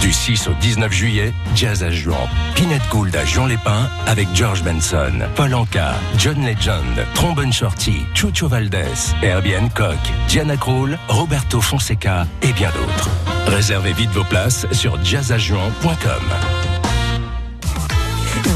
Du 0.08 0.14
6 0.14 0.48
au 0.48 0.54
19 0.62 0.90
juillet, 0.90 1.34
Jazz 1.54 1.84
à 1.84 1.92
Juan. 1.92 2.30
Pinette 2.56 2.82
Gould 2.90 3.14
à 3.14 3.26
Jean 3.26 3.46
Lépin 3.46 3.90
avec 4.06 4.30
George 4.34 4.64
Benson, 4.64 5.12
Paul 5.36 5.54
Anka, 5.54 5.96
John 6.18 6.46
Legend, 6.46 7.06
Trombone 7.14 7.52
Shorty, 7.52 8.06
Chucho 8.14 8.48
Valdez, 8.48 9.12
Herbie 9.22 9.58
Hancock, 9.58 9.98
Diana 10.30 10.56
Krall, 10.56 10.98
Roberto 11.10 11.60
Fonseca 11.60 12.26
et 12.42 12.54
bien 12.54 12.70
d'autres. 12.70 13.10
Réservez 13.48 13.92
vite 13.92 14.10
vos 14.12 14.24
places 14.24 14.66
sur 14.72 14.98
jazzajuan.com. 15.04 16.24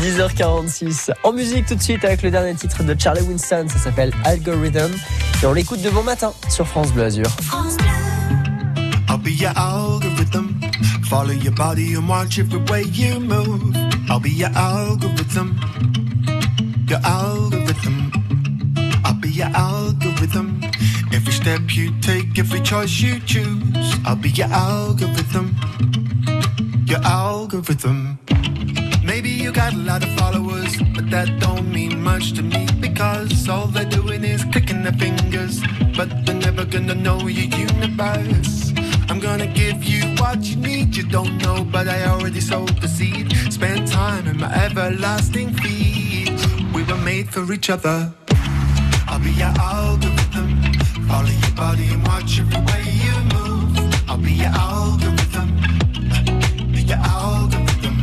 10h46. 0.06 1.12
En 1.26 1.34
musique 1.34 1.66
tout 1.66 1.76
de 1.76 1.82
suite 1.82 2.06
avec 2.06 2.22
le 2.22 2.32
dernier 2.32 2.56
titre 2.56 2.82
de 2.82 2.96
Charlie 2.98 3.24
Winston, 3.24 3.66
ça 3.68 3.78
s'appelle 3.78 4.14
Algorithm. 4.24 4.94
Et 5.44 5.46
on 5.46 5.52
l'écoute 5.52 5.82
de 5.82 5.90
bon 5.90 6.04
matin 6.04 6.32
sur 6.48 6.66
France 6.66 6.94
Bleu 6.94 7.04
Azur. 7.04 7.28
France 7.42 7.76
Bleu. 7.76 7.92
Follow 11.12 11.34
your 11.34 11.52
body 11.52 11.94
and 11.94 12.08
watch 12.08 12.40
every 12.40 12.62
way 12.72 12.84
you 12.84 13.20
move. 13.20 13.76
I'll 14.10 14.22
be 14.22 14.30
your 14.30 14.48
algorithm. 14.56 15.60
Your 16.88 17.00
algorithm. 17.04 18.14
I'll 19.04 19.20
be 19.20 19.28
your 19.28 19.48
algorithm. 19.48 20.62
Every 21.12 21.34
step 21.34 21.76
you 21.76 21.92
take, 22.00 22.40
every 22.40 22.62
choice 22.62 23.02
you 23.02 23.20
choose, 23.20 24.00
I'll 24.06 24.16
be 24.16 24.30
your 24.30 24.48
algorithm. 24.54 25.54
Your 26.86 27.02
algorithm. 27.04 28.18
Maybe 29.04 29.32
you 29.32 29.52
got 29.52 29.74
a 29.74 29.78
lot 29.80 30.04
of 30.04 30.12
followers, 30.18 30.78
but 30.96 31.10
that 31.10 31.42
don't 31.42 31.70
mean 31.70 32.02
much 32.02 32.32
to 32.36 32.42
me 32.42 32.66
because 32.80 33.50
all 33.50 33.68
they're 33.68 33.84
doing 33.84 34.24
is 34.24 34.46
clicking 34.46 34.84
their 34.84 34.94
fingers, 34.94 35.60
but 35.98 36.26
they're 36.26 36.36
never 36.36 36.64
gonna 36.64 36.96
know 36.96 37.20
your 37.28 37.50
universe. 37.54 38.71
I'm 39.12 39.20
gonna 39.20 39.46
give 39.46 39.84
you 39.84 40.16
what 40.22 40.42
you 40.46 40.56
need, 40.56 40.96
you 40.96 41.04
don't 41.04 41.38
know, 41.40 41.66
but 41.66 41.90
I 41.90 42.06
already 42.06 42.40
sowed 42.40 42.82
the 42.82 42.88
seed. 42.88 43.30
Spend 43.52 43.86
time 43.90 44.26
in 44.26 44.38
my 44.38 44.50
everlasting 44.54 45.54
feet. 45.56 46.32
We 46.74 46.84
were 46.84 46.96
made 46.96 47.30
for 47.30 47.52
each 47.52 47.70
other. 47.70 48.14
I'll 49.10 49.20
be 49.20 49.32
your 49.32 49.54
algorithm. 49.60 50.64
Follow 51.10 51.28
your 51.28 51.56
body 51.58 51.88
and 51.92 52.08
watch 52.08 52.40
every 52.40 52.62
way 52.70 52.84
you 53.04 53.16
move. 53.36 53.78
I'll 54.10 54.18
be 54.18 54.32
your 54.32 54.54
algorithm. 54.56 55.58
Be 56.72 56.82
your 56.84 57.04
algorithm. 57.04 57.98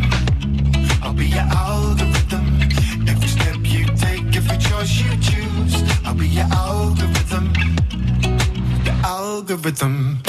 I'll 1.03 1.15
be 1.15 1.29
your 1.29 1.49
algorithm. 1.65 2.61
Every 3.09 3.29
step 3.29 3.57
you 3.63 3.87
take, 3.97 4.37
every 4.37 4.59
choice 4.59 4.93
you 5.01 5.11
choose. 5.23 5.75
I'll 6.05 6.15
be 6.15 6.29
your 6.29 6.49
algorithm. 6.53 7.55
Your 8.85 8.95
algorithm. 9.07 10.28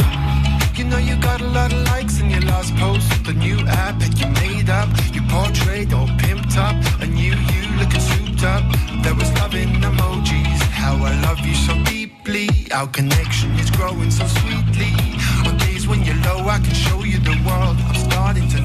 Know 0.90 0.98
you 0.98 1.18
got 1.18 1.40
a 1.40 1.48
lot 1.48 1.72
of 1.72 1.84
likes 1.86 2.20
in 2.20 2.32
your 2.32 2.42
last 2.42 2.76
post. 2.78 3.24
The 3.24 3.34
new 3.34 3.60
app 3.68 4.00
that 4.00 4.20
you 4.20 4.28
made 4.42 4.72
up. 4.72 4.90
You 5.14 5.22
portrayed 5.30 5.94
all 5.94 6.08
pimped 6.18 6.58
up. 6.58 6.76
A 7.00 7.06
new 7.06 7.36
you 7.52 7.62
looking 7.78 8.02
souped 8.02 8.44
up. 8.44 8.64
There 9.04 9.14
was 9.14 9.32
love 9.34 9.54
in 9.54 9.70
emojis. 9.86 10.60
How 10.74 10.96
I 10.96 11.14
love 11.22 11.40
you 11.46 11.54
so 11.54 11.76
deeply. 11.84 12.50
Our 12.72 12.88
connection 12.88 13.52
is 13.60 13.70
growing 13.70 14.10
so 14.10 14.26
sweetly. 14.26 14.92
On 15.46 15.56
days 15.58 15.88
when 15.88 16.02
you're 16.04 16.22
low, 16.26 16.50
I 16.50 16.58
can 16.58 16.74
show 16.74 17.04
you 17.04 17.20
the 17.20 17.38
world. 17.46 17.78
I'm 17.90 18.00
starting 18.10 18.50
to 18.50 18.60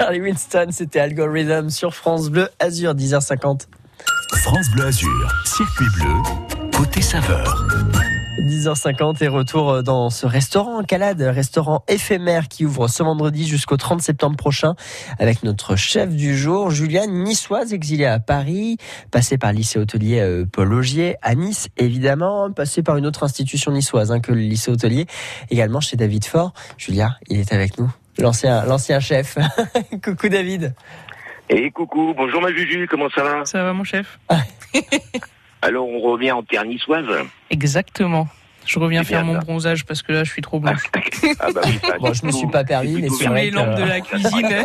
Charlie 0.00 0.22
Winston, 0.22 0.68
c'était 0.70 0.98
Algorithm 0.98 1.68
sur 1.68 1.94
France 1.94 2.30
Bleu 2.30 2.48
Azur, 2.58 2.94
10h50. 2.94 3.66
France 4.38 4.70
Bleu 4.70 4.86
Azur, 4.86 5.30
circuit 5.44 5.84
bleu, 5.94 6.70
côté 6.74 7.02
saveur. 7.02 7.66
10h50 8.38 9.22
et 9.22 9.28
retour 9.28 9.82
dans 9.82 10.08
ce 10.08 10.24
restaurant 10.24 10.78
en 10.78 10.84
Calade, 10.84 11.20
restaurant 11.20 11.84
éphémère 11.86 12.48
qui 12.48 12.64
ouvre 12.64 12.88
ce 12.88 13.02
vendredi 13.02 13.46
jusqu'au 13.46 13.76
30 13.76 14.00
septembre 14.00 14.38
prochain 14.38 14.74
avec 15.18 15.42
notre 15.42 15.76
chef 15.76 16.08
du 16.08 16.34
jour, 16.34 16.70
Juliane, 16.70 17.22
niçoise 17.22 17.74
exilée 17.74 18.06
à 18.06 18.20
Paris, 18.20 18.78
passée 19.10 19.36
par 19.36 19.52
le 19.52 19.58
lycée 19.58 19.78
hôtelier 19.78 20.20
euh, 20.20 20.46
Paul 20.50 20.72
Augier 20.72 21.16
à 21.20 21.34
Nice 21.34 21.68
évidemment, 21.76 22.50
passée 22.50 22.82
par 22.82 22.96
une 22.96 23.04
autre 23.04 23.22
institution 23.22 23.70
niçoise 23.70 24.12
hein, 24.12 24.20
que 24.20 24.32
le 24.32 24.40
lycée 24.40 24.70
hôtelier, 24.70 25.04
également 25.50 25.80
chez 25.80 25.98
David 25.98 26.24
Fort. 26.24 26.54
Julia, 26.78 27.18
il 27.28 27.38
est 27.38 27.52
avec 27.52 27.78
nous, 27.78 27.92
l'ancien 28.22 28.64
l'ancien 28.64 29.00
chef. 29.00 29.38
coucou 30.04 30.28
David. 30.28 30.74
Et 31.48 31.70
coucou, 31.70 32.14
bonjour 32.16 32.40
ma 32.40 32.52
Juju, 32.52 32.86
comment 32.88 33.08
ça 33.10 33.22
va? 33.22 33.44
Ça 33.44 33.64
va 33.64 33.72
mon 33.72 33.84
chef? 33.84 34.18
Alors 35.62 35.88
on 35.88 36.00
revient 36.00 36.32
en 36.32 36.42
terre 36.42 36.64
niçoise 36.64 37.06
Exactement. 37.50 38.28
Je 38.66 38.78
reviens 38.78 39.02
faire 39.04 39.24
mon 39.24 39.38
bronzage 39.38 39.84
parce 39.84 40.02
que 40.02 40.12
là 40.12 40.22
je 40.22 40.30
suis 40.30 40.42
trop 40.42 40.60
blanche. 40.60 40.82
ah 41.40 41.48
bah 41.52 41.62
oui, 41.64 41.78
ça, 41.82 41.98
bon, 41.98 42.12
je 42.12 42.26
me 42.26 42.30
suis 42.30 42.46
pas 42.46 42.62
permis, 42.62 43.00
mais 43.00 43.08
sur 43.08 43.32
les 43.32 43.50
lampes 43.50 43.76
de 43.76 43.82
la 43.82 44.00
cuisine. 44.00 44.64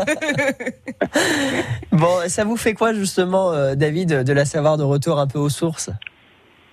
bon, 1.91 2.27
ça 2.27 2.43
vous 2.43 2.57
fait 2.57 2.73
quoi 2.73 2.93
justement, 2.93 3.51
euh, 3.51 3.75
David, 3.75 4.23
de 4.23 4.33
la 4.33 4.45
savoir 4.45 4.77
de 4.77 4.83
retour 4.83 5.19
un 5.19 5.27
peu 5.27 5.39
aux 5.39 5.49
sources? 5.49 5.89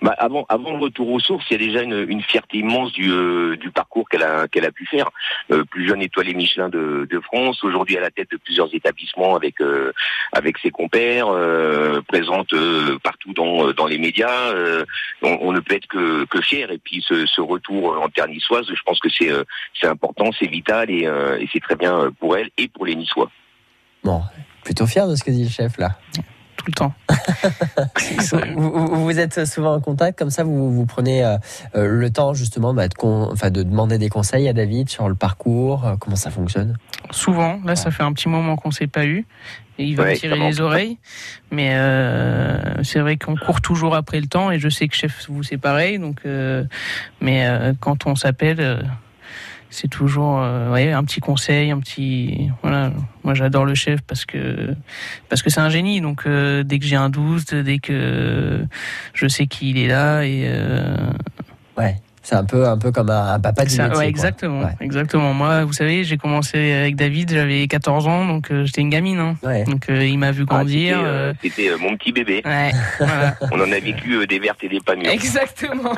Bah, 0.03 0.13
avant, 0.17 0.45
le 0.49 0.79
retour 0.79 1.09
aux 1.09 1.19
sources, 1.21 1.45
il 1.49 1.53
y 1.53 1.63
a 1.63 1.65
déjà 1.65 1.81
une, 1.81 2.21
fierté 2.21 2.57
immense 2.57 2.91
du, 2.91 3.09
euh, 3.09 3.55
du 3.55 3.71
parcours 3.71 4.09
qu'elle 4.09 4.21
a, 4.21 4.71
pu 4.71 4.85
faire. 4.85 5.09
Euh, 5.49 5.63
plus 5.63 5.87
jeune 5.87 6.01
étoilée 6.01 6.33
Michelin 6.33 6.67
de, 6.67 7.21
France, 7.23 7.63
aujourd'hui 7.63 7.97
à 7.97 8.01
la 8.01 8.11
tête 8.11 8.29
de 8.29 8.35
plusieurs 8.35 8.67
établissements 8.75 9.37
avec 9.37 9.61
euh, 9.61 9.93
ses 10.61 10.71
compères, 10.71 11.27
présente 12.09 12.53
partout 13.01 13.33
dans, 13.33 13.87
les 13.87 13.97
médias. 13.97 14.53
On, 15.21 15.53
ne 15.53 15.61
peut 15.61 15.75
être 15.75 15.87
que, 15.87 16.41
fier. 16.41 16.69
Et 16.69 16.79
puis 16.79 17.01
ce, 17.07 17.39
retour 17.39 17.97
en 18.03 18.09
terre 18.09 18.27
niçoise, 18.27 18.65
je 18.67 18.81
pense 18.85 18.99
que 18.99 19.09
c'est 19.09 19.31
c'est 19.79 19.87
important, 19.87 20.31
c'est 20.37 20.47
vital 20.47 20.91
et, 20.91 21.03
et 21.39 21.49
c'est 21.53 21.61
très 21.61 21.77
bien 21.77 22.11
pour 22.19 22.35
elle 22.35 22.49
et 22.57 22.67
pour 22.67 22.85
les 22.85 22.95
Niçois. 22.95 23.31
Bon, 24.03 24.21
plutôt 24.65 24.85
fier 24.85 25.07
de 25.07 25.15
ce 25.15 25.23
que 25.23 25.31
dit 25.31 25.45
le 25.45 25.49
chef 25.49 25.77
là 25.77 25.97
tout 26.63 26.71
le 26.71 26.73
temps. 26.73 26.93
vous, 28.55 29.03
vous, 29.03 29.19
êtes 29.19 29.45
souvent 29.45 29.75
en 29.75 29.81
contact 29.81 30.17
comme 30.17 30.29
ça, 30.29 30.43
vous, 30.43 30.71
vous 30.71 30.85
prenez 30.85 31.23
euh, 31.23 31.37
euh, 31.75 31.87
le 31.87 32.09
temps 32.09 32.33
justement 32.33 32.73
bah, 32.73 32.87
de, 32.87 32.95
enfin, 33.03 33.49
de 33.49 33.63
demander 33.63 33.97
des 33.97 34.09
conseils 34.09 34.47
à 34.47 34.53
David 34.53 34.89
sur 34.89 35.09
le 35.09 35.15
parcours, 35.15 35.85
euh, 35.85 35.95
comment 35.99 36.15
ça 36.15 36.31
fonctionne? 36.31 36.77
Souvent, 37.11 37.59
là 37.65 37.75
ça 37.75 37.91
fait 37.91 38.03
un 38.03 38.13
petit 38.13 38.29
moment 38.29 38.55
qu'on 38.55 38.69
ne 38.69 38.73
s'est 38.73 38.87
pas 38.87 39.05
eu. 39.05 39.25
Et 39.79 39.85
il 39.85 39.95
va 39.95 40.05
me 40.05 40.15
tirer 40.15 40.37
les 40.37 40.61
oreilles, 40.61 40.99
mais 41.49 41.71
c'est 42.83 42.99
vrai 42.99 43.17
qu'on 43.17 43.35
court 43.35 43.59
toujours 43.59 43.95
après 43.95 44.19
le 44.21 44.27
temps 44.27 44.51
et 44.51 44.59
je 44.59 44.69
sais 44.69 44.87
que 44.87 44.95
chef 44.95 45.25
vous 45.27 45.41
c'est 45.41 45.57
pareil. 45.57 45.97
Donc, 45.97 46.21
mais 47.21 47.73
quand 47.79 48.05
on 48.05 48.13
s'appelle, 48.13 48.85
c'est 49.73 49.87
toujours 49.87 50.39
euh, 50.39 50.93
un 50.93 51.03
petit 51.03 51.19
conseil, 51.19 51.71
un 51.71 51.79
petit 51.79 52.51
voilà. 52.61 52.91
Moi 53.23 53.33
j'adore 53.33 53.65
le 53.65 53.73
chef 53.73 54.01
parce 54.01 54.23
que 54.25 54.75
parce 55.29 55.41
que 55.41 55.49
c'est 55.49 55.59
un 55.59 55.69
génie. 55.69 55.99
Donc 55.99 56.23
euh, 56.25 56.63
dès 56.63 56.77
que 56.77 56.85
j'ai 56.85 56.95
un 56.95 57.09
doute, 57.09 57.55
dès 57.55 57.79
que 57.79 58.65
je 59.13 59.27
sais 59.27 59.47
qu'il 59.47 59.77
est 59.77 59.87
là 59.87 60.23
et 60.23 60.43
euh, 60.45 60.95
ouais. 61.77 61.97
C'est 62.23 62.35
un 62.35 62.45
peu, 62.45 62.65
un 62.65 62.77
peu 62.77 62.93
comme 62.93 63.09
un, 63.09 63.37
papa 63.41 63.65
du 63.65 63.77
métier. 63.77 63.97
Ouais, 63.97 64.07
exactement, 64.07 64.69
exactement. 64.79 65.33
Moi, 65.33 65.65
vous 65.65 65.73
savez, 65.73 66.05
j'ai 66.05 66.15
commencé 66.15 66.71
avec 66.71 66.95
David, 66.95 67.31
j'avais 67.31 67.67
14 67.67 68.07
ans, 68.07 68.25
donc 68.25 68.49
euh, 68.49 68.63
j'étais 68.63 68.79
une 68.79 68.89
gamine. 68.89 69.19
Hein. 69.19 69.35
Donc 69.65 69.89
euh, 69.89 70.05
il 70.05 70.17
m'a 70.17 70.31
vu 70.31 70.45
ah, 70.47 70.53
grandir. 70.53 71.01
Euh, 71.03 71.33
c'était 71.41 71.75
mon 71.77 71.97
petit 71.97 72.13
bébé. 72.13 72.41
On 73.51 73.59
en 73.59 73.71
a 73.71 73.79
vécu 73.79 74.25
des 74.25 74.39
vertes 74.39 74.63
et 74.63 74.69
des 74.69 74.79
pas 74.79 74.95
mûres. 74.95 75.11
Exactement. 75.11 75.93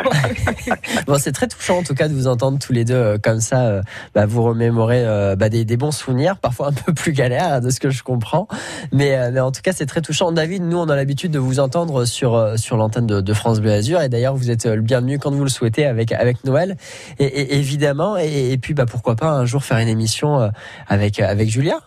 bon, 1.05 1.17
c'est 1.19 1.32
très 1.32 1.47
touchant 1.47 1.78
en 1.78 1.84
tout 1.84 1.93
cas 1.93 2.07
de 2.07 2.13
vous 2.15 2.26
entendre 2.26 2.57
tous 2.57 2.73
les 2.73 2.86
deux 2.86 3.19
comme 3.19 3.39
ça, 3.39 3.82
bah, 4.15 4.26
vous 4.26 4.41
remémorer 4.41 5.03
bah, 5.38 5.49
des, 5.49 5.63
des, 5.63 5.78
bons 5.78 5.91
souvenirs, 5.91 6.38
parfois 6.38 6.69
un 6.69 6.73
peu 6.73 6.91
plus 6.91 7.11
galères 7.11 7.61
de 7.61 7.69
ce 7.69 7.80
que 7.80 7.91
je 7.91 8.01
comprends, 8.01 8.47
mais, 8.91 9.32
mais 9.32 9.39
en 9.41 9.51
tout 9.51 9.61
cas 9.61 9.73
c'est 9.73 9.86
très 9.86 10.01
touchant. 10.01 10.32
David, 10.32 10.63
nous 10.63 10.78
on 10.78 10.89
a 10.89 10.95
l'habitude 10.95 11.32
de 11.32 11.39
vous 11.39 11.59
entendre 11.59 12.05
sur 12.05 12.57
sur 12.57 12.78
l'antenne 12.78 13.05
de, 13.05 13.21
de, 13.21 13.34
France 13.34 13.61
Bleu 13.61 13.73
Azur 13.73 14.01
et 14.01 14.09
d'ailleurs 14.09 14.36
vous 14.36 14.49
êtes 14.49 14.65
le 14.65 14.82
bienvenu 14.82 15.19
quand 15.19 15.32
vous 15.32 15.43
le 15.43 15.49
souhaitez 15.49 15.86
avec 15.86 16.14
avec 16.16 16.43
Noël, 16.43 16.78
et, 17.20 17.57
évidemment. 17.57 18.18
Et, 18.18 18.57
puis, 18.57 18.74
bah, 18.74 18.86
pourquoi 18.86 19.16
pas 19.16 19.30
un 19.30 19.45
jour 19.45 19.63
faire 19.63 19.78
une 19.78 19.88
émission 19.88 20.39
euh, 20.39 20.49
avec, 20.88 21.20
euh, 21.20 21.28
avec 21.28 21.49
Julia 21.49 21.80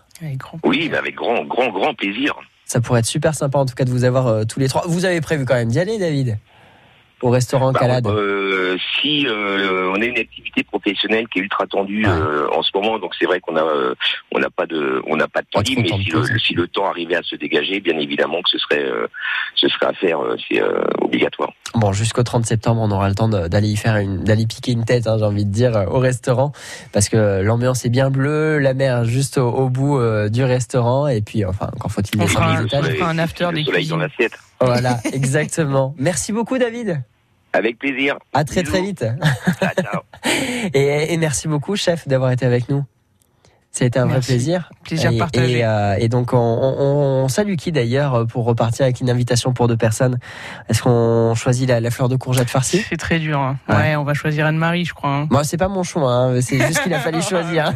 Oui, 0.65 0.91
avec 0.97 1.15
grand, 1.15 1.45
grand, 1.45 1.69
grand 1.71 1.95
plaisir. 1.95 2.35
Ça 2.65 2.81
pourrait 2.81 3.01
être 3.01 3.07
super 3.07 3.35
sympa 3.35 3.59
en 3.59 3.67
tout 3.67 3.75
cas 3.75 3.85
de 3.85 3.91
vous 3.91 4.05
avoir 4.05 4.27
euh, 4.27 4.45
tous 4.45 4.61
les 4.61 4.69
trois. 4.69 4.83
Vous 4.87 5.05
avez 5.05 5.21
prévu 5.21 5.45
quand 5.45 5.55
même 5.55 5.69
d'y 5.71 5.81
aller, 5.81 5.99
David? 5.99 6.39
Au 7.23 7.31
restaurant 7.31 7.73
bah, 7.73 7.81
Calade 7.81 8.07
euh, 8.07 8.77
Si 9.01 9.27
euh, 9.27 9.93
on 9.95 10.01
a 10.01 10.05
une 10.05 10.19
activité 10.19 10.63
professionnelle 10.63 11.27
qui 11.29 11.39
est 11.39 11.43
ultra 11.43 11.67
tendue 11.67 12.05
euh, 12.07 12.49
en 12.53 12.63
ce 12.63 12.71
moment, 12.75 12.99
donc 12.99 13.15
c'est 13.19 13.27
vrai 13.27 13.41
qu'on 13.41 13.57
a 13.57 13.65
on 14.33 14.39
n'a 14.39 14.51
pas 14.51 14.67
de 14.67 15.03
on 15.07 15.17
n'a 15.17 15.29
pas 15.29 15.41
de 15.43 15.47
temps 15.51 15.61
libre, 15.61 15.83
mais 15.83 16.03
si 16.05 16.11
le, 16.11 16.39
si 16.39 16.55
le, 16.55 16.69
temps 16.69 16.89
arrivait 16.89 17.17
à 17.17 17.23
se 17.23 17.37
dégager, 17.37 17.81
bien 17.81 17.99
évidemment 17.99 18.41
que 18.43 18.51
ce 18.51 18.59
serait 18.59 18.85
ce 19.55 19.69
serait 19.69 19.87
à 19.87 19.93
faire, 19.95 20.21
c'est 20.49 20.63
obligatoire. 21.01 21.53
Bon, 21.75 21.93
jusqu'au 21.93 22.23
30 22.23 22.47
septembre, 22.47 22.81
on 22.83 22.91
aura 22.91 23.09
le 23.09 23.15
temps 23.15 23.29
d'aller 23.29 23.69
y 23.69 23.77
faire 23.77 23.97
une 23.97 24.23
d'aller 24.25 24.47
piquer 24.47 24.73
une 24.73 24.85
tête, 24.85 25.07
hein, 25.07 25.17
j'ai 25.19 25.25
envie 25.25 25.45
de 25.45 25.53
dire, 25.53 25.87
au 25.91 25.99
restaurant, 25.99 26.53
parce 26.93 27.09
que 27.09 27.43
l'ambiance 27.43 27.85
est 27.85 27.91
bien 27.91 28.11
bleue, 28.11 28.59
la 28.59 28.75
mer 28.75 29.05
juste 29.05 29.39
au, 29.39 29.69
bout 29.69 30.01
du 30.31 30.45
restaurant, 30.45 31.09
et 31.09 31.21
puis 31.21 31.45
enfin 31.45 31.69
encore 31.75 31.91
faut-il 31.91 32.19
descendre 32.19 32.59
les 32.59 32.67
étages. 32.67 32.85
On 32.89 32.97
fera 32.97 33.11
un 33.11 33.19
after 33.19 33.49
des 33.53 33.65
l'assiette. 33.65 34.39
Voilà, 34.61 35.01
exactement. 35.13 35.95
Merci 35.99 36.33
beaucoup, 36.33 36.59
David. 36.59 37.03
Avec 37.53 37.79
plaisir. 37.79 38.19
À 38.35 38.45
très 38.45 38.63
très 38.63 38.83
vite. 38.83 39.05
et, 40.75 41.17
merci 41.17 41.49
beaucoup, 41.49 41.77
chef, 41.77 42.07
d'avoir 42.07 42.31
été 42.31 42.45
avec 42.45 42.69
nous. 42.69 42.85
C'était 43.79 44.01
un 44.01 44.07
vrai 44.07 44.21
plaisir. 44.21 44.71
Plaisir 44.83 45.13
partagé. 45.17 45.65
Euh, 45.65 45.95
et, 45.99 46.09
donc, 46.09 46.31
on, 46.33 47.27
salue 47.29 47.55
qui 47.55 47.71
d'ailleurs 47.71 48.27
pour 48.27 48.45
repartir 48.45 48.85
avec 48.85 49.01
une 49.01 49.09
invitation 49.09 49.53
pour 49.53 49.69
deux 49.69 49.77
personnes? 49.77 50.19
Est-ce 50.69 50.83
qu'on 50.83 51.35
choisit 51.37 51.69
la, 51.69 51.91
fleur 51.91 52.09
de 52.09 52.17
courgette 52.17 52.51
farcie? 52.51 52.85
C'est 52.89 52.97
très 52.97 53.21
dur. 53.21 53.39
Hein. 53.39 53.57
Ouais. 53.69 53.95
on 53.95 54.03
va 54.03 54.15
choisir 54.15 54.47
Anne-Marie, 54.47 54.85
je 54.85 54.95
crois. 54.95 55.11
Hein. 55.11 55.29
Moi, 55.31 55.45
c'est 55.45 55.57
pas 55.57 55.69
mon 55.69 55.85
choix. 55.85 56.13
Hein. 56.13 56.41
C'est 56.41 56.59
juste 56.59 56.83
qu'il 56.83 56.93
a 56.93 56.99
fallu 57.01 57.23
choisir. 57.23 57.73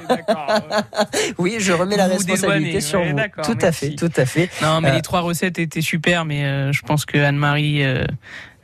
oui, 1.39 1.57
je 1.61 1.73
remets 1.73 1.97
la 1.97 2.07
responsabilité 2.07 2.81
sur 2.81 3.01
vous. 3.01 3.17
Tout 3.45 3.59
à 3.61 3.71
fait, 3.71 3.95
tout 3.95 4.13
à 4.17 4.27
fait. 4.27 4.51
Non, 4.61 4.81
mais 4.81 4.91
euh, 4.91 4.95
les 4.95 5.03
trois 5.03 5.21
recettes 5.21 5.61
étaient 5.61 5.81
super, 5.83 6.25
mais 6.25 6.45
euh, 6.45 6.73
je 6.73 6.83
pense 6.83 7.05
que 7.05 7.19
Anne-Marie 7.19 7.85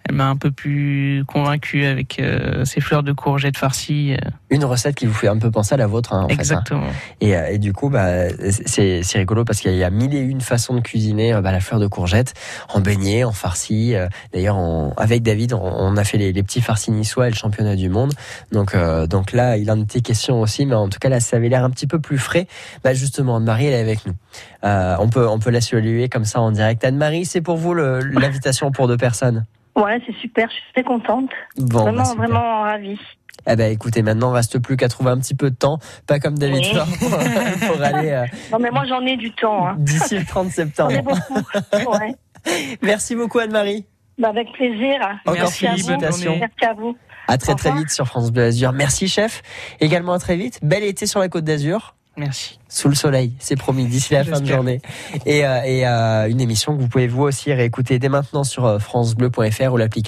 elle 0.08 0.14
m'a 0.14 0.28
un 0.28 0.36
peu 0.36 0.50
plus 0.50 1.24
convaincu 1.26 1.84
avec 1.84 2.18
euh, 2.18 2.64
ces 2.64 2.80
fleurs 2.80 3.02
de 3.02 3.12
courgettes 3.12 3.58
farcies. 3.58 4.14
Euh. 4.14 4.30
Une 4.50 4.64
recette 4.64 4.94
qui 4.94 5.06
vous 5.06 5.12
fait 5.12 5.28
un 5.28 5.38
peu 5.38 5.50
penser 5.50 5.74
à 5.74 5.76
la 5.76 5.86
vôtre. 5.86 6.14
Hein, 6.14 6.24
en 6.24 6.28
Exactement. 6.28 6.82
Fait, 7.20 7.34
hein. 7.34 7.46
et, 7.50 7.54
et, 7.54 7.58
du 7.58 7.72
coup, 7.72 7.90
bah, 7.90 8.28
c'est 8.66 9.02
rigolo 9.14 9.44
parce 9.44 9.60
qu'il 9.60 9.74
y 9.74 9.84
a 9.84 9.90
mille 9.90 10.14
et 10.14 10.20
une 10.20 10.40
façons 10.40 10.74
de 10.74 10.80
cuisiner 10.80 11.38
bah, 11.42 11.52
la 11.52 11.60
fleur 11.60 11.78
de 11.78 11.86
courgette 11.86 12.32
en 12.72 12.80
beignet, 12.80 13.24
en 13.24 13.32
farci. 13.32 13.94
Euh. 13.94 14.08
D'ailleurs, 14.32 14.58
avec 14.96 15.22
David, 15.22 15.52
on, 15.52 15.96
a 15.96 16.04
fait 16.04 16.16
les, 16.16 16.32
les, 16.32 16.42
petits 16.42 16.62
farcis 16.62 16.90
niçois 16.90 17.26
et 17.26 17.30
le 17.30 17.36
championnat 17.36 17.76
du 17.76 17.90
monde. 17.90 18.14
Donc, 18.52 18.74
donc 19.08 19.32
là, 19.32 19.56
il 19.56 19.70
en 19.70 19.80
était 19.80 20.00
question 20.00 20.40
aussi, 20.40 20.64
mais 20.64 20.74
en 20.74 20.88
tout 20.88 20.98
cas 20.98 21.08
là, 21.08 21.20
ça 21.20 21.36
avait 21.36 21.48
l'air 21.48 21.64
un 21.64 21.70
petit 21.70 21.86
peu 21.86 21.98
plus 21.98 22.18
frais. 22.18 22.46
Bah, 22.82 22.94
justement, 22.94 23.36
Anne-Marie, 23.36 23.66
elle 23.66 23.74
est 23.74 23.80
avec 23.80 24.06
nous. 24.06 24.14
on 24.62 25.08
peut 25.08 25.28
on 25.28 25.38
peut 25.38 25.50
la 25.50 25.60
saluer 25.60 26.08
comme 26.08 26.24
ça 26.24 26.40
en 26.40 26.52
direct. 26.52 26.84
Anne-Marie, 26.84 27.26
c'est 27.26 27.42
pour 27.42 27.56
vous 27.56 27.74
l'invitation 27.74 28.70
pour 28.70 28.88
deux 28.88 28.96
personnes? 28.96 29.44
Ouais, 29.78 30.00
c'est 30.06 30.14
super, 30.16 30.48
je 30.48 30.54
suis 30.54 30.72
très 30.74 30.82
contente. 30.82 31.30
vraiment, 31.56 32.02
bah, 32.02 32.14
vraiment 32.16 32.62
ravie. 32.62 32.98
Eh 33.46 33.56
ben, 33.56 33.72
écoutez, 33.72 34.02
maintenant, 34.02 34.32
reste 34.32 34.58
plus 34.58 34.76
qu'à 34.76 34.88
trouver 34.88 35.10
un 35.10 35.18
petit 35.18 35.34
peu 35.34 35.50
de 35.50 35.56
temps, 35.56 35.78
pas 36.06 36.18
comme 36.18 36.36
David 36.36 36.64
pour, 36.98 37.82
aller. 37.82 38.10
Euh, 38.10 38.24
non, 38.52 38.58
mais 38.58 38.70
moi, 38.70 38.84
j'en 38.86 39.00
ai 39.06 39.16
du 39.16 39.32
temps. 39.32 39.68
Hein. 39.68 39.76
D'ici 39.78 40.18
le 40.18 40.24
30 40.24 40.50
septembre. 40.50 40.90
J'en 40.90 40.98
ai 40.98 41.02
beaucoup. 41.02 41.92
Ouais. 41.92 42.14
Merci 42.82 43.14
beaucoup, 43.14 43.38
Anne-Marie. 43.38 43.86
Bah, 44.18 44.30
avec 44.30 44.52
plaisir. 44.52 44.98
Encore 45.24 45.42
Merci 45.42 45.66
félicitations. 45.66 46.36
Merci 46.38 46.64
à 46.64 46.74
vous. 46.74 46.96
À 47.28 47.38
très 47.38 47.54
très 47.54 47.72
vite 47.72 47.90
sur 47.90 48.06
France 48.06 48.32
Bleu 48.32 48.44
Azur. 48.44 48.72
Merci, 48.72 49.06
chef. 49.06 49.42
Également 49.80 50.14
à 50.14 50.18
très 50.18 50.36
vite. 50.36 50.58
Bel 50.62 50.82
été 50.82 51.06
sur 51.06 51.20
la 51.20 51.28
Côte 51.28 51.44
d'Azur. 51.44 51.94
Merci. 52.18 52.58
Sous 52.68 52.88
le 52.88 52.94
soleil, 52.94 53.32
c'est 53.38 53.56
promis, 53.56 53.86
d'ici 53.86 54.12
la 54.12 54.24
fin 54.24 54.40
de 54.40 54.46
journée. 54.46 54.82
Et, 55.24 55.46
euh, 55.46 55.62
et 55.64 55.86
euh, 55.86 56.28
une 56.28 56.40
émission 56.40 56.76
que 56.76 56.82
vous 56.82 56.88
pouvez 56.88 57.06
vous 57.06 57.22
aussi 57.22 57.52
réécouter 57.52 57.98
dès 57.98 58.08
maintenant 58.08 58.44
sur 58.44 58.80
francebleu.fr 58.82 59.72
ou 59.72 59.76
l'application. 59.76 60.06